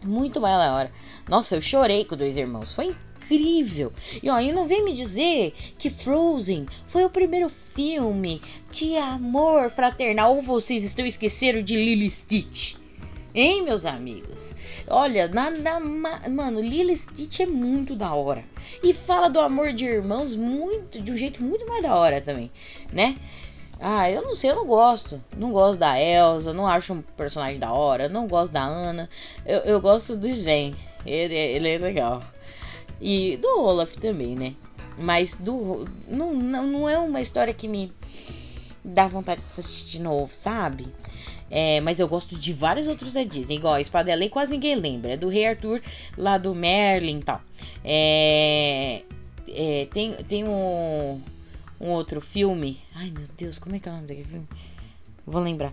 Muito 0.02 0.40
mais 0.40 0.58
da 0.58 0.74
hora. 0.74 0.92
Nossa, 1.28 1.56
eu 1.56 1.60
chorei 1.60 2.04
com 2.04 2.16
dois 2.16 2.36
irmãos. 2.36 2.72
Foi 2.72 2.94
incrível. 3.30 3.92
E 4.22 4.28
e 4.28 4.52
não 4.52 4.64
vem 4.64 4.84
me 4.84 4.92
dizer 4.92 5.52
que 5.78 5.90
Frozen 5.90 6.66
foi 6.86 7.04
o 7.04 7.10
primeiro 7.10 7.48
filme 7.48 8.40
de 8.70 8.96
amor 8.96 9.70
fraternal 9.70 10.36
ou 10.36 10.42
vocês 10.42 10.82
estão 10.82 11.06
esquecendo 11.06 11.62
de 11.62 11.76
Lily 11.76 12.10
Stitch? 12.10 12.76
Hein, 13.32 13.62
meus 13.62 13.86
amigos? 13.86 14.56
Olha, 14.88 15.28
nada. 15.28 15.78
Mano, 16.28 16.60
Lily 16.60 16.96
Stitch 16.96 17.40
é 17.40 17.46
muito 17.46 17.94
da 17.94 18.12
hora. 18.12 18.44
E 18.82 18.92
fala 18.92 19.28
do 19.28 19.38
amor 19.38 19.72
de 19.72 19.84
irmãos 19.84 20.34
muito, 20.34 21.00
de 21.00 21.12
um 21.12 21.16
jeito 21.16 21.42
muito 21.42 21.66
mais 21.68 21.82
da 21.82 21.94
hora 21.94 22.20
também, 22.20 22.50
né? 22.92 23.16
Ah, 23.78 24.10
eu 24.10 24.20
não 24.22 24.34
sei, 24.34 24.50
eu 24.50 24.56
não 24.56 24.66
gosto. 24.66 25.22
Não 25.36 25.52
gosto 25.52 25.78
da 25.78 25.98
Elsa, 25.98 26.52
não 26.52 26.66
acho 26.66 26.92
um 26.92 27.02
personagem 27.02 27.58
da 27.58 27.72
hora, 27.72 28.08
não 28.08 28.26
gosto 28.26 28.52
da 28.52 28.62
Ana. 28.62 29.08
Eu, 29.46 29.60
eu 29.60 29.80
gosto 29.80 30.16
do 30.16 30.28
Sven. 30.28 30.74
Ele, 31.06 31.34
ele 31.34 31.68
é 31.68 31.78
legal. 31.78 32.22
E 33.00 33.36
do 33.38 33.60
Olaf 33.60 33.94
também, 33.96 34.36
né? 34.36 34.54
Mas 34.98 35.34
do. 35.34 35.88
Não, 36.06 36.34
não, 36.34 36.66
não 36.66 36.88
é 36.88 36.98
uma 36.98 37.20
história 37.20 37.54
que 37.54 37.66
me 37.66 37.92
dá 38.84 39.06
vontade 39.08 39.40
de 39.40 39.46
assistir 39.46 39.98
de 39.98 40.02
novo, 40.02 40.32
sabe? 40.34 40.86
É, 41.50 41.80
mas 41.80 41.98
eu 41.98 42.06
gosto 42.06 42.36
de 42.36 42.52
vários 42.52 42.86
outros 42.86 43.14
da 43.14 43.24
Disney, 43.24 43.56
igual 43.56 43.74
a 43.74 43.80
Espada 43.80 44.14
Lei, 44.14 44.28
quase 44.28 44.52
ninguém 44.52 44.76
lembra. 44.76 45.14
É 45.14 45.16
do 45.16 45.28
Rei 45.28 45.46
Arthur, 45.46 45.82
lá 46.16 46.38
do 46.38 46.54
Merlin 46.54 47.18
e 47.18 47.22
tal. 47.22 47.40
É, 47.84 49.02
é, 49.48 49.88
tem, 49.92 50.12
tem 50.28 50.44
um, 50.44 51.20
um 51.80 51.88
outro 51.88 52.20
filme. 52.20 52.80
Ai 52.94 53.10
meu 53.10 53.26
Deus, 53.36 53.58
como 53.58 53.74
é 53.74 53.80
que 53.80 53.88
é 53.88 53.92
o 53.92 53.94
nome 53.96 54.06
daquele 54.06 54.28
filme? 54.28 54.48
Vou 55.26 55.42
lembrar. 55.42 55.72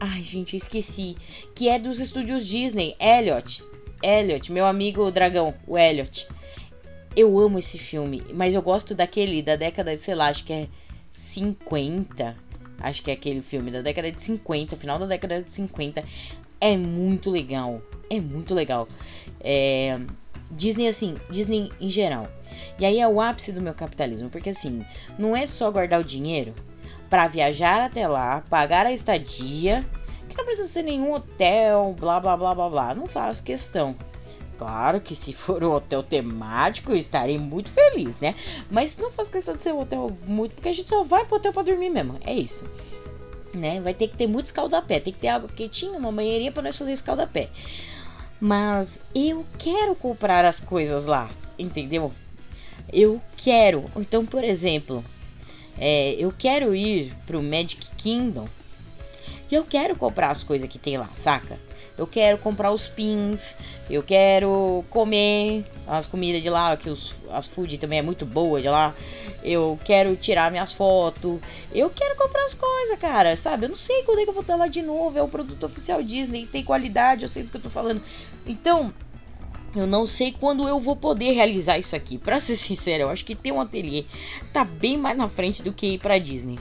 Ai, 0.00 0.22
gente, 0.22 0.54
eu 0.54 0.58
esqueci. 0.58 1.16
Que 1.54 1.68
é 1.68 1.78
dos 1.78 2.00
estúdios 2.00 2.46
Disney. 2.46 2.96
Elliot. 2.98 3.62
Elliot, 4.04 4.52
meu 4.52 4.66
amigo 4.66 5.10
dragão, 5.10 5.54
o 5.66 5.78
Elliot. 5.78 6.28
Eu 7.16 7.38
amo 7.38 7.58
esse 7.58 7.78
filme, 7.78 8.22
mas 8.34 8.54
eu 8.54 8.60
gosto 8.60 8.94
daquele 8.94 9.40
da 9.40 9.56
década, 9.56 9.96
sei 9.96 10.14
lá, 10.14 10.28
acho 10.28 10.44
que 10.44 10.52
é 10.52 10.68
50. 11.10 12.36
Acho 12.80 13.02
que 13.02 13.10
é 13.10 13.14
aquele 13.14 13.40
filme 13.40 13.70
da 13.70 13.80
década 13.80 14.10
de 14.10 14.20
50, 14.20 14.76
final 14.76 14.98
da 14.98 15.06
década 15.06 15.40
de 15.40 15.50
50. 15.50 16.04
É 16.60 16.76
muito 16.76 17.30
legal. 17.30 17.80
É 18.10 18.20
muito 18.20 18.54
legal. 18.54 18.88
É, 19.40 19.98
Disney, 20.50 20.88
assim, 20.88 21.16
Disney 21.30 21.70
em 21.80 21.88
geral. 21.88 22.28
E 22.78 22.84
aí 22.84 23.00
é 23.00 23.08
o 23.08 23.20
ápice 23.20 23.52
do 23.52 23.62
meu 23.62 23.74
capitalismo, 23.74 24.28
porque 24.28 24.50
assim, 24.50 24.84
não 25.18 25.36
é 25.36 25.46
só 25.46 25.70
guardar 25.70 26.00
o 26.00 26.04
dinheiro 26.04 26.54
para 27.08 27.26
viajar 27.26 27.80
até 27.80 28.06
lá, 28.06 28.42
pagar 28.50 28.86
a 28.86 28.92
estadia, 28.92 29.84
não 30.36 30.44
precisa 30.44 30.68
ser 30.68 30.82
nenhum 30.82 31.12
hotel, 31.12 31.94
blá 31.98 32.20
blá 32.20 32.36
blá 32.36 32.54
blá 32.54 32.68
blá. 32.68 32.94
Não 32.94 33.06
faço 33.06 33.42
questão. 33.42 33.96
Claro 34.56 35.00
que 35.00 35.14
se 35.14 35.32
for 35.32 35.64
um 35.64 35.72
hotel 35.72 36.02
temático, 36.02 36.94
estarei 36.94 37.38
muito 37.38 37.70
feliz, 37.70 38.20
né? 38.20 38.34
Mas 38.70 38.96
não 38.96 39.10
faço 39.10 39.30
questão 39.30 39.56
de 39.56 39.62
ser 39.62 39.72
um 39.72 39.80
hotel 39.80 40.16
muito, 40.26 40.54
porque 40.54 40.68
a 40.68 40.72
gente 40.72 40.88
só 40.88 41.02
vai 41.02 41.24
pro 41.24 41.36
hotel 41.36 41.52
pra 41.52 41.62
dormir 41.62 41.90
mesmo. 41.90 42.18
É 42.24 42.32
isso. 42.32 42.68
Né? 43.52 43.80
Vai 43.80 43.94
ter 43.94 44.08
que 44.08 44.16
ter 44.16 44.26
muito 44.26 44.46
escaldapé. 44.46 45.00
Tem 45.00 45.12
que 45.12 45.18
ter 45.18 45.28
água 45.28 45.48
quentinha, 45.48 45.98
uma 45.98 46.12
banheirinha 46.12 46.52
pra 46.52 46.62
nós 46.62 46.78
fazer 46.78 46.92
escaldapé. 46.92 47.50
Mas 48.40 49.00
eu 49.14 49.44
quero 49.58 49.94
comprar 49.94 50.44
as 50.44 50.60
coisas 50.60 51.06
lá, 51.06 51.30
entendeu? 51.58 52.12
Eu 52.92 53.20
quero. 53.36 53.84
Então, 53.96 54.24
por 54.24 54.44
exemplo, 54.44 55.04
é, 55.78 56.12
eu 56.12 56.32
quero 56.36 56.74
ir 56.74 57.14
pro 57.26 57.42
Magic 57.42 57.90
Kingdom 57.96 58.46
eu 59.54 59.64
quero 59.64 59.96
comprar 59.96 60.30
as 60.30 60.42
coisas 60.42 60.68
que 60.68 60.78
tem 60.78 60.96
lá, 60.96 61.10
saca? 61.16 61.58
eu 61.96 62.06
quero 62.06 62.38
comprar 62.38 62.72
os 62.72 62.88
pins, 62.88 63.56
eu 63.88 64.02
quero 64.02 64.84
comer 64.90 65.64
as 65.86 66.06
comidas 66.06 66.42
de 66.42 66.50
lá, 66.50 66.76
que 66.76 66.90
os, 66.90 67.14
as 67.30 67.46
food 67.46 67.78
também 67.78 68.00
é 68.00 68.02
muito 68.02 68.26
boa 68.26 68.60
de 68.60 68.68
lá. 68.68 68.94
Eu 69.42 69.78
quero 69.84 70.16
tirar 70.16 70.50
minhas 70.50 70.72
fotos, 70.72 71.38
eu 71.72 71.90
quero 71.90 72.16
comprar 72.16 72.44
as 72.44 72.54
coisas, 72.54 72.98
cara, 72.98 73.36
sabe? 73.36 73.66
Eu 73.66 73.68
não 73.68 73.76
sei 73.76 74.02
quando 74.02 74.20
é 74.20 74.24
que 74.24 74.30
eu 74.30 74.34
vou 74.34 74.40
estar 74.40 74.56
lá 74.56 74.66
de 74.66 74.82
novo, 74.82 75.18
é 75.18 75.22
um 75.22 75.28
produto 75.28 75.64
oficial 75.64 76.02
Disney, 76.02 76.46
tem 76.46 76.64
qualidade, 76.64 77.22
eu 77.22 77.28
sei 77.28 77.44
do 77.44 77.50
que 77.50 77.58
eu 77.58 77.62
tô 77.62 77.70
falando. 77.70 78.02
Então, 78.44 78.92
eu 79.76 79.86
não 79.86 80.06
sei 80.06 80.32
quando 80.32 80.66
eu 80.66 80.80
vou 80.80 80.96
poder 80.96 81.32
realizar 81.32 81.78
isso 81.78 81.94
aqui. 81.94 82.18
Para 82.18 82.40
ser 82.40 82.56
sincero, 82.56 83.04
eu 83.04 83.10
acho 83.10 83.24
que 83.24 83.34
ter 83.34 83.52
um 83.52 83.60
ateliê 83.60 84.04
tá 84.52 84.64
bem 84.64 84.96
mais 84.96 85.16
na 85.16 85.28
frente 85.28 85.62
do 85.62 85.72
que 85.72 85.94
ir 85.94 85.98
para 85.98 86.18
Disney 86.18 86.58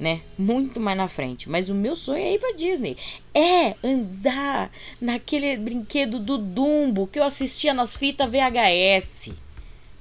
né? 0.00 0.22
Muito 0.36 0.80
mais 0.80 0.96
na 0.96 1.06
frente. 1.06 1.48
Mas 1.48 1.68
o 1.68 1.74
meu 1.74 1.94
sonho 1.94 2.22
é 2.22 2.32
ir 2.32 2.38
pra 2.38 2.52
Disney. 2.52 2.96
É 3.34 3.76
andar 3.84 4.72
naquele 4.98 5.56
brinquedo 5.58 6.18
do 6.18 6.38
Dumbo 6.38 7.06
que 7.06 7.18
eu 7.20 7.24
assistia 7.24 7.74
nas 7.74 7.94
fitas 7.94 8.32
VHS. 8.32 9.34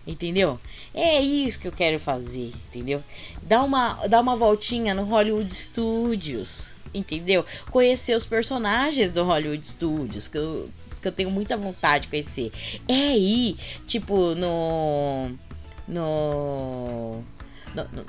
Entendeu? 0.08 0.60
É 0.94 1.22
isso 1.22 1.60
que 1.60 1.68
eu 1.68 1.72
quero 1.72 2.00
fazer, 2.00 2.54
entendeu? 2.68 3.04
Dar 3.44 3.62
uma, 3.64 4.08
dar 4.08 4.22
uma 4.22 4.36
voltinha 4.36 4.94
no 4.94 5.04
Hollywood 5.04 5.54
Studios, 5.54 6.72
entendeu? 6.94 7.46
Conhecer 7.70 8.16
os 8.16 8.26
personagens 8.26 9.12
do 9.12 9.24
Hollywood 9.24 9.68
Studios, 9.68 10.28
que 10.28 10.38
eu, 10.38 10.70
que 11.00 11.08
eu 11.08 11.12
tenho 11.12 11.30
muita 11.30 11.58
vontade 11.58 12.04
de 12.04 12.08
conhecer. 12.08 12.52
É 12.88 13.16
ir, 13.16 13.58
tipo, 13.86 14.34
no. 14.34 15.32
No 15.88 17.24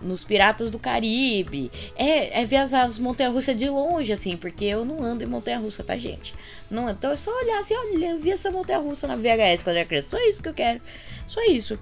nos 0.02 0.24
Piratas 0.24 0.70
do 0.70 0.78
Caribe. 0.78 1.70
É, 1.96 2.40
é 2.40 2.44
ver 2.44 2.56
as, 2.56 2.74
as 2.74 2.98
montanhas-russas 2.98 3.56
de 3.56 3.68
longe, 3.68 4.12
assim, 4.12 4.36
porque 4.36 4.64
eu 4.64 4.84
não 4.84 5.02
ando 5.02 5.24
em 5.24 5.26
montanha-russa, 5.26 5.82
tá, 5.82 5.96
gente? 5.96 6.34
Não, 6.70 6.88
então 6.88 7.10
é 7.10 7.16
só 7.16 7.30
olhar 7.38 7.58
assim, 7.58 7.74
olha, 7.74 8.10
eu 8.10 8.18
vi 8.18 8.30
essa 8.30 8.50
montanha-russa 8.50 9.06
na 9.06 9.16
VHS 9.16 9.62
quando 9.62 9.76
eu 9.76 9.80
era 9.80 9.88
criança. 9.88 10.10
Só 10.10 10.18
isso 10.28 10.42
que 10.42 10.48
eu 10.48 10.54
quero. 10.54 10.80
Só 11.26 11.42
isso. 11.44 11.78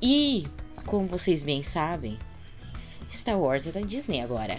E, 0.00 0.46
como 0.86 1.06
vocês 1.06 1.42
bem 1.42 1.62
sabem, 1.62 2.18
Star 3.10 3.38
Wars 3.38 3.66
é 3.66 3.72
da 3.72 3.80
Disney 3.80 4.20
agora. 4.20 4.58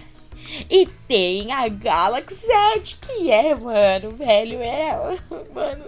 E 0.70 0.86
tem 1.08 1.52
a 1.52 1.68
Galaxy 1.68 2.48
Edge, 2.76 2.98
que 3.02 3.32
é, 3.32 3.56
mano, 3.56 4.12
velho, 4.12 4.62
é, 4.62 4.96
mano. 5.54 5.86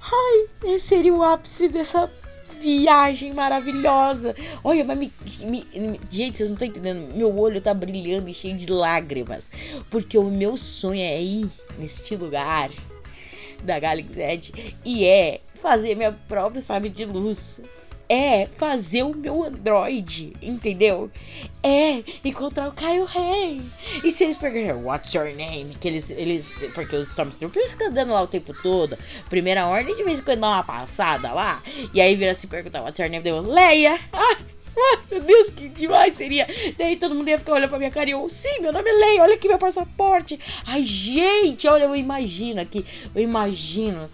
Ai, 0.00 0.72
esse 0.72 0.88
seria 0.88 1.12
o 1.12 1.22
ápice 1.22 1.68
dessa 1.68 2.10
viagem 2.60 3.32
maravilhosa. 3.32 4.34
Olha, 4.62 4.84
mas 4.84 4.98
me, 4.98 5.12
me, 5.42 5.66
me, 5.74 6.00
gente, 6.10 6.38
vocês 6.38 6.50
não 6.50 6.54
estão 6.54 6.68
entendendo. 6.68 7.14
Meu 7.14 7.36
olho 7.38 7.60
tá 7.60 7.72
brilhando 7.72 8.28
e 8.28 8.34
cheio 8.34 8.56
de 8.56 8.70
lágrimas. 8.70 9.50
Porque 9.90 10.18
o 10.18 10.24
meu 10.24 10.56
sonho 10.56 11.00
é 11.00 11.22
ir 11.22 11.48
neste 11.78 12.16
lugar 12.16 12.70
da 13.62 13.78
Galaxy 13.78 14.20
Edge 14.20 14.74
e 14.84 15.04
é 15.04 15.40
fazer 15.54 15.94
minha 15.94 16.12
própria 16.12 16.60
sabe 16.60 16.88
de 16.88 17.04
luz 17.04 17.62
é 18.08 18.46
fazer 18.46 19.02
o 19.02 19.14
meu 19.14 19.44
Android, 19.44 20.32
entendeu? 20.40 21.10
É 21.62 22.02
encontrar 22.24 22.68
o 22.68 22.72
Caio 22.72 23.04
Rei. 23.04 23.62
E 24.04 24.10
se 24.10 24.24
eles 24.24 24.36
perguntarem, 24.36 24.82
what's 24.84 25.12
your 25.14 25.34
name? 25.34 25.74
Que 25.80 25.88
eles, 25.88 26.10
eles, 26.10 26.54
porque 26.74 26.94
os 26.94 27.08
Stormtroopers 27.08 27.72
ficam 27.72 27.92
dando 27.92 28.12
lá 28.12 28.22
o 28.22 28.26
tempo 28.26 28.54
todo. 28.62 28.96
Primeira 29.28 29.66
ordem, 29.66 29.94
de 29.94 30.04
vez 30.04 30.20
em 30.20 30.24
quando 30.24 30.40
dá 30.40 30.48
uma 30.48 30.62
passada 30.62 31.32
lá. 31.32 31.62
E 31.92 32.00
aí 32.00 32.14
vira 32.14 32.34
se 32.34 32.46
perguntar, 32.46 32.82
what's 32.82 32.98
your 32.98 33.10
name? 33.10 33.22
Deu, 33.22 33.40
Leia. 33.40 33.98
Ah, 34.78 34.92
ah, 34.94 34.98
meu 35.10 35.22
Deus, 35.22 35.48
que 35.48 35.68
demais 35.70 36.14
seria. 36.14 36.46
Daí 36.76 36.96
todo 36.96 37.14
mundo 37.14 37.28
ia 37.28 37.38
ficar 37.38 37.54
olhando 37.54 37.70
pra 37.70 37.78
minha 37.78 37.90
cara 37.90 38.10
e 38.10 38.12
eu, 38.12 38.28
sim, 38.28 38.60
meu 38.60 38.70
nome 38.70 38.90
é 38.90 38.92
Leia, 38.92 39.22
olha 39.22 39.34
aqui 39.34 39.48
meu 39.48 39.58
passaporte. 39.58 40.38
Ai, 40.66 40.82
gente, 40.82 41.66
olha, 41.66 41.84
eu 41.84 41.96
imagino 41.96 42.60
aqui, 42.60 42.84
eu 43.14 43.22
imagino 43.22 44.10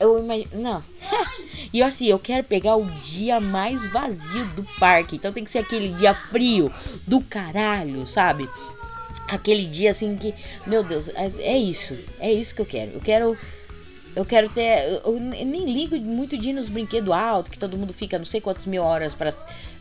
eu 0.00 0.18
imagino. 0.18 0.48
Não. 0.54 0.82
e 1.72 1.82
assim, 1.82 2.06
eu 2.06 2.18
quero 2.18 2.42
pegar 2.42 2.76
o 2.76 2.86
dia 2.86 3.38
mais 3.38 3.86
vazio 3.86 4.46
do 4.56 4.66
parque. 4.78 5.16
Então 5.16 5.32
tem 5.32 5.44
que 5.44 5.50
ser 5.50 5.58
aquele 5.58 5.90
dia 5.90 6.14
frio 6.14 6.72
do 7.06 7.20
caralho, 7.20 8.06
sabe? 8.06 8.48
Aquele 9.28 9.66
dia 9.66 9.90
assim 9.90 10.16
que. 10.16 10.34
Meu 10.66 10.82
Deus, 10.82 11.08
é, 11.10 11.30
é 11.38 11.58
isso. 11.58 11.98
É 12.18 12.32
isso 12.32 12.54
que 12.54 12.62
eu 12.62 12.66
quero. 12.66 12.92
Eu 12.92 13.00
quero. 13.00 13.38
Eu 14.20 14.24
quero 14.26 14.50
ter. 14.50 15.00
Eu 15.02 15.18
nem 15.18 15.64
ligo 15.64 15.96
muito 15.96 16.36
de 16.36 16.50
ir 16.50 16.52
nos 16.52 16.68
brinquedos 16.68 17.10
altos, 17.10 17.50
que 17.50 17.58
todo 17.58 17.74
mundo 17.74 17.90
fica 17.94 18.18
não 18.18 18.24
sei 18.26 18.38
quantas 18.38 18.66
mil 18.66 18.82
horas 18.82 19.14
para 19.14 19.30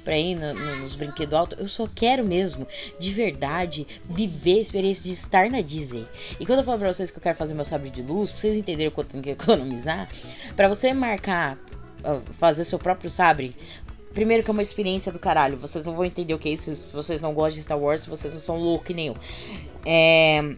pra 0.02 0.18
ir 0.18 0.34
no, 0.36 0.54
no, 0.54 0.78
nos 0.78 0.96
brinquedos 0.96 1.34
altos. 1.34 1.60
Eu 1.60 1.68
só 1.68 1.90
quero 1.94 2.24
mesmo, 2.24 2.66
de 2.98 3.12
verdade, 3.12 3.86
viver 4.10 4.60
a 4.60 4.62
experiência 4.62 5.04
de 5.04 5.12
estar 5.12 5.50
na 5.50 5.60
Disney. 5.60 6.06
E 6.40 6.46
quando 6.46 6.60
eu 6.60 6.64
falo 6.64 6.80
pra 6.80 6.94
vocês 6.94 7.12
que 7.12 7.18
eu 7.18 7.22
quero 7.22 7.36
fazer 7.36 7.54
meu 7.54 7.66
sabre 7.66 7.90
de 7.90 8.02
luz, 8.02 8.32
pra 8.32 8.40
vocês 8.40 8.56
entenderem 8.56 8.88
o 8.88 8.92
quanto 8.92 9.12
tem 9.12 9.22
que 9.22 9.30
economizar, 9.32 10.10
para 10.56 10.70
você 10.70 10.94
marcar, 10.94 11.58
fazer 12.32 12.64
seu 12.64 12.80
próprio 12.80 13.10
sabre, 13.10 13.54
Primeiro 14.14 14.44
que 14.44 14.50
é 14.50 14.54
uma 14.54 14.62
experiência 14.62 15.12
do 15.12 15.20
caralho. 15.20 15.56
Vocês 15.56 15.86
não 15.86 15.94
vão 15.96 16.04
entender 16.04 16.34
o 16.34 16.40
que 16.40 16.50
é 16.50 16.54
isso 16.54 16.76
se 16.76 16.92
vocês 16.92 17.22
não 17.22 17.32
gostam 17.32 17.60
de 17.60 17.64
Star 17.64 17.78
Wars, 17.78 18.08
vocês 18.08 18.34
não 18.34 18.42
são 18.42 18.58
loucos 18.58 18.96
nenhum. 18.96 19.14
É. 19.86 20.56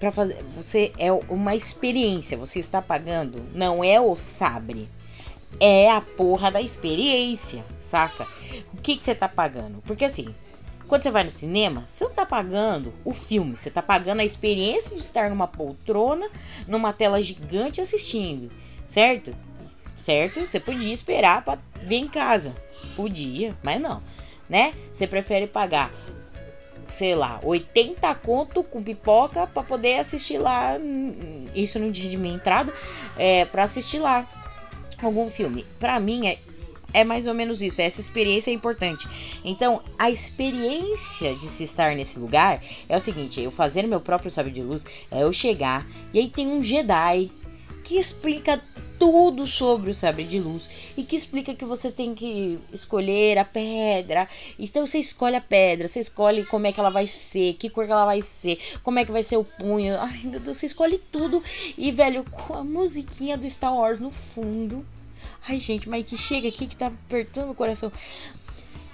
Pra 0.00 0.10
fazer. 0.10 0.42
Você 0.56 0.92
é 0.98 1.12
uma 1.12 1.54
experiência. 1.54 2.36
Você 2.36 2.58
está 2.58 2.82
pagando. 2.82 3.44
Não 3.54 3.84
é 3.84 4.00
o 4.00 4.16
sabre 4.16 4.88
é 5.58 5.90
a 5.90 6.00
porra 6.00 6.50
da 6.50 6.60
experiência, 6.60 7.64
saca? 7.78 8.26
O 8.72 8.76
que, 8.78 8.96
que 8.96 9.04
você 9.04 9.14
tá 9.14 9.28
pagando? 9.28 9.82
Porque 9.86 10.04
assim, 10.04 10.34
quando 10.86 11.02
você 11.02 11.10
vai 11.10 11.24
no 11.24 11.30
cinema, 11.30 11.84
você 11.86 12.04
não 12.04 12.12
tá 12.12 12.26
pagando 12.26 12.92
o 13.04 13.12
filme, 13.12 13.56
você 13.56 13.70
tá 13.70 13.82
pagando 13.82 14.20
a 14.20 14.24
experiência 14.24 14.96
de 14.96 15.02
estar 15.02 15.28
numa 15.30 15.46
poltrona, 15.46 16.28
numa 16.66 16.92
tela 16.92 17.22
gigante 17.22 17.80
assistindo, 17.80 18.50
certo? 18.86 19.34
Certo? 19.96 20.40
Você 20.40 20.58
podia 20.58 20.92
esperar 20.92 21.44
para 21.44 21.60
ver 21.82 21.96
em 21.96 22.08
casa. 22.08 22.54
Podia, 22.96 23.56
mas 23.62 23.80
não, 23.80 24.02
né? 24.48 24.72
Você 24.92 25.06
prefere 25.06 25.46
pagar 25.46 25.92
sei 26.90 27.14
lá, 27.14 27.40
80 27.42 28.14
conto 28.16 28.62
com 28.62 28.82
pipoca 28.82 29.46
para 29.46 29.62
poder 29.62 29.98
assistir 29.98 30.38
lá, 30.38 30.76
hum, 30.80 31.46
isso 31.54 31.78
no 31.78 31.90
dia 31.90 32.10
de 32.10 32.16
minha 32.16 32.34
entrada, 32.34 32.72
é, 33.16 33.44
para 33.44 33.64
assistir 33.64 33.98
lá 33.98 34.26
algum 35.02 35.28
filme. 35.30 35.64
Para 35.78 35.98
mim 35.98 36.26
é 36.26 36.38
é 36.92 37.04
mais 37.04 37.26
ou 37.26 37.34
menos 37.34 37.62
isso. 37.62 37.80
Essa 37.80 38.00
experiência 38.00 38.50
é 38.50 38.54
importante. 38.54 39.06
Então, 39.44 39.82
a 39.98 40.10
experiência 40.10 41.34
de 41.34 41.44
se 41.44 41.64
estar 41.64 41.94
nesse 41.94 42.18
lugar 42.18 42.60
é 42.88 42.96
o 42.96 43.00
seguinte: 43.00 43.40
eu 43.40 43.50
fazer 43.50 43.86
meu 43.86 44.00
próprio 44.00 44.30
sabre 44.30 44.52
de 44.52 44.62
luz, 44.62 44.84
é 45.10 45.22
eu 45.22 45.32
chegar 45.32 45.86
e 46.12 46.18
aí 46.18 46.28
tem 46.28 46.48
um 46.48 46.62
Jedi 46.62 47.30
que 47.84 47.96
explica 47.96 48.62
tudo 49.00 49.46
sobre 49.46 49.90
o 49.90 49.94
sabre 49.94 50.24
de 50.24 50.38
luz 50.38 50.92
e 50.94 51.02
que 51.02 51.16
explica 51.16 51.54
que 51.54 51.64
você 51.64 51.90
tem 51.90 52.14
que 52.14 52.58
escolher 52.70 53.38
a 53.38 53.46
pedra. 53.46 54.28
Então 54.58 54.86
você 54.86 54.98
escolhe 54.98 55.36
a 55.36 55.40
pedra, 55.40 55.88
você 55.88 56.00
escolhe 56.00 56.44
como 56.44 56.66
é 56.66 56.72
que 56.72 56.78
ela 56.78 56.90
vai 56.90 57.06
ser, 57.06 57.54
que 57.54 57.70
cor 57.70 57.86
que 57.86 57.92
ela 57.92 58.04
vai 58.04 58.20
ser, 58.20 58.58
como 58.82 58.98
é 58.98 59.04
que 59.06 59.10
vai 59.10 59.22
ser 59.22 59.38
o 59.38 59.44
punho. 59.44 59.98
Ai 59.98 60.20
meu 60.24 60.38
Deus, 60.38 60.58
você 60.58 60.66
escolhe 60.66 60.98
tudo 61.10 61.42
e 61.78 61.90
velho, 61.90 62.24
com 62.30 62.52
a 62.52 62.62
musiquinha 62.62 63.38
do 63.38 63.48
Star 63.48 63.74
Wars 63.74 63.98
no 63.98 64.10
fundo. 64.10 64.86
Ai, 65.48 65.58
gente, 65.58 65.88
mas 65.88 66.04
que 66.04 66.18
chega 66.18 66.48
aqui 66.48 66.66
que 66.66 66.76
tá 66.76 66.88
apertando 66.88 67.52
o 67.52 67.54
coração. 67.54 67.90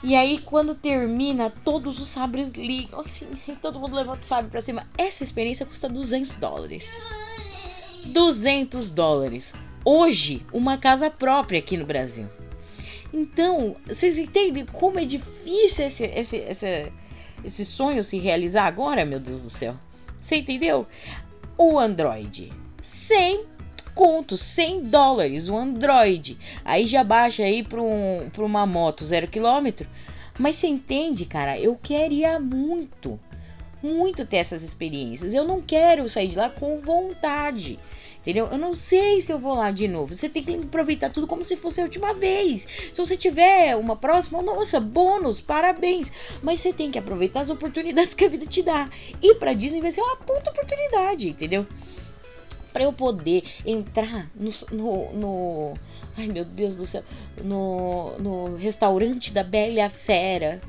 E 0.04 0.14
aí, 0.14 0.38
quando 0.38 0.72
termina, 0.76 1.50
todos 1.50 1.98
os 1.98 2.08
sabres 2.08 2.50
ligam, 2.50 3.00
assim, 3.00 3.26
todo 3.60 3.80
mundo 3.80 3.96
levanta 3.96 4.20
o 4.20 4.24
sabre 4.24 4.52
pra 4.52 4.60
cima. 4.60 4.86
Essa 4.96 5.24
experiência 5.24 5.66
custa 5.66 5.88
200 5.88 6.38
dólares. 6.38 7.02
200 8.04 8.90
dólares. 8.90 9.52
Hoje, 9.88 10.44
uma 10.52 10.76
casa 10.76 11.08
própria 11.08 11.60
aqui 11.60 11.76
no 11.76 11.86
Brasil. 11.86 12.26
Então, 13.14 13.76
vocês 13.86 14.18
entendem 14.18 14.66
como 14.66 14.98
é 14.98 15.04
difícil 15.04 15.86
esse, 15.86 16.02
esse, 16.02 16.36
esse, 16.38 16.92
esse 17.44 17.64
sonho 17.64 18.02
se 18.02 18.18
realizar 18.18 18.66
agora, 18.66 19.04
meu 19.04 19.20
Deus 19.20 19.42
do 19.42 19.48
céu? 19.48 19.76
Você 20.20 20.38
entendeu? 20.38 20.88
O 21.56 21.78
Android. 21.78 22.52
100 22.82 23.44
conto, 23.94 24.36
100 24.36 24.88
dólares, 24.88 25.48
o 25.48 25.56
Android. 25.56 26.36
Aí 26.64 26.84
já 26.84 27.04
baixa 27.04 27.44
aí 27.44 27.62
para 27.62 27.80
um, 27.80 28.28
uma 28.38 28.66
moto 28.66 29.04
zero 29.04 29.28
quilômetro. 29.28 29.88
Mas 30.36 30.56
você 30.56 30.66
entende, 30.66 31.26
cara? 31.26 31.60
Eu 31.60 31.76
queria 31.76 32.40
muito, 32.40 33.20
muito 33.80 34.26
ter 34.26 34.38
essas 34.38 34.64
experiências. 34.64 35.32
Eu 35.32 35.44
não 35.44 35.62
quero 35.62 36.08
sair 36.08 36.26
de 36.26 36.36
lá 36.36 36.50
com 36.50 36.80
vontade. 36.80 37.78
Entendeu? 38.26 38.48
Eu 38.50 38.58
não 38.58 38.74
sei 38.74 39.20
se 39.20 39.32
eu 39.32 39.38
vou 39.38 39.54
lá 39.54 39.70
de 39.70 39.86
novo. 39.86 40.12
Você 40.12 40.28
tem 40.28 40.42
que 40.42 40.52
aproveitar 40.52 41.10
tudo 41.10 41.28
como 41.28 41.44
se 41.44 41.56
fosse 41.56 41.80
a 41.80 41.84
última 41.84 42.12
vez. 42.12 42.66
Se 42.92 43.00
você 43.00 43.16
tiver 43.16 43.76
uma 43.76 43.94
próxima, 43.94 44.42
nossa, 44.42 44.80
bônus, 44.80 45.40
parabéns. 45.40 46.10
Mas 46.42 46.58
você 46.58 46.72
tem 46.72 46.90
que 46.90 46.98
aproveitar 46.98 47.42
as 47.42 47.50
oportunidades 47.50 48.14
que 48.14 48.24
a 48.24 48.28
vida 48.28 48.44
te 48.44 48.64
dá. 48.64 48.90
E 49.22 49.36
para 49.36 49.52
Disney 49.52 49.80
vai 49.80 49.92
ser 49.92 50.00
uma 50.00 50.16
puta 50.16 50.50
oportunidade, 50.50 51.28
entendeu? 51.28 51.64
para 52.72 52.84
eu 52.84 52.92
poder 52.92 53.42
entrar 53.64 54.30
no, 54.34 54.50
no, 54.70 55.12
no, 55.14 55.74
Ai 56.14 56.26
meu 56.26 56.44
Deus 56.44 56.74
do 56.74 56.84
céu. 56.84 57.02
No, 57.42 58.18
no 58.18 58.56
restaurante 58.56 59.32
da 59.32 59.42
Bela 59.42 59.88
Fera. 59.88 60.60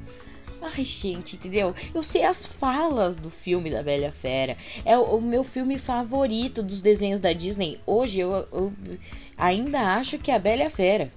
Ai, 0.76 0.84
gente, 0.84 1.38
entendeu? 1.38 1.74
Eu 1.93 2.03
sei 2.03 2.24
as 2.24 2.45
falas 2.45 3.15
do 3.15 3.30
filme 3.30 3.72
da 3.72 3.82
Bela 3.82 4.11
Fera. 4.11 4.57
É 4.84 4.97
o, 4.97 5.18
o 5.18 5.22
meu 5.22 5.43
filme 5.43 5.78
favorito 5.78 6.61
dos 6.61 6.82
desenhos 6.82 7.22
da 7.22 7.32
Disney. 7.32 7.80
Hoje 7.86 8.20
eu, 8.20 8.47
eu 8.51 8.74
ainda 9.38 9.95
acho 9.95 10.20
que 10.20 10.30
é 10.30 10.36
a 10.36 10.39
Bela 10.39 10.70
Fera. 10.70 11.09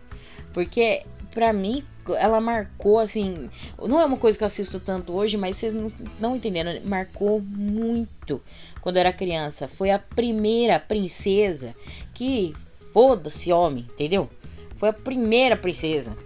Porque, 0.52 1.02
para 1.34 1.52
mim, 1.52 1.82
ela 2.16 2.40
marcou, 2.40 3.00
assim. 3.00 3.50
Não 3.82 4.00
é 4.00 4.04
uma 4.04 4.16
coisa 4.16 4.38
que 4.38 4.44
eu 4.44 4.46
assisto 4.46 4.78
tanto 4.78 5.12
hoje, 5.12 5.36
mas 5.36 5.56
vocês 5.56 5.72
não, 5.72 5.92
não 6.20 6.36
entenderam. 6.36 6.80
Marcou 6.84 7.40
muito 7.40 8.40
quando 8.80 8.96
eu 8.96 9.00
era 9.00 9.12
criança. 9.12 9.66
Foi 9.66 9.90
a 9.90 9.98
primeira 9.98 10.78
princesa 10.78 11.74
que. 12.14 12.54
Foda-se, 12.92 13.52
homem, 13.52 13.86
entendeu? 13.88 14.28
Foi 14.74 14.88
a 14.88 14.92
primeira 14.92 15.56
princesa. 15.56 16.16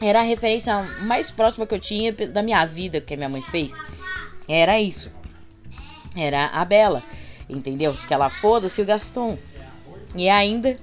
Era 0.00 0.20
a 0.20 0.22
referência 0.22 0.82
mais 1.00 1.30
próxima 1.30 1.66
que 1.66 1.74
eu 1.74 1.78
tinha 1.78 2.12
da 2.12 2.42
minha 2.42 2.64
vida 2.64 3.00
que 3.00 3.14
a 3.14 3.16
minha 3.16 3.28
mãe 3.28 3.42
fez. 3.42 3.82
Era 4.48 4.80
isso. 4.80 5.10
Era 6.16 6.46
a 6.46 6.64
Bela, 6.64 7.02
entendeu? 7.48 7.96
Que 8.06 8.14
ela 8.14 8.28
foda-se 8.28 8.80
o 8.80 8.84
Gaston. 8.84 9.38
E 10.14 10.28
ainda 10.28 10.78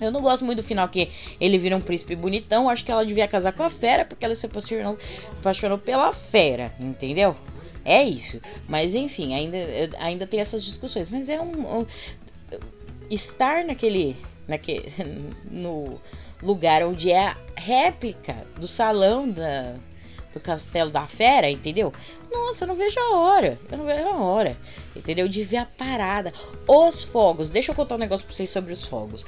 eu 0.00 0.10
não 0.10 0.20
gosto 0.20 0.44
muito 0.44 0.60
do 0.60 0.64
final 0.64 0.88
que 0.88 1.08
ele 1.40 1.56
vira 1.58 1.76
um 1.76 1.80
príncipe 1.80 2.16
bonitão. 2.16 2.68
Acho 2.68 2.84
que 2.84 2.90
ela 2.90 3.06
devia 3.06 3.28
casar 3.28 3.52
com 3.52 3.62
a 3.62 3.70
fera, 3.70 4.04
porque 4.04 4.24
ela 4.24 4.34
se 4.34 4.46
apaixonou, 4.46 4.98
apaixonou 5.38 5.78
pela 5.78 6.12
fera, 6.12 6.74
entendeu? 6.80 7.36
É 7.84 8.02
isso. 8.02 8.40
Mas 8.68 8.94
enfim, 8.94 9.34
ainda, 9.34 9.58
ainda 9.98 10.26
tem 10.26 10.40
essas 10.40 10.64
discussões. 10.64 11.08
Mas 11.08 11.28
é 11.28 11.40
um. 11.40 11.80
um 11.80 11.86
estar 13.10 13.64
naquele. 13.64 14.16
naquele 14.46 14.92
no 15.50 16.00
lugar 16.42 16.82
onde 16.82 17.10
é 17.10 17.28
a 17.28 17.36
réplica 17.56 18.36
do 18.58 18.66
salão 18.66 19.30
da, 19.30 19.74
do 20.32 20.40
Castelo 20.40 20.90
da 20.90 21.06
Fera, 21.06 21.48
entendeu? 21.50 21.92
Nossa, 22.30 22.64
eu 22.64 22.68
não 22.68 22.74
vejo 22.74 22.98
a 22.98 23.16
hora. 23.16 23.58
Eu 23.70 23.78
não 23.78 23.84
vejo 23.84 24.04
a 24.04 24.16
hora. 24.16 24.56
Entendeu? 24.96 25.28
De 25.28 25.44
ver 25.44 25.58
a 25.58 25.66
parada. 25.66 26.32
Os 26.66 27.04
fogos. 27.04 27.50
Deixa 27.50 27.70
eu 27.70 27.76
contar 27.76 27.96
um 27.96 27.98
negócio 27.98 28.26
pra 28.26 28.34
vocês 28.34 28.50
sobre 28.50 28.72
os 28.72 28.84
fogos. 28.84 29.24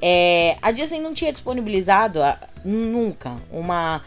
É, 0.00 0.56
a 0.62 0.70
Disney 0.70 1.00
não 1.00 1.12
tinha 1.12 1.32
disponibilizado 1.32 2.22
a, 2.22 2.38
nunca 2.64 3.36
uma, 3.50 4.02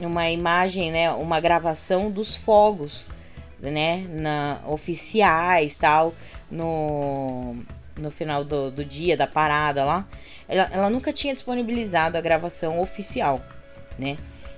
uma 0.00 0.30
imagem, 0.30 0.90
né? 0.90 1.10
Uma 1.12 1.38
gravação 1.40 2.10
dos 2.10 2.34
fogos, 2.34 3.06
né? 3.60 4.04
Na, 4.08 4.60
oficiais 4.66 5.76
tal. 5.76 6.14
No, 6.50 7.56
no 7.96 8.10
final 8.10 8.44
do, 8.44 8.70
do 8.70 8.84
dia, 8.84 9.16
da 9.16 9.26
parada 9.26 9.84
lá. 9.84 10.06
Ela, 10.48 10.68
ela 10.72 10.90
nunca 10.90 11.12
tinha 11.12 11.32
disponibilizado 11.32 12.18
a 12.18 12.20
gravação 12.20 12.80
oficial, 12.80 13.44
né? 13.98 14.16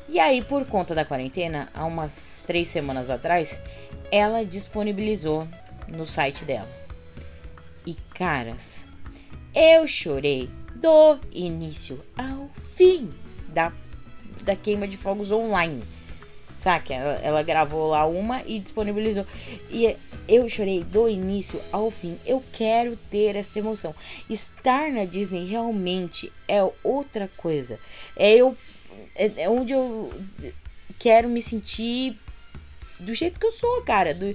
E 0.08 0.20
aí, 0.20 0.42
por 0.42 0.64
conta 0.64 0.94
da 0.94 1.04
quarentena, 1.04 1.68
há 1.74 1.84
umas 1.84 2.42
três 2.46 2.68
semanas 2.68 3.10
atrás, 3.10 3.60
ela 4.10 4.44
disponibilizou 4.44 5.48
no 5.88 6.06
site 6.06 6.44
dela. 6.44 6.68
E 7.84 7.94
caras, 8.14 8.86
eu 9.54 9.86
chorei 9.86 10.48
do 10.74 11.18
início 11.32 12.04
ao 12.16 12.48
fim 12.48 13.10
da, 13.48 13.72
da 14.42 14.54
queima 14.54 14.86
de 14.86 14.96
fogos 14.96 15.32
online. 15.32 15.82
Saca? 16.56 16.94
Ela, 16.94 17.12
ela 17.22 17.42
gravou 17.42 17.90
lá 17.90 18.06
uma 18.06 18.42
e 18.46 18.58
disponibilizou. 18.58 19.26
E 19.70 19.94
eu 20.26 20.48
chorei 20.48 20.82
do 20.82 21.06
início 21.06 21.60
ao 21.70 21.90
fim. 21.90 22.18
Eu 22.24 22.42
quero 22.50 22.96
ter 22.96 23.36
essa 23.36 23.58
emoção. 23.58 23.94
Estar 24.28 24.90
na 24.90 25.04
Disney 25.04 25.44
realmente 25.44 26.32
é 26.48 26.66
outra 26.82 27.30
coisa. 27.36 27.78
É 28.16 28.34
eu 28.34 28.56
é, 29.14 29.42
é 29.42 29.50
onde 29.50 29.74
eu 29.74 30.10
quero 30.98 31.28
me 31.28 31.42
sentir 31.42 32.18
do 32.98 33.14
jeito 33.14 33.38
que 33.38 33.46
eu 33.46 33.50
sou, 33.50 33.82
cara. 33.82 34.14
Do, 34.14 34.34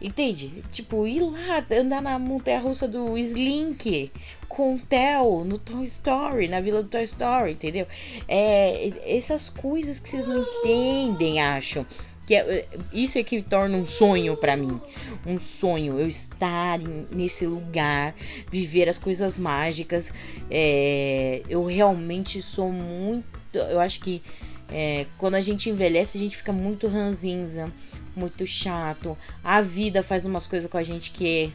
entende? 0.00 0.62
Tipo, 0.70 1.06
ir 1.06 1.20
lá, 1.20 1.64
andar 1.70 2.02
na 2.02 2.18
montanha 2.18 2.60
russa 2.60 2.86
do 2.86 3.16
Slink 3.18 4.12
com 4.48 4.76
o 4.76 4.78
Theo 4.78 5.44
no 5.44 5.58
Toy 5.58 5.84
Story, 5.84 6.48
na 6.48 6.60
vila 6.60 6.82
do 6.82 6.88
Toy 6.88 7.02
Story, 7.02 7.52
entendeu? 7.52 7.86
É, 8.26 8.92
essas 9.04 9.48
coisas 9.48 10.00
que 10.00 10.08
vocês 10.08 10.26
não 10.26 10.42
entendem, 10.42 11.40
acham. 11.40 11.86
Que 12.26 12.34
é, 12.34 12.68
isso 12.92 13.18
é 13.18 13.22
que 13.22 13.40
torna 13.40 13.76
um 13.78 13.86
sonho 13.86 14.36
para 14.36 14.54
mim. 14.54 14.80
Um 15.26 15.38
sonho, 15.38 15.98
eu 15.98 16.06
estar 16.06 16.80
em, 16.80 17.06
nesse 17.10 17.46
lugar, 17.46 18.14
viver 18.50 18.88
as 18.88 18.98
coisas 18.98 19.38
mágicas. 19.38 20.12
É, 20.50 21.42
eu 21.48 21.64
realmente 21.64 22.42
sou 22.42 22.70
muito 22.70 23.38
eu 23.54 23.80
acho 23.80 24.00
que 24.00 24.22
é, 24.70 25.06
quando 25.16 25.34
a 25.34 25.40
gente 25.40 25.70
envelhece, 25.70 26.18
a 26.18 26.20
gente 26.20 26.36
fica 26.36 26.52
muito 26.52 26.88
ranzinza, 26.88 27.72
muito 28.18 28.46
chato. 28.46 29.16
A 29.42 29.60
vida 29.60 30.02
faz 30.02 30.26
umas 30.26 30.46
coisas 30.46 30.70
com 30.70 30.76
a 30.76 30.82
gente 30.82 31.10
que 31.10 31.52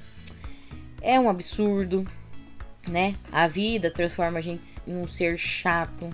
é, 1.02 1.16
é 1.16 1.20
um 1.20 1.30
absurdo, 1.30 2.08
né? 2.88 3.16
A 3.32 3.48
vida 3.48 3.92
transforma 3.92 4.40
a 4.40 4.42
gente 4.42 4.64
em 4.88 4.96
um 4.96 5.06
ser 5.06 5.38
chato. 5.38 6.10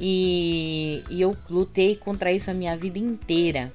E, 0.00 1.04
e 1.10 1.20
eu 1.20 1.36
lutei 1.50 1.96
contra 1.96 2.32
isso 2.32 2.50
a 2.50 2.54
minha 2.54 2.76
vida 2.76 2.98
inteira. 2.98 3.72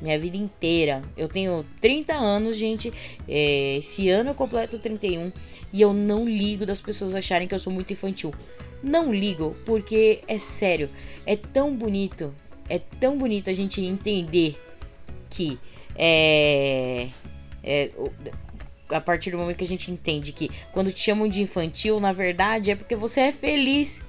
Minha 0.00 0.18
vida 0.18 0.36
inteira. 0.36 1.02
Eu 1.16 1.28
tenho 1.28 1.64
30 1.80 2.14
anos, 2.14 2.56
gente. 2.56 2.92
É, 3.28 3.76
esse 3.76 4.08
ano 4.08 4.30
eu 4.30 4.34
completo 4.34 4.78
31. 4.78 5.32
E 5.72 5.80
eu 5.80 5.92
não 5.92 6.28
ligo 6.28 6.66
das 6.66 6.80
pessoas 6.80 7.14
acharem 7.14 7.46
que 7.46 7.54
eu 7.54 7.58
sou 7.58 7.72
muito 7.72 7.92
infantil 7.92 8.34
não 8.82 9.12
ligo, 9.12 9.56
porque 9.64 10.20
é 10.28 10.38
sério, 10.38 10.88
é 11.24 11.36
tão 11.36 11.74
bonito, 11.74 12.34
é 12.68 12.78
tão 12.78 13.18
bonito 13.18 13.50
a 13.50 13.52
gente 13.52 13.80
entender 13.80 14.56
que 15.36 15.58
é, 15.94 17.08
é 17.62 17.90
a 18.88 19.00
partir 19.00 19.30
do 19.30 19.38
momento 19.38 19.56
que 19.56 19.64
a 19.64 19.68
gente 19.68 19.90
entende 19.90 20.32
que 20.32 20.50
quando 20.72 20.90
te 20.90 21.00
chamam 21.00 21.28
de 21.28 21.42
infantil, 21.42 22.00
na 22.00 22.12
verdade 22.12 22.70
é 22.70 22.76
porque 22.76 22.96
você 22.96 23.20
é 23.20 23.32
feliz. 23.32 24.02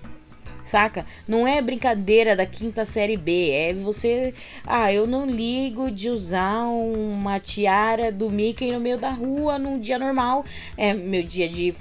Saca? 0.63 1.05
Não 1.25 1.47
é 1.47 1.61
brincadeira 1.61 2.35
da 2.35 2.45
quinta 2.45 2.83
série 2.83 3.15
B. 3.15 3.51
É 3.51 3.73
você. 3.73 4.33
Ah, 4.65 4.91
eu 4.91 5.07
não 5.07 5.25
ligo 5.25 5.89
de 5.89 6.09
usar 6.09 6.65
uma 6.65 7.39
tiara 7.39 8.11
do 8.11 8.29
Mickey 8.29 8.73
no 8.73 8.79
meio 8.79 8.97
da 8.97 9.09
rua 9.09 9.57
num 9.57 9.79
dia 9.79 9.97
normal. 9.97 10.43
É 10.75 10.93
meu 10.93 11.23
dia 11.23 11.47
de 11.47 11.73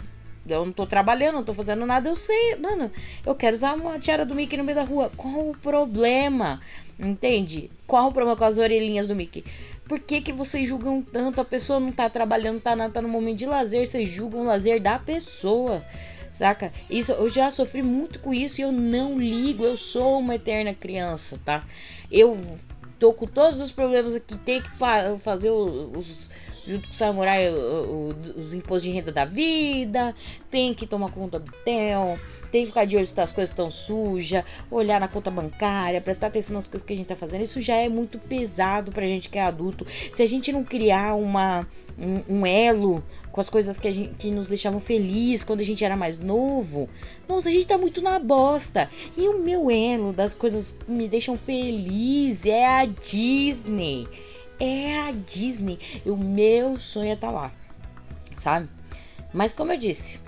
eu 0.48 0.64
não 0.64 0.72
tô 0.72 0.86
trabalhando, 0.86 1.34
não 1.34 1.44
tô 1.44 1.52
fazendo 1.52 1.84
nada, 1.84 2.08
eu 2.08 2.14
sei, 2.14 2.54
mano, 2.62 2.88
eu 3.24 3.34
quero 3.34 3.56
usar 3.56 3.74
uma 3.74 3.98
tiara 3.98 4.24
do 4.24 4.34
Mickey 4.34 4.56
no 4.56 4.62
meio 4.62 4.76
da 4.76 4.84
rua. 4.84 5.10
Qual 5.16 5.50
o 5.50 5.56
problema? 5.56 6.60
Entende? 6.98 7.70
Qual 7.86 8.08
o 8.08 8.12
problema 8.12 8.36
com 8.36 8.44
as 8.44 8.58
orelhinhas 8.58 9.06
do 9.06 9.14
Mickey? 9.14 9.44
Por 9.86 10.00
que, 10.00 10.20
que 10.20 10.32
vocês 10.32 10.68
julgam 10.68 11.02
tanto? 11.02 11.40
A 11.40 11.44
pessoa 11.44 11.78
não 11.78 11.92
tá 11.92 12.08
trabalhando, 12.10 12.60
tá, 12.60 12.74
tá 12.88 13.02
no 13.02 13.08
momento 13.08 13.38
de 13.38 13.46
lazer, 13.46 13.86
vocês 13.86 14.08
julgam 14.08 14.40
o 14.40 14.44
lazer 14.44 14.80
da 14.80 14.98
pessoa. 14.98 15.84
Saca? 16.32 16.72
Isso, 16.90 17.12
eu 17.12 17.28
já 17.28 17.50
sofri 17.50 17.82
muito 17.82 18.18
com 18.18 18.34
isso 18.34 18.60
e 18.60 18.64
eu 18.64 18.72
não 18.72 19.18
ligo, 19.18 19.64
eu 19.64 19.76
sou 19.76 20.18
uma 20.18 20.34
eterna 20.34 20.74
criança, 20.74 21.40
tá? 21.44 21.64
Eu 22.10 22.36
tô 22.98 23.12
com 23.12 23.26
todos 23.26 23.60
os 23.60 23.70
problemas 23.70 24.14
aqui, 24.14 24.36
tem 24.38 24.60
que 24.60 24.70
fazer 25.18 25.50
os, 25.50 26.28
junto 26.66 26.88
com 26.88 26.92
o 26.92 26.94
samurai 26.94 27.48
os 27.48 28.54
impostos 28.54 28.82
de 28.82 28.90
renda 28.90 29.12
da 29.12 29.24
vida, 29.24 30.14
tem 30.50 30.74
que 30.74 30.86
tomar 30.86 31.10
conta 31.10 31.38
do 31.38 31.52
TEL, 31.64 32.18
tem 32.50 32.62
que 32.62 32.68
ficar 32.68 32.84
de 32.84 32.96
olho 32.96 33.06
se 33.06 33.20
as 33.20 33.32
coisas 33.32 33.50
estão 33.50 33.70
sujas, 33.70 34.44
olhar 34.70 35.00
na 35.00 35.08
conta 35.08 35.30
bancária, 35.30 36.00
prestar 36.00 36.26
atenção 36.26 36.54
nas 36.54 36.66
coisas 36.66 36.86
que 36.86 36.92
a 36.92 36.96
gente 36.96 37.06
tá 37.06 37.16
fazendo. 37.16 37.42
Isso 37.42 37.60
já 37.60 37.76
é 37.76 37.88
muito 37.88 38.18
pesado 38.18 38.90
pra 38.90 39.06
gente 39.06 39.28
que 39.28 39.38
é 39.38 39.42
adulto. 39.42 39.86
Se 40.12 40.22
a 40.22 40.26
gente 40.26 40.52
não 40.52 40.64
criar 40.64 41.14
uma, 41.14 41.66
um, 41.98 42.40
um 42.40 42.46
elo 42.46 43.02
com 43.30 43.40
as 43.40 43.50
coisas 43.50 43.78
que, 43.78 43.86
a 43.86 43.92
gente, 43.92 44.14
que 44.14 44.30
nos 44.30 44.48
deixavam 44.48 44.80
felizes 44.80 45.44
quando 45.44 45.60
a 45.60 45.64
gente 45.64 45.84
era 45.84 45.94
mais 45.94 46.18
novo. 46.18 46.88
Nossa, 47.28 47.50
a 47.50 47.52
gente 47.52 47.66
tá 47.66 47.76
muito 47.76 48.00
na 48.00 48.18
bosta. 48.18 48.88
E 49.14 49.28
o 49.28 49.42
meu 49.42 49.70
elo 49.70 50.12
das 50.12 50.32
coisas 50.32 50.72
que 50.72 50.90
me 50.90 51.06
deixam 51.06 51.36
feliz 51.36 52.46
é 52.46 52.66
a 52.66 52.86
Disney. 52.86 54.08
É 54.58 55.00
a 55.00 55.12
Disney. 55.12 55.78
O 56.04 56.16
meu 56.16 56.78
sonho 56.78 57.10
é 57.10 57.12
estar 57.12 57.28
tá 57.28 57.32
lá. 57.32 57.52
Sabe? 58.34 58.68
Mas 59.32 59.52
como 59.52 59.72
eu 59.72 59.78
disse, 59.78 60.20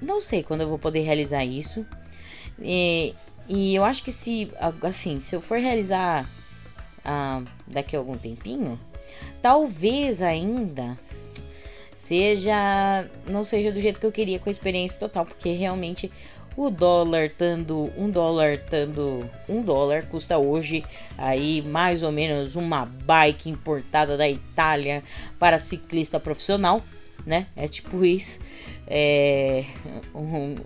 não 0.00 0.20
sei 0.20 0.42
quando 0.42 0.62
eu 0.62 0.68
vou 0.68 0.78
poder 0.78 1.00
realizar 1.00 1.44
isso. 1.44 1.86
E, 2.60 3.14
e 3.48 3.74
eu 3.74 3.84
acho 3.84 4.02
que 4.02 4.12
se, 4.12 4.50
assim, 4.82 5.20
se 5.20 5.34
eu 5.34 5.40
for 5.40 5.58
realizar 5.58 6.28
ah, 7.04 7.42
daqui 7.66 7.94
a 7.96 7.98
algum 7.98 8.16
tempinho, 8.16 8.78
talvez 9.40 10.22
ainda 10.22 10.98
seja 11.96 13.08
não 13.28 13.42
seja 13.42 13.72
do 13.72 13.80
jeito 13.80 13.98
que 13.98 14.06
eu 14.06 14.12
queria 14.12 14.38
com 14.38 14.48
a 14.48 14.52
experiência 14.52 15.00
total, 15.00 15.26
porque 15.26 15.50
realmente 15.50 16.10
o 16.58 16.70
dólar 16.70 17.30
tando 17.30 17.88
um 17.96 18.10
dólar 18.10 18.58
tando 18.58 19.30
um 19.48 19.62
dólar 19.62 20.06
custa 20.08 20.38
hoje 20.38 20.84
aí 21.16 21.62
mais 21.62 22.02
ou 22.02 22.10
menos 22.10 22.56
uma 22.56 22.84
bike 22.84 23.48
importada 23.48 24.16
da 24.16 24.28
Itália 24.28 25.04
para 25.38 25.56
ciclista 25.60 26.18
profissional, 26.18 26.82
né? 27.24 27.46
É 27.54 27.68
tipo 27.68 28.04
isso. 28.04 28.40
É, 28.88 29.64
um, 30.12 30.56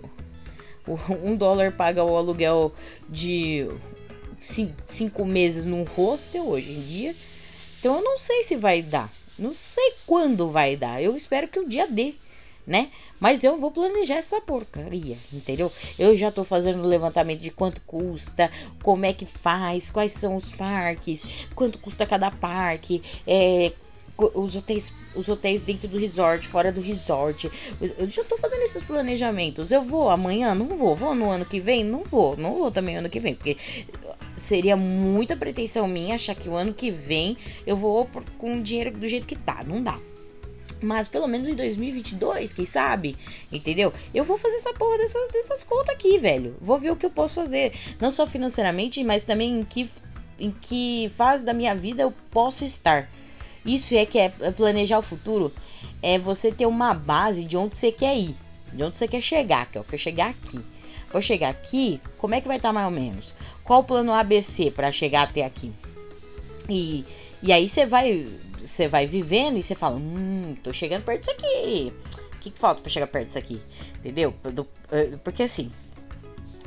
um 1.23 1.35
dólar 1.35 1.71
paga 1.73 2.03
o 2.03 2.17
aluguel 2.17 2.73
de 3.07 3.69
cinco 4.39 5.23
meses 5.23 5.63
num 5.63 5.83
hostel 5.83 6.47
hoje 6.47 6.71
em 6.71 6.81
dia. 6.81 7.15
Então 7.79 7.97
eu 7.97 8.03
não 8.03 8.17
sei 8.17 8.41
se 8.41 8.55
vai 8.55 8.81
dar. 8.81 9.13
Não 9.37 9.51
sei 9.51 9.93
quando 10.07 10.49
vai 10.49 10.75
dar. 10.75 11.03
Eu 11.03 11.15
espero 11.15 11.47
que 11.47 11.59
o 11.59 11.69
dia 11.69 11.85
dê, 11.85 12.15
né? 12.65 12.89
Mas 13.19 13.43
eu 13.43 13.57
vou 13.57 13.71
planejar 13.71 14.15
essa 14.15 14.39
porcaria, 14.41 15.17
entendeu? 15.31 15.71
Eu 15.99 16.15
já 16.15 16.31
tô 16.31 16.43
fazendo 16.43 16.81
levantamento 16.87 17.41
de 17.41 17.51
quanto 17.51 17.81
custa, 17.81 18.49
como 18.81 19.05
é 19.05 19.13
que 19.13 19.25
faz, 19.25 19.89
quais 19.89 20.13
são 20.13 20.35
os 20.35 20.51
parques, 20.51 21.47
quanto 21.55 21.79
custa 21.79 22.05
cada 22.05 22.31
parque, 22.31 23.01
é, 23.27 23.73
os 24.17 24.55
hotéis, 24.55 24.93
os 25.15 25.27
hotéis 25.27 25.63
dentro 25.63 25.87
do 25.87 25.97
resort, 25.97 26.47
fora 26.47 26.71
do 26.71 26.81
resort. 26.81 27.49
Eu 27.97 28.07
já 28.07 28.23
tô 28.23 28.37
fazendo 28.37 28.61
esses 28.61 28.83
planejamentos. 28.83 29.71
Eu 29.71 29.81
vou 29.81 30.09
amanhã? 30.09 30.53
Não 30.53 30.67
vou. 30.77 30.95
Vou 30.95 31.15
no 31.15 31.29
ano 31.29 31.45
que 31.45 31.59
vem? 31.59 31.83
Não 31.83 32.03
vou. 32.03 32.37
Não 32.37 32.55
vou 32.55 32.71
também 32.71 32.95
ano 32.95 33.09
que 33.09 33.19
vem, 33.19 33.33
porque 33.33 33.57
seria 34.35 34.77
muita 34.77 35.35
pretensão 35.35 35.87
minha 35.87 36.15
achar 36.15 36.35
que 36.35 36.47
o 36.47 36.55
ano 36.55 36.73
que 36.73 36.91
vem 36.91 37.37
eu 37.65 37.75
vou 37.75 38.07
com 38.37 38.57
o 38.57 38.61
dinheiro 38.61 38.91
do 38.91 39.07
jeito 39.07 39.27
que 39.27 39.35
tá. 39.35 39.63
Não 39.63 39.81
dá. 39.81 39.99
Mas 40.83 41.07
pelo 41.07 41.27
menos 41.27 41.47
em 41.47 41.55
2022, 41.55 42.53
quem 42.53 42.65
sabe? 42.65 43.17
Entendeu? 43.51 43.93
Eu 44.13 44.23
vou 44.23 44.37
fazer 44.37 44.55
essa 44.55 44.73
porra 44.73 44.97
dessas, 44.97 45.31
dessas 45.31 45.63
contas 45.63 45.95
aqui, 45.95 46.17
velho. 46.17 46.55
Vou 46.59 46.77
ver 46.77 46.91
o 46.91 46.95
que 46.95 47.05
eu 47.05 47.09
posso 47.09 47.35
fazer. 47.35 47.73
Não 47.99 48.11
só 48.11 48.27
financeiramente, 48.27 49.03
mas 49.03 49.25
também 49.25 49.59
em 49.59 49.63
que, 49.63 49.89
em 50.39 50.51
que 50.51 51.09
fase 51.15 51.45
da 51.45 51.53
minha 51.53 51.73
vida 51.73 52.03
eu 52.03 52.13
posso 52.31 52.65
estar. 52.65 53.09
Isso 53.65 53.95
é 53.95 54.05
que 54.05 54.19
é 54.19 54.29
planejar 54.29 54.99
o 54.99 55.01
futuro. 55.01 55.51
É 56.01 56.17
você 56.19 56.51
ter 56.51 56.65
uma 56.65 56.93
base 56.93 57.45
de 57.45 57.55
onde 57.55 57.77
você 57.77 57.91
quer 57.91 58.17
ir. 58.17 58.35
De 58.73 58.83
onde 58.83 58.97
você 58.97 59.07
quer 59.07 59.21
chegar. 59.21 59.71
Que 59.71 59.77
é 59.77 59.81
o 59.81 59.83
que 59.83 59.95
eu 59.95 59.99
chegar 59.99 60.29
aqui. 60.29 60.59
Vou 61.13 61.21
chegar 61.21 61.49
aqui, 61.49 62.01
como 62.17 62.33
é 62.33 62.41
que 62.41 62.47
vai 62.47 62.57
estar 62.57 62.69
tá 62.69 62.73
mais 62.73 62.87
ou 62.87 62.91
menos? 62.91 63.35
Qual 63.63 63.81
o 63.81 63.83
plano 63.83 64.11
ABC 64.11 64.71
para 64.71 64.91
chegar 64.91 65.21
até 65.21 65.45
aqui? 65.45 65.71
E, 66.67 67.05
e 67.43 67.51
aí 67.51 67.69
você 67.69 67.85
vai 67.85 68.27
você 68.63 68.87
vai 68.87 69.05
vivendo 69.05 69.57
e 69.57 69.63
você 69.63 69.75
fala, 69.75 69.97
hum, 69.97 70.55
tô 70.63 70.71
chegando 70.71 71.03
perto 71.03 71.19
disso 71.21 71.31
aqui. 71.31 71.93
O 72.33 72.37
que, 72.39 72.49
que 72.49 72.59
falta 72.59 72.81
para 72.81 72.89
chegar 72.89 73.07
perto 73.07 73.27
disso 73.27 73.37
aqui? 73.37 73.61
Entendeu? 73.97 74.33
Eh, 74.91 75.17
porque 75.23 75.43
assim, 75.43 75.71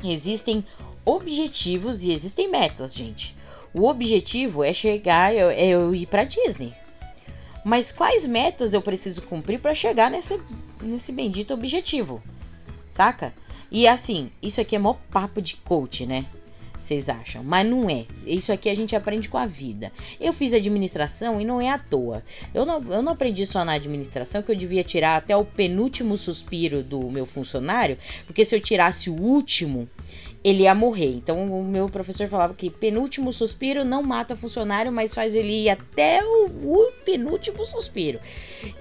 existem 0.03 0.63
objetivos 1.05 2.03
e 2.03 2.11
existem 2.11 2.49
metas, 2.49 2.93
gente. 2.93 3.35
O 3.73 3.87
objetivo 3.87 4.63
é 4.63 4.73
chegar, 4.73 5.33
é, 5.33 5.39
é 5.39 5.67
eu 5.67 5.93
ir 5.93 6.07
para 6.07 6.23
Disney. 6.23 6.73
Mas 7.63 7.91
quais 7.91 8.25
metas 8.25 8.73
eu 8.73 8.81
preciso 8.81 9.21
cumprir 9.21 9.59
para 9.59 9.73
chegar 9.75 10.09
nesse, 10.09 10.39
nesse 10.81 11.11
bendito 11.11 11.53
objetivo? 11.53 12.23
Saca? 12.87 13.33
E 13.69 13.87
assim, 13.87 14.31
isso 14.41 14.61
aqui 14.61 14.75
é 14.75 14.79
mó 14.79 14.95
papo 15.11 15.41
de 15.41 15.57
coach, 15.57 16.05
né? 16.05 16.25
Vocês 16.79 17.09
acham? 17.09 17.43
Mas 17.43 17.67
não 17.67 17.89
é. 17.89 18.05
Isso 18.25 18.51
aqui 18.51 18.69
a 18.69 18.75
gente 18.75 18.95
aprende 18.95 19.27
com 19.29 19.37
a 19.37 19.45
vida. 19.45 19.91
Eu 20.19 20.31
fiz 20.31 20.53
administração 20.53 21.41
e 21.41 21.45
não 21.45 21.59
é 21.59 21.69
à 21.69 21.79
toa. 21.79 22.23
Eu 22.53 22.65
não, 22.65 22.83
eu 22.93 23.01
não 23.01 23.13
aprendi 23.13 23.45
só 23.45 23.65
na 23.65 23.73
administração 23.73 24.41
que 24.41 24.51
eu 24.51 24.55
devia 24.55 24.83
tirar 24.83 25.17
até 25.17 25.35
o 25.35 25.43
penúltimo 25.43 26.15
suspiro 26.17 26.83
do 26.83 27.09
meu 27.09 27.25
funcionário, 27.25 27.97
porque 28.25 28.45
se 28.45 28.55
eu 28.55 28.61
tirasse 28.61 29.09
o 29.09 29.15
último, 29.19 29.89
ele 30.43 30.63
ia 30.63 30.75
morrer. 30.75 31.13
Então 31.15 31.51
o 31.51 31.63
meu 31.63 31.89
professor 31.89 32.27
falava 32.27 32.53
que 32.53 32.69
penúltimo 32.69 33.31
suspiro 33.31 33.83
não 33.83 34.03
mata 34.03 34.35
funcionário, 34.35 34.91
mas 34.91 35.13
faz 35.13 35.35
ele 35.35 35.63
ir 35.63 35.69
até 35.69 36.23
o, 36.23 36.45
o 36.45 36.91
penúltimo 37.03 37.65
suspiro. 37.65 38.19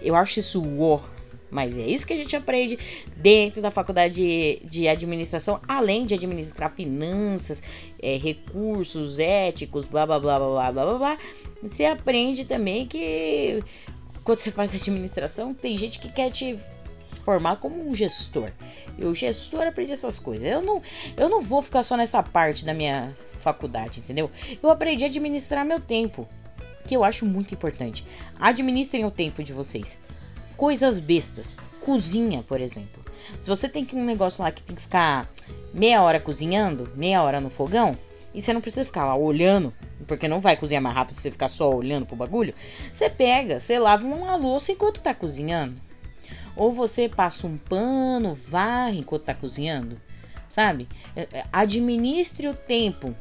Eu 0.03 0.15
acho 0.15 0.39
isso 0.39 0.63
uó 0.63 1.16
mas 1.57 1.79
é 1.79 1.87
isso 1.87 2.07
que 2.07 2.13
a 2.13 2.17
gente 2.19 2.37
aprende 2.37 2.79
dentro 3.17 3.63
da 3.63 3.71
faculdade 3.71 4.61
de, 4.63 4.87
administração, 4.87 5.59
além 5.67 6.05
de 6.05 6.13
administrar 6.13 6.71
finanças, 6.71 7.63
é, 7.99 8.19
recursos 8.19 9.19
éticos, 9.19 9.87
blá 9.87 10.05
blá 10.05 10.21
blá 10.21 10.39
blá 10.39 10.71
blá 10.71 10.85
blá 10.85 10.99
blá. 10.99 11.19
Você 11.63 11.87
aprende 11.87 12.45
também 12.45 12.87
que 12.87 13.65
quando 14.23 14.39
você 14.39 14.51
faz 14.51 14.75
administração, 14.75 15.55
tem 15.55 15.79
gente 15.79 15.99
que 15.99 16.13
quer 16.13 16.31
te 16.31 16.59
formar 17.23 17.57
como 17.57 17.89
um 17.89 17.95
gestor. 17.95 18.53
E 18.99 19.07
o 19.07 19.15
gestor 19.15 19.63
aprende 19.67 19.93
essas 19.93 20.19
coisas. 20.19 20.47
Eu 20.47 20.61
não, 20.61 20.83
eu 21.17 21.31
não 21.31 21.41
vou 21.41 21.63
ficar 21.63 21.83
só 21.83 21.97
nessa 21.97 22.23
parte 22.23 22.67
da 22.67 22.75
minha 22.75 23.15
faculdade, 23.17 24.01
entendeu? 24.01 24.31
Eu 24.63 24.69
aprendi 24.69 25.05
a 25.05 25.07
administrar 25.07 25.65
meu 25.65 25.81
tempo, 25.81 26.29
que 26.87 26.95
eu 26.95 27.03
acho 27.03 27.25
muito 27.25 27.55
importante. 27.55 28.05
Administrem 28.39 29.07
o 29.07 29.11
tempo 29.11 29.43
de 29.43 29.55
vocês 29.55 29.99
coisas 30.57 31.01
bestas. 31.01 31.57
Cozinha, 31.81 32.43
por 32.43 32.61
exemplo. 32.61 33.05
Se 33.39 33.49
você 33.49 33.69
tem 33.69 33.87
um 33.95 34.05
negócio 34.05 34.43
lá 34.43 34.51
que 34.51 34.63
tem 34.63 34.75
que 34.75 34.83
ficar 34.83 35.31
meia 35.73 36.03
hora 36.03 36.19
cozinhando, 36.19 36.91
meia 36.97 37.23
hora 37.23 37.41
no 37.41 37.51
fogão, 37.51 37.97
e 38.35 38.41
você 38.41 38.53
não 38.53 38.61
precisa 38.61 38.85
ficar 38.85 39.05
lá 39.07 39.17
olhando, 39.17 39.73
porque 40.07 40.29
não 40.29 40.41
vai 40.41 40.57
cozinhar 40.57 40.83
mais 40.83 40.95
rápido 40.95 41.15
se 41.15 41.23
você 41.23 41.31
ficar 41.31 41.49
só 41.49 41.71
olhando 41.71 42.07
pro 42.07 42.17
bagulho. 42.17 42.55
Você 42.93 43.09
pega, 43.09 43.59
você 43.59 43.79
lava 43.79 44.07
uma 44.07 44.37
louça 44.37 44.73
enquanto 44.73 45.01
tá 45.01 45.15
cozinhando. 45.15 45.77
Ou 46.55 46.73
você 46.73 47.09
passa 47.09 47.47
um 47.47 47.57
pano, 47.57 48.35
varre 48.35 48.99
enquanto 48.99 49.25
tá 49.25 49.35
cozinhando. 49.35 50.01
Sabe? 50.49 50.89
É, 51.15 51.23
é, 51.33 51.45
administre 51.53 52.49
o 52.49 52.55
tempo. 52.55 53.15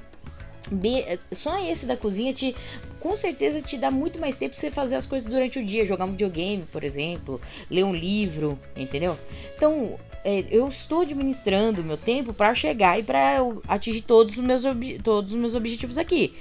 Só 1.31 1.59
esse 1.59 1.85
da 1.85 1.95
cozinha 1.95 2.33
te 2.33 2.55
com 2.99 3.13
certeza 3.13 3.61
te 3.61 3.77
dá 3.77 3.91
muito 3.91 4.19
mais 4.19 4.35
tempo 4.37 4.53
pra 4.53 4.59
você 4.59 4.71
fazer 4.71 4.95
as 4.95 5.05
coisas 5.05 5.29
durante 5.29 5.59
o 5.59 5.63
dia, 5.63 5.85
jogar 5.85 6.05
um 6.05 6.11
videogame, 6.11 6.65
por 6.71 6.83
exemplo, 6.83 7.39
ler 7.69 7.83
um 7.83 7.93
livro, 7.93 8.59
entendeu? 8.75 9.15
Então, 9.55 9.99
é, 10.23 10.43
eu 10.49 10.67
estou 10.67 11.01
administrando 11.01 11.81
o 11.81 11.83
meu 11.83 11.97
tempo 11.97 12.33
para 12.33 12.55
chegar 12.55 12.97
e 12.97 13.03
para 13.03 13.37
atingir 13.67 14.01
todos 14.01 14.37
os 14.37 14.43
meus 14.43 14.63
todos 15.03 15.33
os 15.33 15.39
meus 15.39 15.53
objetivos 15.53 15.99
aqui 15.99 16.33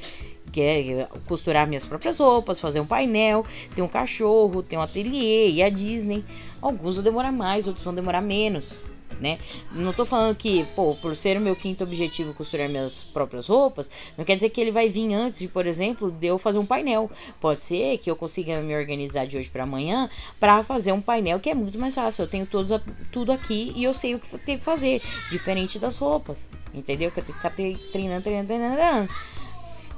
que 0.54 0.60
é 0.60 1.08
costurar 1.26 1.66
minhas 1.66 1.84
próprias 1.84 2.20
roupas, 2.20 2.60
fazer 2.60 2.78
um 2.78 2.86
painel, 2.86 3.44
ter 3.74 3.82
um 3.82 3.88
cachorro, 3.88 4.62
ter 4.62 4.76
um 4.76 4.80
ateliê 4.80 5.50
e 5.50 5.60
a 5.60 5.68
Disney. 5.68 6.24
Alguns 6.62 6.94
vão 6.94 7.02
demorar 7.02 7.32
mais, 7.32 7.66
outros 7.66 7.84
vão 7.84 7.92
demorar 7.92 8.20
menos. 8.20 8.78
Né? 9.20 9.38
Não 9.72 9.92
tô 9.92 10.04
falando 10.04 10.34
que, 10.36 10.64
pô, 10.74 10.94
por 11.00 11.14
ser 11.16 11.36
o 11.36 11.40
meu 11.40 11.56
quinto 11.56 11.84
objetivo 11.84 12.34
costurar 12.34 12.68
minhas 12.68 13.04
próprias 13.04 13.48
roupas, 13.48 13.90
não 14.16 14.24
quer 14.24 14.34
dizer 14.36 14.50
que 14.50 14.60
ele 14.60 14.70
vai 14.70 14.88
vir 14.88 15.12
antes 15.12 15.38
de, 15.38 15.48
por 15.48 15.66
exemplo, 15.66 16.10
de 16.10 16.26
eu 16.26 16.38
fazer 16.38 16.58
um 16.58 16.66
painel. 16.66 17.10
Pode 17.40 17.62
ser 17.62 17.98
que 17.98 18.10
eu 18.10 18.16
consiga 18.16 18.60
me 18.60 18.74
organizar 18.76 19.26
de 19.26 19.36
hoje 19.36 19.50
para 19.50 19.64
amanhã 19.64 20.08
para 20.38 20.62
fazer 20.62 20.92
um 20.92 21.00
painel 21.00 21.40
que 21.40 21.50
é 21.50 21.54
muito 21.54 21.78
mais 21.78 21.94
fácil. 21.94 22.22
Eu 22.22 22.28
tenho 22.28 22.46
todos, 22.46 22.70
tudo 23.10 23.32
aqui 23.32 23.72
e 23.76 23.84
eu 23.84 23.94
sei 23.94 24.14
o 24.14 24.18
que 24.18 24.38
tenho 24.38 24.58
que 24.58 24.64
fazer, 24.64 25.02
diferente 25.30 25.78
das 25.78 25.96
roupas, 25.96 26.50
entendeu? 26.72 27.10
Que 27.10 27.20
eu 27.20 27.24
tenho 27.24 27.38
que 27.38 27.42
ficar 27.42 27.54
treinando, 27.54 28.22
treinando, 28.22 28.46
treinando. 28.46 28.76
treinando. 28.76 29.08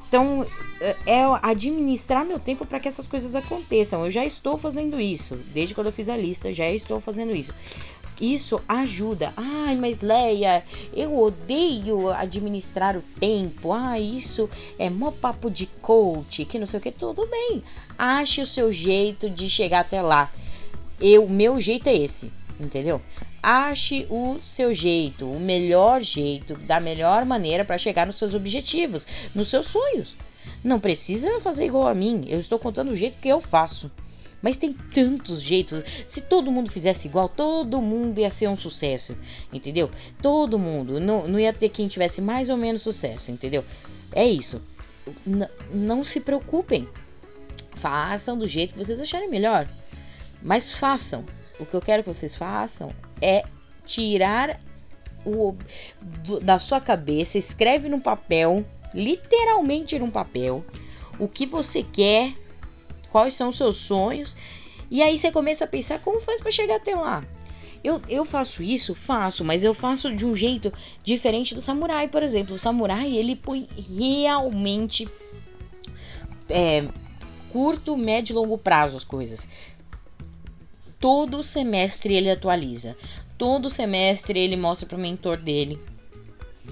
Então, 0.09 0.47
é, 0.81 0.97
é 1.07 1.23
administrar 1.43 2.25
meu 2.25 2.39
tempo 2.39 2.65
para 2.65 2.79
que 2.79 2.87
essas 2.87 3.09
coisas 3.09 3.35
aconteçam. 3.35 4.05
Eu 4.05 4.11
já 4.11 4.25
estou 4.25 4.57
fazendo 4.57 5.01
isso. 5.01 5.37
Desde 5.53 5.75
quando 5.75 5.89
eu 5.89 5.93
fiz 5.93 6.09
a 6.09 6.17
lista, 6.17 6.53
já 6.53 6.69
estou 6.71 7.01
fazendo 7.01 7.35
isso. 7.35 7.53
Isso 8.21 8.63
ajuda. 8.67 9.33
Ai, 9.37 9.75
mas 9.75 10.01
Leia, 10.01 10.65
eu 10.95 11.19
odeio 11.19 12.09
administrar 12.11 12.97
o 12.97 13.03
tempo. 13.21 13.73
Ah, 13.73 14.01
isso 14.01 14.49
é 14.79 14.89
mó 14.89 15.11
papo 15.11 15.51
de 15.51 15.67
coach, 15.67 16.45
que 16.47 16.59
não 16.59 16.67
sei 16.67 16.79
o 16.79 16.83
que. 16.83 16.91
Tudo 16.91 17.27
bem. 17.27 17.63
Ache 17.99 18.41
o 18.41 18.47
seu 18.47 18.73
jeito 18.73 19.29
de 19.29 19.51
chegar 19.51 19.81
até 19.81 20.01
lá. 20.01 20.33
Eu, 20.99 21.29
meu 21.29 21.61
jeito 21.61 21.89
é 21.89 21.95
esse, 21.95 22.33
entendeu? 22.59 23.03
Ache 23.43 24.07
o 24.09 24.39
seu 24.43 24.73
jeito, 24.73 25.31
o 25.31 25.39
melhor 25.39 26.01
jeito, 26.01 26.55
da 26.57 26.81
melhor 26.81 27.27
maneira 27.27 27.65
para 27.65 27.77
chegar 27.77 28.07
nos 28.07 28.17
seus 28.17 28.35
objetivos, 28.35 29.07
nos 29.35 29.49
seus 29.49 29.67
sonhos. 29.67 30.17
Não 30.65 30.81
precisa 30.81 31.39
fazer 31.41 31.67
igual 31.67 31.87
a 31.87 31.95
mim. 31.95 32.25
Eu 32.27 32.41
estou 32.41 32.59
contando 32.59 32.91
o 32.91 32.97
jeito 32.97 33.19
que 33.19 33.29
eu 33.29 33.41
faço. 33.41 33.91
Mas 34.43 34.57
tem 34.57 34.73
tantos 34.73 35.41
jeitos. 35.43 35.83
Se 36.05 36.21
todo 36.21 36.53
mundo 36.53 36.71
fizesse 36.71 37.09
igual, 37.09 37.29
todo 37.29 37.81
mundo 37.81 38.21
ia 38.21 38.31
ser 38.31 38.49
um 38.49 38.57
sucesso. 38.57 39.17
Entendeu? 39.53 39.91
Todo 40.21 40.59
mundo. 40.59 41.01
Não, 41.01 41.27
não 41.27 41.39
ia 41.39 41.53
ter 41.53 41.69
quem 41.69 41.89
tivesse 41.89 42.21
mais 42.21 42.51
ou 42.51 42.57
menos 42.57 42.83
sucesso. 42.83 43.31
Entendeu? 43.31 43.65
É 44.13 44.25
isso. 44.25 44.63
N 45.27 45.49
não 45.73 46.05
se 46.05 46.21
preocupem. 46.21 46.89
Façam 47.75 48.39
do 48.39 48.47
jeito 48.47 48.75
que 48.75 48.79
vocês 48.85 49.01
acharem 49.01 49.29
melhor. 49.29 49.69
Mas 50.43 50.79
façam. 50.79 51.25
O 51.59 51.65
que 51.65 51.75
eu 51.75 51.81
quero 51.81 52.03
que 52.03 52.13
vocês 52.13 52.37
façam 52.37 52.91
é 53.21 53.45
tirar 53.85 54.61
o, 55.25 55.57
do, 56.25 56.41
da 56.41 56.59
sua 56.59 56.81
cabeça, 56.81 57.37
escreve 57.37 57.89
num 57.89 58.01
papel, 58.01 58.65
literalmente 58.95 59.99
num 59.99 60.11
papel, 60.11 60.65
o 61.19 61.27
que 61.27 61.47
você 61.47 61.83
quer 61.83 62.33
quais 63.17 63.33
são 63.33 63.49
os 63.49 63.57
seus 63.57 63.77
sonhos. 63.77 64.37
E 64.91 65.03
aí 65.03 65.17
você 65.17 65.33
começa 65.33 65.65
a 65.65 65.67
pensar 65.67 65.99
como 66.01 66.21
faz 66.21 66.39
para 66.39 66.51
chegar 66.51 66.77
até 66.77 66.95
lá. 66.95 67.25
Eu, 67.83 68.03
eu 68.11 68.27
faço 68.27 68.63
isso? 68.63 68.95
Faço, 68.95 69.43
mas 69.43 69.65
eu 69.65 69.73
faço 69.73 70.15
de 70.15 70.27
um 70.27 70.37
jeito 70.37 70.71
diferente 71.03 71.55
do 71.55 71.63
samurai, 71.63 72.09
por 72.09 72.23
exemplo. 72.23 72.57
O 72.57 72.59
samurai, 72.59 73.17
ele 73.17 73.35
põe 73.35 73.67
realmente 73.97 75.09
é, 76.51 76.87
curto, 77.51 77.97
médio 77.97 78.35
e 78.35 78.37
longo 78.37 78.59
prazo 78.59 78.99
as 78.99 79.05
coisas. 79.05 79.49
Todo 81.01 81.43
semestre 81.43 82.15
ele 82.15 82.31
atualiza. 82.31 82.95
Todo 83.39 83.71
semestre 83.71 84.39
ele 84.39 84.57
mostra 84.57 84.87
para 84.87 84.99
o 84.99 85.01
mentor 85.01 85.39
dele 85.39 85.81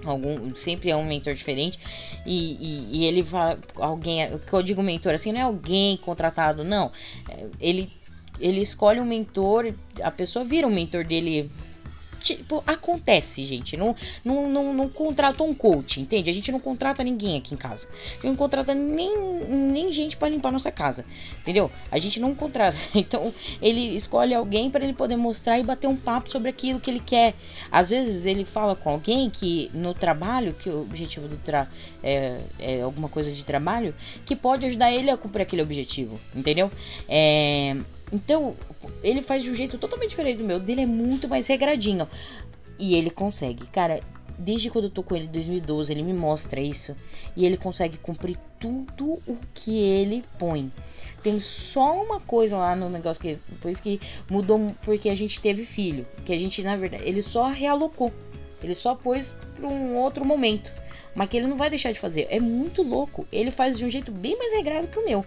algum 0.04 0.54
sempre 0.54 0.90
é 0.90 0.96
um 0.96 1.04
mentor 1.04 1.34
diferente. 1.34 1.78
E, 2.26 2.56
e, 2.60 2.98
e 2.98 3.04
ele 3.04 3.22
vai 3.22 3.58
alguém 3.76 4.34
o 4.34 4.38
que 4.38 4.52
eu 4.52 4.62
digo 4.62 4.82
mentor 4.82 5.14
assim 5.14 5.32
não 5.32 5.40
é 5.40 5.44
alguém 5.44 5.96
contratado 5.96 6.64
não. 6.64 6.90
É, 7.28 7.46
ele 7.60 7.92
ele 8.40 8.60
escolhe 8.60 9.00
um 9.00 9.04
mentor 9.04 9.72
a 10.02 10.10
pessoa 10.10 10.44
vira 10.44 10.66
um 10.66 10.70
mentor 10.70 11.04
dele 11.04 11.50
acontece, 12.66 13.44
gente. 13.44 13.76
Não, 13.76 13.94
não, 14.24 14.48
não, 14.48 14.74
não 14.74 14.88
contrata 14.88 15.42
um 15.42 15.54
coach, 15.54 16.00
entende? 16.00 16.30
A 16.30 16.32
gente 16.32 16.50
não 16.50 16.60
contrata 16.60 17.02
ninguém 17.04 17.36
aqui 17.36 17.54
em 17.54 17.56
casa. 17.56 17.88
A 17.88 18.12
gente 18.14 18.26
não 18.26 18.36
contrata 18.36 18.74
nem, 18.74 19.16
nem 19.48 19.90
gente 19.90 20.16
para 20.16 20.28
limpar 20.28 20.52
nossa 20.52 20.70
casa, 20.70 21.04
entendeu? 21.40 21.70
A 21.90 21.98
gente 21.98 22.20
não 22.20 22.34
contrata. 22.34 22.76
Então, 23.04 23.34
ele 23.60 23.94
escolhe 23.94 24.34
alguém 24.34 24.70
para 24.70 24.82
ele 24.82 24.94
poder 24.94 25.16
mostrar 25.16 25.58
e 25.58 25.62
bater 25.62 25.86
um 25.86 25.96
papo 25.96 26.30
sobre 26.30 26.48
aquilo 26.48 26.80
que 26.80 26.90
ele 26.90 27.00
quer. 27.00 27.34
Às 27.70 27.90
vezes, 27.90 28.24
ele 28.24 28.44
fala 28.44 28.74
com 28.74 28.88
alguém 28.88 29.28
que 29.28 29.70
no 29.74 29.92
trabalho, 29.92 30.54
que 30.54 30.70
o 30.70 30.80
objetivo 30.80 31.28
do 31.28 31.36
tra 31.36 31.68
é, 32.02 32.40
é 32.58 32.80
alguma 32.80 33.08
coisa 33.08 33.30
de 33.30 33.44
trabalho, 33.44 33.94
que 34.24 34.34
pode 34.34 34.64
ajudar 34.66 34.92
ele 34.92 35.10
a 35.10 35.16
cumprir 35.16 35.42
aquele 35.42 35.60
objetivo, 35.62 36.18
entendeu? 36.34 36.70
É, 37.08 37.76
então, 38.14 38.54
ele 39.02 39.20
faz 39.20 39.42
de 39.42 39.50
um 39.50 39.54
jeito 39.56 39.76
totalmente 39.76 40.10
diferente 40.10 40.38
do 40.38 40.44
meu. 40.44 40.60
Dele 40.60 40.82
é 40.82 40.86
muito 40.86 41.26
mais 41.28 41.48
regradinho. 41.48 42.08
E 42.78 42.94
ele 42.94 43.10
consegue. 43.10 43.66
Cara, 43.66 44.00
desde 44.38 44.70
quando 44.70 44.84
eu 44.84 44.90
tô 44.90 45.02
com 45.02 45.16
ele 45.16 45.24
em 45.24 45.32
2012, 45.32 45.92
ele 45.92 46.04
me 46.04 46.12
mostra 46.12 46.60
isso. 46.60 46.96
E 47.36 47.44
ele 47.44 47.56
consegue 47.56 47.98
cumprir 47.98 48.38
tudo 48.60 49.20
o 49.26 49.36
que 49.52 49.76
ele 49.80 50.24
põe. 50.38 50.70
Tem 51.24 51.40
só 51.40 52.00
uma 52.00 52.20
coisa 52.20 52.56
lá 52.56 52.76
no 52.76 52.88
negócio 52.88 53.20
que 53.20 53.36
depois 53.48 53.80
que 53.80 54.00
mudou 54.30 54.72
porque 54.82 55.08
a 55.08 55.14
gente 55.16 55.40
teve 55.40 55.64
filho, 55.64 56.06
que 56.24 56.32
a 56.32 56.38
gente 56.38 56.62
na 56.62 56.76
verdade, 56.76 57.02
ele 57.04 57.20
só 57.20 57.48
realocou. 57.48 58.12
Ele 58.62 58.74
só 58.74 58.94
pôs 58.94 59.34
para 59.56 59.66
um 59.66 59.96
outro 59.96 60.24
momento, 60.24 60.72
mas 61.16 61.28
que 61.28 61.36
ele 61.36 61.48
não 61.48 61.56
vai 61.56 61.68
deixar 61.68 61.90
de 61.90 61.98
fazer. 61.98 62.28
É 62.30 62.38
muito 62.38 62.80
louco. 62.80 63.26
Ele 63.32 63.50
faz 63.50 63.76
de 63.76 63.84
um 63.84 63.90
jeito 63.90 64.12
bem 64.12 64.38
mais 64.38 64.52
regrado 64.52 64.86
que 64.86 64.98
o 64.98 65.04
meu. 65.04 65.26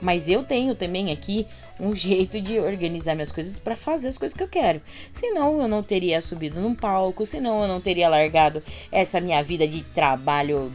Mas 0.00 0.28
eu 0.28 0.42
tenho 0.42 0.74
também 0.74 1.10
aqui 1.10 1.46
um 1.78 1.94
jeito 1.94 2.40
de 2.40 2.58
organizar 2.58 3.14
minhas 3.14 3.32
coisas 3.32 3.58
para 3.58 3.76
fazer 3.76 4.08
as 4.08 4.18
coisas 4.18 4.36
que 4.36 4.42
eu 4.42 4.48
quero. 4.48 4.80
Senão 5.12 5.60
eu 5.60 5.68
não 5.68 5.82
teria 5.82 6.20
subido 6.20 6.60
num 6.60 6.74
palco, 6.74 7.24
senão 7.24 7.62
eu 7.62 7.68
não 7.68 7.80
teria 7.80 8.08
largado 8.08 8.62
essa 8.90 9.20
minha 9.20 9.42
vida 9.42 9.66
de 9.66 9.82
trabalho 9.82 10.72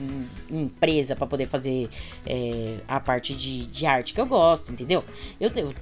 em 0.50 0.64
empresa 0.64 1.16
para 1.16 1.28
poder 1.28 1.46
fazer 1.46 1.90
é, 2.26 2.78
a 2.88 3.00
parte 3.00 3.36
de, 3.36 3.66
de 3.66 3.86
arte 3.86 4.14
que 4.14 4.22
eu 4.22 4.26
gosto, 4.26 4.72
entendeu? 4.72 5.04
Eu, 5.40 5.52
eu, 5.56 5.74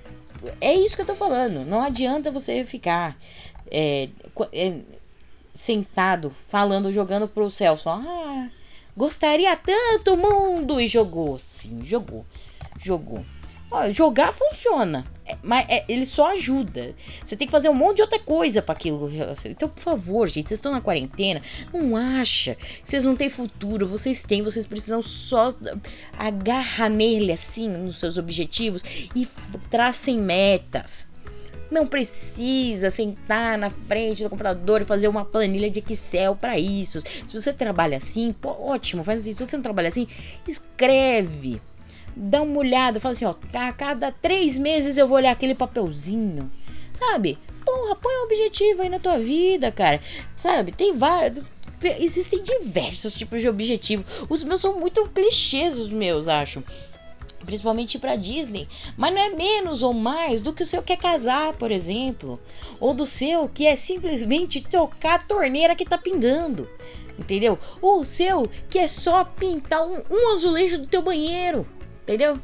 é 0.61 0.73
isso 0.73 0.95
que 0.95 1.01
eu 1.01 1.07
tô 1.07 1.15
falando. 1.15 1.65
Não 1.65 1.81
adianta 1.81 2.31
você 2.31 2.63
ficar 2.63 3.17
é, 3.71 4.09
é, 4.53 4.73
sentado 5.53 6.33
falando, 6.47 6.91
jogando 6.91 7.27
pro 7.27 7.49
céu 7.49 7.75
só. 7.75 8.01
Ah, 8.05 8.49
gostaria 8.95 9.55
tanto 9.55 10.15
mundo! 10.15 10.79
E 10.79 10.87
jogou, 10.87 11.37
sim, 11.37 11.81
jogou 11.83 12.25
jogou. 12.79 13.23
Ó, 13.71 13.87
jogar 13.91 14.33
funciona, 14.33 15.05
é, 15.23 15.37
mas 15.43 15.63
é, 15.69 15.85
ele 15.87 16.03
só 16.03 16.31
ajuda. 16.33 16.95
Você 17.23 17.35
tem 17.35 17.47
que 17.47 17.51
fazer 17.51 17.69
um 17.69 17.73
monte 17.73 17.97
de 17.97 18.01
outra 18.01 18.17
coisa 18.17 18.63
para 18.63 18.73
aquilo. 18.73 19.07
Então, 19.45 19.69
por 19.69 19.79
favor, 19.79 20.27
gente, 20.27 20.49
vocês 20.49 20.57
estão 20.57 20.71
na 20.71 20.81
quarentena, 20.81 21.39
não 21.71 21.95
acha 21.95 22.55
que 22.55 22.89
vocês 22.89 23.03
não 23.03 23.15
têm 23.15 23.29
futuro, 23.29 23.85
vocês 23.85 24.23
têm, 24.23 24.41
vocês 24.41 24.65
precisam 24.65 25.03
só 25.03 25.53
agarrar 26.17 26.89
nele 26.89 27.31
assim 27.31 27.69
nos 27.69 27.99
seus 27.99 28.17
objetivos 28.17 28.83
e 29.15 29.27
tracem 29.69 30.17
metas. 30.17 31.07
Não 31.69 31.85
precisa 31.85 32.89
sentar 32.89 33.55
na 33.55 33.69
frente 33.69 34.23
do 34.23 34.29
computador 34.31 34.81
e 34.81 34.85
fazer 34.85 35.07
uma 35.07 35.23
planilha 35.23 35.69
de 35.69 35.83
Excel 35.87 36.35
para 36.35 36.57
isso. 36.57 36.99
Se 36.99 37.39
você 37.39 37.53
trabalha 37.53 37.97
assim, 37.97 38.33
pô, 38.33 38.49
ótimo, 38.49 39.03
faz 39.03 39.21
assim. 39.21 39.33
Se 39.33 39.45
você 39.45 39.55
não 39.55 39.61
trabalha 39.61 39.89
assim, 39.89 40.07
escreve 40.47 41.61
dá 42.19 42.41
uma 42.41 42.59
olhada, 42.59 42.99
fala 42.99 43.13
assim, 43.13 43.25
ó, 43.25 43.33
a 43.53 43.71
cada 43.71 44.11
três 44.11 44.57
meses 44.57 44.97
eu 44.97 45.07
vou 45.07 45.17
olhar 45.17 45.31
aquele 45.31 45.55
papelzinho, 45.55 46.51
sabe? 46.91 47.39
Porra, 47.65 47.95
põe 47.95 48.13
um 48.13 48.23
objetivo 48.25 48.81
aí 48.81 48.89
na 48.89 48.99
tua 48.99 49.17
vida, 49.17 49.71
cara, 49.71 50.01
sabe? 50.35 50.73
Tem 50.73 50.97
vários, 50.97 51.43
existem 51.81 52.43
diversos 52.43 53.15
tipos 53.15 53.41
de 53.41 53.47
objetivo. 53.47 54.03
Os 54.27 54.43
meus 54.43 54.59
são 54.59 54.79
muito 54.79 55.07
clichês, 55.09 55.77
os 55.77 55.91
meus, 55.91 56.27
acho. 56.27 56.61
Principalmente 57.45 57.97
para 57.97 58.17
Disney, 58.17 58.67
mas 58.97 59.13
não 59.13 59.21
é 59.21 59.29
menos 59.29 59.81
ou 59.81 59.93
mais 59.93 60.41
do 60.41 60.51
que 60.51 60.61
o 60.61 60.65
seu 60.65 60.83
quer 60.83 60.97
casar, 60.97 61.53
por 61.53 61.71
exemplo, 61.71 62.37
ou 62.81 62.93
do 62.93 63.05
seu 63.05 63.47
que 63.47 63.65
é 63.65 63.77
simplesmente 63.77 64.59
trocar 64.59 65.15
a 65.15 65.23
torneira 65.23 65.73
que 65.73 65.85
tá 65.85 65.97
pingando, 65.97 66.69
entendeu? 67.17 67.57
Ou 67.81 68.01
o 68.01 68.05
seu 68.05 68.43
que 68.69 68.77
é 68.77 68.87
só 68.87 69.23
pintar 69.23 69.87
um, 69.87 70.03
um 70.11 70.31
azulejo 70.33 70.79
do 70.79 70.87
teu 70.87 71.01
banheiro, 71.01 71.65
entendeu? 72.09 72.39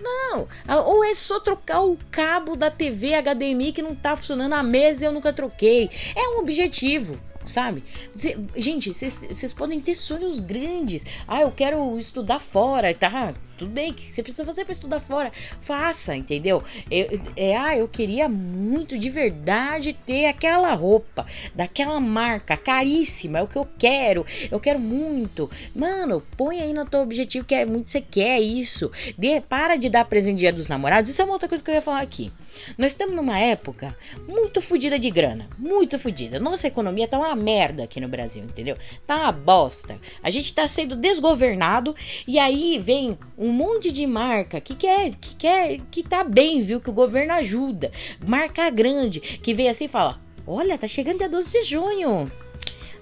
Não, 0.00 0.48
ou 0.86 1.04
é 1.04 1.14
só 1.14 1.38
trocar 1.38 1.82
o 1.82 1.98
cabo 2.10 2.56
da 2.56 2.70
TV 2.70 3.12
HDMI 3.14 3.72
que 3.72 3.82
não 3.82 3.94
tá 3.94 4.16
funcionando 4.16 4.54
há 4.54 4.62
meses 4.62 5.02
e 5.02 5.04
eu 5.04 5.12
nunca 5.12 5.32
troquei. 5.32 5.88
É 6.16 6.28
um 6.30 6.40
objetivo, 6.40 7.18
sabe? 7.46 7.84
Cê, 8.10 8.36
gente, 8.56 8.92
vocês 8.92 9.52
podem 9.52 9.80
ter 9.80 9.94
sonhos 9.94 10.38
grandes. 10.38 11.06
Ah, 11.28 11.42
eu 11.42 11.52
quero 11.52 11.96
estudar 11.96 12.40
fora, 12.40 12.92
tá? 12.92 13.30
Tudo 13.56 13.70
bem, 13.70 13.92
que 13.92 14.02
você 14.02 14.22
precisa 14.22 14.44
fazer 14.44 14.64
para 14.64 14.72
estudar 14.72 15.00
fora? 15.00 15.32
Faça, 15.60 16.16
entendeu? 16.16 16.62
Eu, 16.90 17.20
é, 17.36 17.56
ah, 17.56 17.76
eu 17.76 17.88
queria 17.88 18.28
muito 18.28 18.98
de 18.98 19.08
verdade 19.10 19.92
ter 19.92 20.26
aquela 20.26 20.74
roupa, 20.74 21.26
daquela 21.54 21.98
marca, 22.00 22.56
caríssima, 22.56 23.38
é 23.38 23.42
o 23.42 23.46
que 23.46 23.56
eu 23.56 23.66
quero. 23.78 24.24
Eu 24.50 24.60
quero 24.60 24.78
muito. 24.78 25.50
Mano, 25.74 26.22
põe 26.36 26.60
aí 26.60 26.72
no 26.72 26.84
teu 26.84 27.00
objetivo 27.00 27.44
que 27.44 27.54
é 27.54 27.64
muito 27.64 27.90
você 27.90 28.00
quer 28.00 28.40
isso. 28.40 28.90
De, 29.16 29.40
para 29.40 29.76
de 29.76 29.88
dar 29.88 30.04
presente 30.04 30.38
dia 30.38 30.52
dos 30.52 30.68
namorados. 30.68 31.10
Isso 31.10 31.22
é 31.22 31.24
uma 31.24 31.34
outra 31.34 31.48
coisa 31.48 31.62
que 31.62 31.70
eu 31.70 31.74
ia 31.74 31.80
falar 31.80 32.00
aqui. 32.00 32.32
Nós 32.76 32.92
estamos 32.92 33.14
numa 33.14 33.38
época 33.38 33.96
muito 34.26 34.60
fodida 34.60 34.98
de 34.98 35.10
grana, 35.10 35.48
muito 35.58 35.98
fodida. 35.98 36.38
Nossa 36.40 36.66
economia 36.66 37.08
tá 37.08 37.18
uma 37.18 37.34
merda 37.34 37.84
aqui 37.84 38.00
no 38.00 38.08
Brasil, 38.08 38.44
entendeu? 38.44 38.76
Tá 39.06 39.16
uma 39.16 39.32
bosta. 39.32 39.98
A 40.22 40.30
gente 40.30 40.52
tá 40.52 40.66
sendo 40.66 40.96
desgovernado 40.96 41.94
e 42.26 42.38
aí 42.38 42.78
vem 42.78 43.18
monte 43.52 43.90
de 43.90 44.06
marca 44.06 44.60
que 44.60 44.74
quer, 44.74 45.14
que 45.14 45.36
quer, 45.36 45.80
que 45.90 46.02
tá 46.02 46.22
bem, 46.24 46.62
viu? 46.62 46.80
Que 46.80 46.90
o 46.90 46.94
governo 46.94 47.32
ajuda. 47.34 47.90
Marca 48.26 48.70
grande, 48.70 49.20
que 49.20 49.54
vem 49.54 49.68
assim 49.68 49.84
e 49.84 49.88
fala: 49.88 50.20
Olha, 50.46 50.78
tá 50.78 50.86
chegando 50.86 51.18
dia 51.18 51.28
12 51.28 51.60
de 51.60 51.64
junho. 51.64 52.30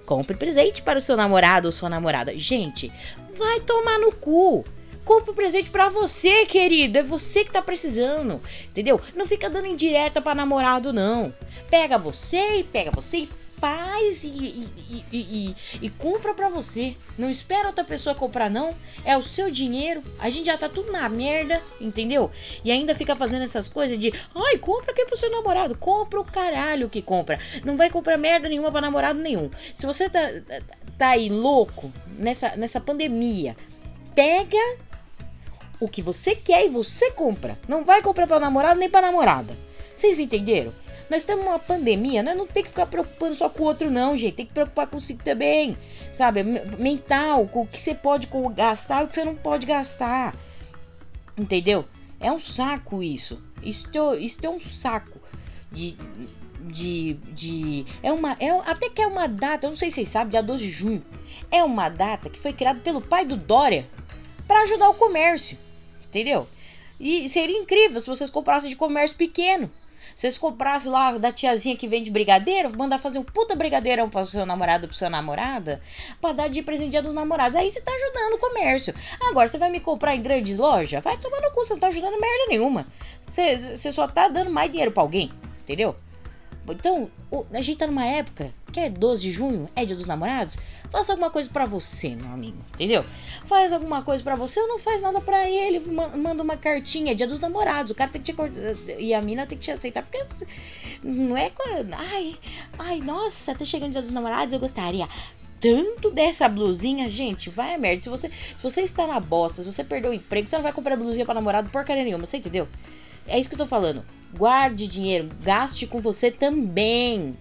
Compre 0.06 0.36
presente 0.36 0.82
para 0.82 0.98
o 0.98 1.02
seu 1.02 1.16
namorado 1.16 1.68
ou 1.68 1.72
sua 1.72 1.88
namorada. 1.88 2.36
Gente, 2.36 2.92
vai 3.36 3.60
tomar 3.60 3.98
no 3.98 4.12
cu. 4.12 4.64
Compre 5.04 5.32
um 5.32 5.34
presente 5.34 5.70
para 5.70 5.88
você, 5.88 6.46
querido. 6.46 6.98
É 6.98 7.02
você 7.02 7.44
que 7.44 7.50
tá 7.50 7.60
precisando. 7.60 8.40
Entendeu? 8.68 9.00
Não 9.14 9.26
fica 9.26 9.50
dando 9.50 9.66
indireta 9.66 10.20
para 10.20 10.34
namorado, 10.34 10.92
não. 10.92 11.34
Pega 11.68 11.98
você 11.98 12.58
e 12.58 12.64
pega 12.64 12.90
você 12.90 13.18
e 13.18 13.28
faz 13.62 14.24
e, 14.24 14.28
e, 14.28 15.06
e, 15.12 15.56
e, 15.82 15.90
compra 15.90 16.34
para 16.34 16.48
você. 16.48 16.96
Não 17.16 17.30
espera 17.30 17.68
outra 17.68 17.84
pessoa 17.84 18.12
comprar, 18.12 18.50
não. 18.50 18.74
É 19.04 19.16
o 19.16 19.22
seu 19.22 19.52
dinheiro. 19.52 20.02
A 20.18 20.28
gente 20.28 20.46
já 20.46 20.58
tá 20.58 20.68
tudo 20.68 20.90
na 20.90 21.08
merda, 21.08 21.62
entendeu? 21.80 22.28
E 22.64 22.72
ainda 22.72 22.92
fica 22.92 23.14
fazendo 23.14 23.42
essas 23.42 23.68
coisas 23.68 23.96
de 23.96 24.12
ai, 24.34 24.58
compra 24.58 24.90
aqui 24.90 25.04
pro 25.04 25.16
seu 25.16 25.30
namorado. 25.30 25.78
Compra 25.78 26.20
o 26.20 26.24
caralho 26.24 26.88
que 26.88 27.00
compra. 27.00 27.38
Não 27.64 27.76
vai 27.76 27.88
comprar 27.88 28.18
merda 28.18 28.48
nenhuma 28.48 28.72
para 28.72 28.80
namorado 28.80 29.20
nenhum. 29.20 29.48
Se 29.72 29.86
você 29.86 30.10
tá, 30.10 30.20
tá 30.98 31.10
aí 31.10 31.28
louco 31.28 31.92
nessa, 32.18 32.56
nessa 32.56 32.80
pandemia, 32.80 33.56
pega 34.12 34.58
o 35.78 35.86
que 35.86 36.02
você 36.02 36.34
quer 36.34 36.66
e 36.66 36.68
você 36.68 37.12
compra. 37.12 37.56
Não 37.68 37.84
vai 37.84 38.02
comprar 38.02 38.26
para 38.26 38.40
namorado 38.40 38.80
nem 38.80 38.90
para 38.90 39.06
namorada. 39.06 39.56
Vocês 39.94 40.18
entenderam? 40.18 40.81
Nós 41.12 41.20
estamos 41.20 41.44
numa 41.44 41.58
pandemia, 41.58 42.22
né? 42.22 42.34
Não 42.34 42.46
tem 42.46 42.62
que 42.62 42.70
ficar 42.70 42.86
preocupando 42.86 43.34
só 43.34 43.46
com 43.46 43.64
o 43.64 43.66
outro, 43.66 43.90
não, 43.90 44.16
gente. 44.16 44.36
Tem 44.36 44.46
que 44.46 44.54
preocupar 44.54 44.86
consigo 44.86 45.22
também. 45.22 45.76
Sabe? 46.10 46.42
Mental, 46.42 47.46
com 47.48 47.60
o 47.60 47.66
que 47.66 47.78
você 47.78 47.94
pode 47.94 48.30
gastar 48.54 49.02
e 49.02 49.04
o 49.04 49.08
que 49.08 49.14
você 49.14 49.22
não 49.22 49.34
pode 49.34 49.66
gastar. 49.66 50.34
Entendeu? 51.36 51.84
É 52.18 52.32
um 52.32 52.40
saco 52.40 53.02
isso. 53.02 53.42
Isso, 53.62 53.86
isso 54.18 54.38
é 54.42 54.48
um 54.48 54.58
saco 54.58 55.20
de. 55.70 55.98
De, 56.62 57.12
de. 57.34 57.84
É 58.02 58.10
uma. 58.10 58.34
É, 58.40 58.48
até 58.64 58.88
que 58.88 59.02
é 59.02 59.06
uma 59.06 59.26
data, 59.26 59.68
não 59.68 59.76
sei 59.76 59.90
se 59.90 59.96
vocês 59.96 60.08
sabem, 60.08 60.30
dia 60.30 60.42
12 60.42 60.64
de 60.64 60.70
junho. 60.70 61.04
É 61.50 61.62
uma 61.62 61.90
data 61.90 62.30
que 62.30 62.38
foi 62.38 62.54
criada 62.54 62.80
pelo 62.80 63.02
pai 63.02 63.26
do 63.26 63.36
Dória 63.36 63.86
para 64.48 64.62
ajudar 64.62 64.88
o 64.88 64.94
comércio. 64.94 65.58
Entendeu? 66.06 66.48
E 66.98 67.28
seria 67.28 67.58
incrível 67.58 68.00
se 68.00 68.06
vocês 68.06 68.30
comprassem 68.30 68.70
de 68.70 68.76
comércio 68.76 69.18
pequeno. 69.18 69.70
Vocês 70.14 70.38
comprassem 70.38 70.90
lá 70.90 71.12
da 71.18 71.32
tiazinha 71.32 71.76
que 71.76 71.88
vende 71.88 72.10
brigadeiro, 72.10 72.76
mandar 72.76 72.98
fazer 72.98 73.18
um 73.18 73.22
puta 73.22 73.54
brigadeirão 73.54 74.08
para 74.08 74.24
seu 74.24 74.46
namorado, 74.46 74.88
pra 74.88 74.96
sua 74.96 75.10
namorada, 75.10 75.80
pra 76.20 76.32
dar 76.32 76.48
de 76.48 76.62
presente 76.62 76.90
dia 76.90 77.02
dos 77.02 77.14
namorados. 77.14 77.56
Aí 77.56 77.70
você 77.70 77.80
tá 77.80 77.92
ajudando 77.92 78.34
o 78.34 78.38
comércio. 78.38 78.94
Agora, 79.20 79.48
você 79.48 79.58
vai 79.58 79.70
me 79.70 79.80
comprar 79.80 80.14
em 80.14 80.22
grandes 80.22 80.58
lojas? 80.58 81.02
Vai 81.02 81.16
tomar 81.16 81.40
no 81.40 81.50
cu, 81.50 81.64
você 81.64 81.74
não 81.74 81.80
tá 81.80 81.88
ajudando 81.88 82.20
merda 82.20 82.46
nenhuma. 82.48 82.86
Você, 83.22 83.56
você 83.76 83.90
só 83.92 84.06
tá 84.06 84.28
dando 84.28 84.50
mais 84.50 84.70
dinheiro 84.70 84.92
para 84.92 85.02
alguém, 85.02 85.30
entendeu? 85.62 85.96
Então, 86.68 87.10
a 87.52 87.60
gente 87.60 87.78
tá 87.78 87.86
numa 87.86 88.04
época 88.04 88.52
que 88.72 88.80
é 88.80 88.88
12 88.88 89.22
de 89.22 89.32
junho, 89.32 89.68
é 89.74 89.84
dia 89.84 89.96
dos 89.96 90.06
namorados. 90.06 90.56
Faça 90.90 91.12
alguma 91.12 91.30
coisa 91.30 91.48
para 91.48 91.66
você, 91.66 92.14
meu 92.14 92.30
amigo, 92.30 92.56
entendeu? 92.74 93.04
Faz 93.44 93.72
alguma 93.72 94.02
coisa 94.02 94.22
para 94.22 94.34
você 94.36 94.60
ou 94.60 94.68
não 94.68 94.78
faz 94.78 95.02
nada 95.02 95.20
para 95.20 95.48
ele. 95.48 95.80
Manda 95.80 96.42
uma 96.42 96.56
cartinha, 96.56 97.12
é 97.12 97.14
dia 97.14 97.26
dos 97.26 97.40
namorados. 97.40 97.90
O 97.90 97.94
cara 97.94 98.10
tem 98.10 98.22
que 98.22 98.32
te 98.32 98.36
e 98.98 99.12
a 99.12 99.20
mina 99.20 99.46
tem 99.46 99.58
que 99.58 99.64
te 99.64 99.70
aceitar, 99.70 100.02
porque 100.02 100.22
não 101.02 101.36
é. 101.36 101.50
Ai, 101.92 102.36
ai, 102.78 103.00
nossa, 103.00 103.54
tá 103.54 103.64
chegando 103.64 103.92
dia 103.92 104.00
dos 104.00 104.12
namorados, 104.12 104.54
eu 104.54 104.60
gostaria 104.60 105.08
tanto 105.60 106.10
dessa 106.10 106.48
blusinha, 106.48 107.08
gente, 107.08 107.48
vai 107.48 107.74
a 107.74 107.78
merda. 107.78 108.02
Se 108.02 108.08
você, 108.08 108.28
se 108.28 108.60
você 108.60 108.80
está 108.82 109.06
na 109.06 109.20
bosta, 109.20 109.62
se 109.62 109.72
você 109.72 109.84
perdeu 109.84 110.10
o 110.10 110.14
emprego, 110.14 110.48
você 110.48 110.56
não 110.56 110.62
vai 110.62 110.72
comprar 110.72 110.96
blusinha 110.96 111.24
para 111.24 111.34
namorado 111.34 111.70
porcaria 111.70 112.02
nenhuma, 112.02 112.26
você 112.26 112.38
entendeu? 112.38 112.66
É 113.26 113.38
isso 113.38 113.48
que 113.48 113.54
eu 113.54 113.58
tô 113.58 113.66
falando. 113.66 114.04
Guarde 114.36 114.88
dinheiro, 114.88 115.28
gaste 115.42 115.86
com 115.86 116.00
você 116.00 116.30
também. 116.30 117.36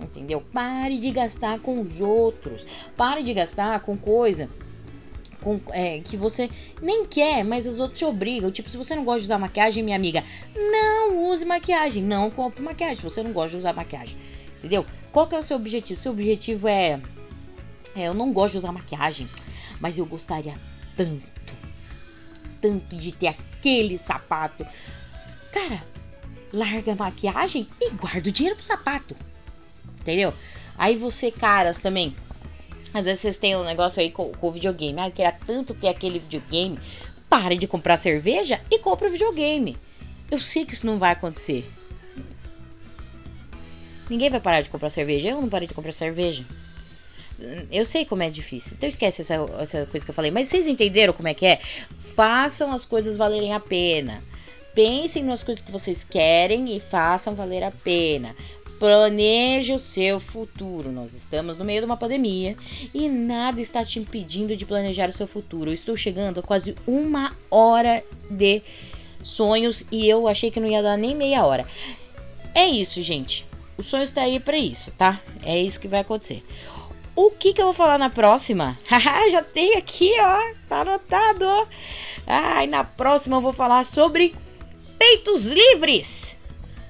Entendeu? 0.00 0.40
Pare 0.40 0.98
de 0.98 1.10
gastar 1.10 1.58
com 1.60 1.80
os 1.80 2.00
outros. 2.00 2.66
Pare 2.96 3.22
de 3.22 3.32
gastar 3.32 3.80
com 3.80 3.96
coisa 3.96 4.48
com, 5.46 5.60
é, 5.70 6.00
que 6.00 6.16
você 6.16 6.50
nem 6.82 7.04
quer, 7.06 7.44
mas 7.44 7.68
os 7.68 7.78
outros 7.78 8.00
te 8.00 8.04
obrigam. 8.04 8.50
Tipo, 8.50 8.68
se 8.68 8.76
você 8.76 8.96
não 8.96 9.04
gosta 9.04 9.20
de 9.20 9.26
usar 9.26 9.38
maquiagem, 9.38 9.80
minha 9.80 9.94
amiga, 9.94 10.24
não 10.56 11.30
use 11.30 11.44
maquiagem. 11.44 12.02
Não 12.02 12.28
compre 12.32 12.60
maquiagem 12.60 13.00
você 13.00 13.22
não 13.22 13.32
gosta 13.32 13.50
de 13.50 13.58
usar 13.58 13.72
maquiagem. 13.72 14.18
Entendeu? 14.58 14.84
Qual 15.12 15.28
que 15.28 15.36
é 15.36 15.38
o 15.38 15.42
seu 15.42 15.56
objetivo? 15.56 16.00
Seu 16.00 16.10
objetivo 16.10 16.66
é, 16.66 17.00
é 17.94 18.08
eu 18.08 18.14
não 18.14 18.32
gosto 18.32 18.52
de 18.52 18.58
usar 18.58 18.72
maquiagem, 18.72 19.30
mas 19.78 19.96
eu 19.96 20.04
gostaria 20.04 20.54
tanto, 20.96 21.54
tanto 22.60 22.96
de 22.96 23.12
ter 23.12 23.28
aquele 23.28 23.96
sapato. 23.96 24.66
Cara, 25.56 25.82
larga 26.52 26.92
a 26.92 26.96
maquiagem 26.96 27.66
e 27.80 27.88
guarda 27.92 28.28
o 28.28 28.32
dinheiro 28.32 28.56
pro 28.56 28.64
sapato. 28.64 29.16
Entendeu? 30.00 30.34
Aí 30.76 30.98
você, 30.98 31.30
caras, 31.30 31.78
também. 31.78 32.14
Às 32.92 33.06
vezes 33.06 33.22
vocês 33.22 33.36
têm 33.38 33.56
um 33.56 33.64
negócio 33.64 34.02
aí 34.02 34.10
com, 34.10 34.30
o 34.38 34.50
videogame. 34.50 35.00
Ah, 35.00 35.08
eu 35.08 35.12
queria 35.12 35.32
tanto 35.32 35.72
ter 35.72 35.88
aquele 35.88 36.18
videogame. 36.18 36.78
Pare 37.26 37.56
de 37.56 37.66
comprar 37.66 37.96
cerveja 37.96 38.60
e 38.70 38.78
compre 38.78 39.08
o 39.08 39.10
videogame. 39.10 39.78
Eu 40.30 40.38
sei 40.38 40.66
que 40.66 40.74
isso 40.74 40.84
não 40.84 40.98
vai 40.98 41.12
acontecer. 41.12 41.66
Ninguém 44.10 44.28
vai 44.28 44.40
parar 44.40 44.60
de 44.60 44.68
comprar 44.68 44.90
cerveja. 44.90 45.30
Eu 45.30 45.40
não 45.40 45.48
parei 45.48 45.66
de 45.66 45.72
comprar 45.72 45.92
cerveja. 45.92 46.44
Eu 47.72 47.86
sei 47.86 48.04
como 48.04 48.22
é 48.22 48.28
difícil. 48.28 48.74
Então 48.76 48.86
esquece 48.86 49.22
essa, 49.22 49.34
essa 49.58 49.86
coisa 49.86 50.04
que 50.04 50.10
eu 50.10 50.14
falei. 50.14 50.30
Mas 50.30 50.48
vocês 50.48 50.68
entenderam 50.68 51.14
como 51.14 51.28
é 51.28 51.32
que 51.34 51.46
é? 51.46 51.60
Façam 52.14 52.72
as 52.74 52.84
coisas 52.84 53.16
valerem 53.16 53.54
a 53.54 53.60
pena. 53.60 54.22
Pensem 54.76 55.24
nas 55.24 55.42
coisas 55.42 55.64
que 55.64 55.72
vocês 55.72 56.04
querem 56.04 56.76
e 56.76 56.78
façam 56.78 57.34
valer 57.34 57.62
a 57.62 57.70
pena. 57.70 58.36
Planeje 58.78 59.72
o 59.72 59.78
seu 59.78 60.20
futuro. 60.20 60.92
Nós 60.92 61.14
estamos 61.14 61.56
no 61.56 61.64
meio 61.64 61.80
de 61.80 61.86
uma 61.86 61.96
pandemia 61.96 62.54
e 62.92 63.08
nada 63.08 63.58
está 63.58 63.82
te 63.82 63.98
impedindo 63.98 64.54
de 64.54 64.66
planejar 64.66 65.08
o 65.08 65.12
seu 65.14 65.26
futuro. 65.26 65.70
Eu 65.70 65.74
estou 65.74 65.96
chegando 65.96 66.40
a 66.40 66.42
quase 66.42 66.76
uma 66.86 67.34
hora 67.50 68.04
de 68.30 68.62
sonhos 69.22 69.86
e 69.90 70.06
eu 70.06 70.28
achei 70.28 70.50
que 70.50 70.60
não 70.60 70.68
ia 70.68 70.82
dar 70.82 70.98
nem 70.98 71.16
meia 71.16 71.46
hora. 71.46 71.66
É 72.54 72.66
isso, 72.66 73.00
gente. 73.00 73.46
O 73.78 73.82
sonho 73.82 74.02
está 74.02 74.24
aí 74.24 74.38
para 74.38 74.58
isso, 74.58 74.90
tá? 74.90 75.22
É 75.42 75.58
isso 75.58 75.80
que 75.80 75.88
vai 75.88 76.00
acontecer. 76.00 76.44
O 77.14 77.30
que, 77.30 77.54
que 77.54 77.62
eu 77.62 77.64
vou 77.64 77.72
falar 77.72 77.96
na 77.96 78.10
próxima? 78.10 78.78
Já 79.32 79.40
tem 79.40 79.74
aqui, 79.76 80.12
ó. 80.20 80.54
Tá 80.68 80.80
anotado. 80.82 81.46
Ai, 82.26 82.66
na 82.66 82.84
próxima 82.84 83.38
eu 83.38 83.40
vou 83.40 83.54
falar 83.54 83.82
sobre 83.86 84.34
peitos 84.98 85.46
livres. 85.46 86.36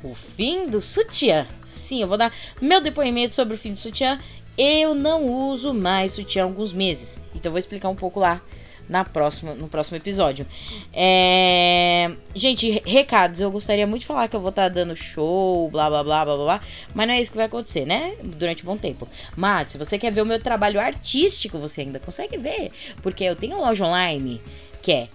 O 0.02 0.14
fim 0.14 0.68
do 0.68 0.80
sutiã. 0.80 1.46
Sim, 1.66 2.02
eu 2.02 2.08
vou 2.08 2.16
dar 2.16 2.32
meu 2.60 2.80
depoimento 2.80 3.34
sobre 3.34 3.54
o 3.54 3.58
fim 3.58 3.72
do 3.72 3.78
sutiã. 3.78 4.20
Eu 4.56 4.94
não 4.94 5.26
uso 5.26 5.74
mais 5.74 6.12
sutiã 6.12 6.42
há 6.42 6.46
alguns 6.46 6.72
meses. 6.72 7.22
Então 7.34 7.50
eu 7.50 7.52
vou 7.52 7.58
explicar 7.58 7.88
um 7.88 7.94
pouco 7.94 8.20
lá 8.20 8.40
na 8.88 9.04
próxima, 9.04 9.54
no 9.54 9.68
próximo 9.68 9.96
episódio. 9.96 10.46
É... 10.92 12.12
Gente, 12.34 12.82
recados. 12.86 13.40
Eu 13.40 13.50
gostaria 13.50 13.86
muito 13.86 14.00
de 14.00 14.06
falar 14.06 14.28
que 14.28 14.36
eu 14.36 14.40
vou 14.40 14.50
estar 14.50 14.64
tá 14.64 14.68
dando 14.68 14.94
show, 14.94 15.68
blá 15.70 15.88
blá 15.88 16.02
blá 16.02 16.24
blá 16.24 16.36
blá. 16.36 16.60
Mas 16.94 17.06
não 17.06 17.14
é 17.14 17.20
isso 17.20 17.30
que 17.30 17.36
vai 17.36 17.46
acontecer, 17.46 17.84
né? 17.84 18.14
Durante 18.22 18.62
um 18.62 18.66
bom 18.66 18.76
tempo. 18.76 19.08
Mas 19.36 19.68
se 19.68 19.78
você 19.78 19.98
quer 19.98 20.12
ver 20.12 20.22
o 20.22 20.26
meu 20.26 20.40
trabalho 20.40 20.80
artístico, 20.80 21.58
você 21.58 21.82
ainda 21.82 21.98
consegue 21.98 22.38
ver. 22.38 22.70
Porque 23.02 23.24
eu 23.24 23.36
tenho 23.36 23.58
loja 23.58 23.84
online 23.84 24.40
que 24.82 24.92
é 24.92 25.08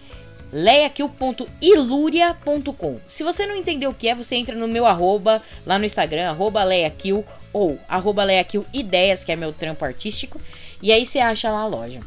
leiakill.iluria.com. 0.52 3.00
Se 3.08 3.24
você 3.24 3.48
não 3.48 3.56
entendeu 3.56 3.92
o 3.92 3.94
que 3.94 4.08
é, 4.08 4.16
você 4.16 4.36
entra 4.36 4.56
no 4.56 4.68
meu 4.68 4.86
arroba 4.86 5.42
lá 5.66 5.80
no 5.80 5.86
Instagram, 5.86 6.30
arroba 6.30 6.64
leiakill 6.64 7.26
ou 7.54 7.80
arroba 7.88 8.24
leiakillideias, 8.24 9.24
que 9.24 9.32
é 9.32 9.36
meu 9.36 9.54
trampo 9.54 9.86
artístico, 9.86 10.42
e 10.82 10.92
aí 10.92 11.06
você 11.06 11.20
acha 11.20 11.50
lá 11.50 11.62
a 11.62 11.68
loja. 11.68 12.02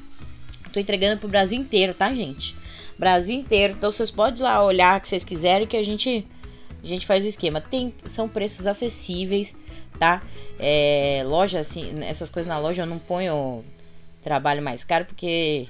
Tô 0.72 0.80
entregando 0.80 1.20
pro 1.20 1.28
Brasil 1.28 1.58
inteiro, 1.58 1.94
tá, 1.94 2.12
gente? 2.12 2.56
Brasil 2.98 3.38
inteiro. 3.38 3.74
Então 3.74 3.90
vocês 3.90 4.10
podem 4.10 4.42
lá 4.42 4.64
olhar 4.64 4.98
o 4.98 5.00
que 5.00 5.08
vocês 5.08 5.24
quiserem 5.24 5.66
que 5.66 5.76
a 5.76 5.82
gente 5.82 6.26
a 6.82 6.86
gente 6.86 7.06
faz 7.06 7.24
o 7.24 7.28
esquema. 7.28 7.60
Tem 7.60 7.94
são 8.04 8.28
preços 8.28 8.66
acessíveis, 8.66 9.56
tá? 9.98 10.22
É, 10.58 11.22
loja 11.24 11.60
assim, 11.60 12.02
essas 12.04 12.28
coisas 12.28 12.48
na 12.48 12.58
loja 12.58 12.82
eu 12.82 12.86
não 12.86 12.98
ponho 12.98 13.64
trabalho 14.20 14.62
mais 14.62 14.84
caro 14.84 15.04
porque 15.04 15.68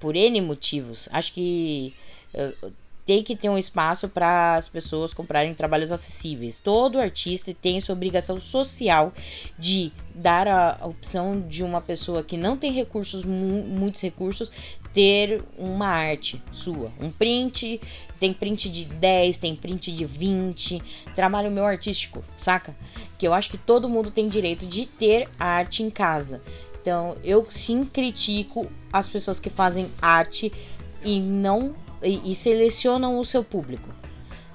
por 0.00 0.16
N 0.16 0.40
motivos. 0.40 1.08
Acho 1.12 1.32
que 1.32 1.94
tem 3.04 3.22
que 3.22 3.34
ter 3.34 3.48
um 3.48 3.58
espaço 3.58 4.08
para 4.08 4.56
as 4.56 4.68
pessoas 4.68 5.12
comprarem 5.12 5.54
trabalhos 5.54 5.90
acessíveis. 5.90 6.58
Todo 6.58 7.00
artista 7.00 7.52
tem 7.52 7.80
sua 7.80 7.94
obrigação 7.94 8.38
social 8.38 9.12
de 9.58 9.92
dar 10.14 10.46
a 10.46 10.78
opção 10.86 11.40
de 11.40 11.64
uma 11.64 11.80
pessoa 11.80 12.22
que 12.22 12.36
não 12.36 12.56
tem 12.56 12.70
recursos, 12.72 13.24
muitos 13.24 14.00
recursos, 14.02 14.52
ter 14.92 15.42
uma 15.58 15.88
arte 15.88 16.40
sua. 16.52 16.92
Um 17.00 17.10
print, 17.10 17.80
tem 18.20 18.32
print 18.32 18.68
de 18.68 18.84
10, 18.84 19.38
tem 19.38 19.56
print 19.56 19.90
de 19.90 20.04
20, 20.04 20.80
trabalho 21.14 21.50
meu 21.50 21.64
artístico, 21.64 22.22
saca? 22.36 22.76
Que 23.18 23.26
eu 23.26 23.34
acho 23.34 23.50
que 23.50 23.58
todo 23.58 23.88
mundo 23.88 24.10
tem 24.10 24.28
direito 24.28 24.64
de 24.66 24.86
ter 24.86 25.28
arte 25.40 25.82
em 25.82 25.90
casa. 25.90 26.40
Então, 26.82 27.16
eu 27.22 27.46
sim 27.48 27.84
critico 27.84 28.68
as 28.92 29.08
pessoas 29.08 29.38
que 29.38 29.48
fazem 29.48 29.88
arte 30.02 30.52
e 31.04 31.20
não 31.20 31.76
e, 32.02 32.32
e 32.32 32.34
selecionam 32.34 33.20
o 33.20 33.24
seu 33.24 33.44
público. 33.44 33.88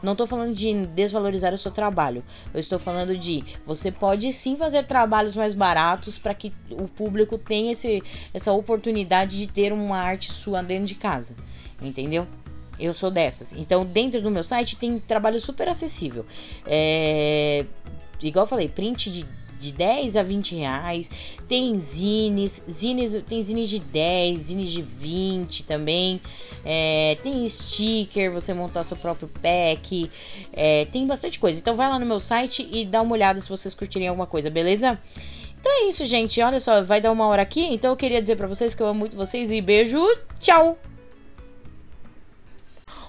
Não 0.03 0.11
estou 0.11 0.27
falando 0.27 0.53
de 0.53 0.85
desvalorizar 0.87 1.53
o 1.53 1.57
seu 1.57 1.71
trabalho. 1.71 2.23
Eu 2.53 2.59
estou 2.59 2.77
falando 2.77 3.17
de 3.17 3.43
você 3.65 3.91
pode 3.91 4.31
sim 4.33 4.57
fazer 4.57 4.85
trabalhos 4.85 5.37
mais 5.37 5.53
baratos 5.53 6.19
para 6.19 6.33
que 6.33 6.53
o 6.69 6.87
público 6.89 7.37
tenha 7.37 7.71
esse, 7.71 8.03
essa 8.33 8.51
oportunidade 8.51 9.37
de 9.37 9.47
ter 9.47 9.71
uma 9.71 9.97
arte 9.97 10.31
sua 10.31 10.61
dentro 10.61 10.85
de 10.85 10.95
casa. 10.95 11.33
Entendeu? 11.81 12.27
Eu 12.77 12.91
sou 12.91 13.09
dessas. 13.09 13.53
Então, 13.53 13.85
dentro 13.85 14.21
do 14.21 14.29
meu 14.29 14.43
site 14.43 14.75
tem 14.75 14.99
trabalho 14.99 15.39
super 15.39 15.69
acessível. 15.69 16.25
É, 16.65 17.65
igual 18.21 18.43
eu 18.43 18.49
falei, 18.49 18.67
print 18.67 19.09
de 19.09 19.36
de 19.59 19.73
10 19.73 20.15
a 20.17 20.23
20 20.23 20.55
reais. 20.55 21.09
Tem 21.47 21.77
zines, 21.77 22.63
zines 22.69 23.17
tem 23.27 23.41
zines 23.41 23.69
de 23.69 23.79
10, 23.79 24.39
zines 24.39 24.71
de 24.71 24.81
20 24.81 25.63
também. 25.63 26.21
É, 26.63 27.17
tem 27.21 27.47
sticker, 27.47 28.31
você 28.31 28.53
montar 28.53 28.83
seu 28.83 28.97
próprio 28.97 29.29
pack. 29.41 30.09
É, 30.53 30.85
tem 30.85 31.05
bastante 31.07 31.39
coisa. 31.39 31.59
Então 31.59 31.75
vai 31.75 31.89
lá 31.89 31.97
no 31.99 32.05
meu 32.05 32.19
site 32.19 32.67
e 32.71 32.85
dá 32.85 33.01
uma 33.01 33.13
olhada 33.13 33.39
se 33.39 33.49
vocês 33.49 33.73
curtirem 33.73 34.07
alguma 34.07 34.27
coisa, 34.27 34.49
beleza? 34.49 34.99
Então 35.59 35.71
é 35.83 35.89
isso, 35.89 36.05
gente. 36.05 36.41
Olha 36.41 36.59
só, 36.59 36.81
vai 36.83 37.01
dar 37.01 37.11
uma 37.11 37.27
hora 37.27 37.41
aqui. 37.41 37.61
Então 37.61 37.91
eu 37.91 37.97
queria 37.97 38.21
dizer 38.21 38.35
para 38.35 38.47
vocês 38.47 38.75
que 38.75 38.81
eu 38.81 38.87
amo 38.87 38.99
muito 38.99 39.17
vocês 39.17 39.51
e 39.51 39.61
beijo. 39.61 40.01
Tchau! 40.39 40.77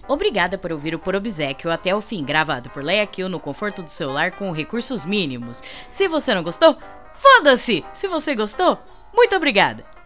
Obrigada 0.08 0.56
por 0.56 0.72
ouvir 0.72 0.94
o 0.94 0.98
Por 0.98 1.14
Obsequio 1.14 1.70
até 1.70 1.94
o 1.94 2.00
fim, 2.00 2.24
gravado 2.24 2.70
por 2.70 2.82
Leia 2.82 3.06
Kill 3.06 3.28
no 3.28 3.38
conforto 3.38 3.82
do 3.82 3.90
celular 3.90 4.32
com 4.32 4.50
recursos 4.50 5.04
mínimos. 5.04 5.62
Se 5.90 6.08
você 6.08 6.34
não 6.34 6.42
gostou, 6.42 6.76
foda-se! 7.12 7.84
Se 7.92 8.08
você 8.08 8.34
gostou, 8.34 8.78
muito 9.12 9.36
obrigada! 9.36 9.97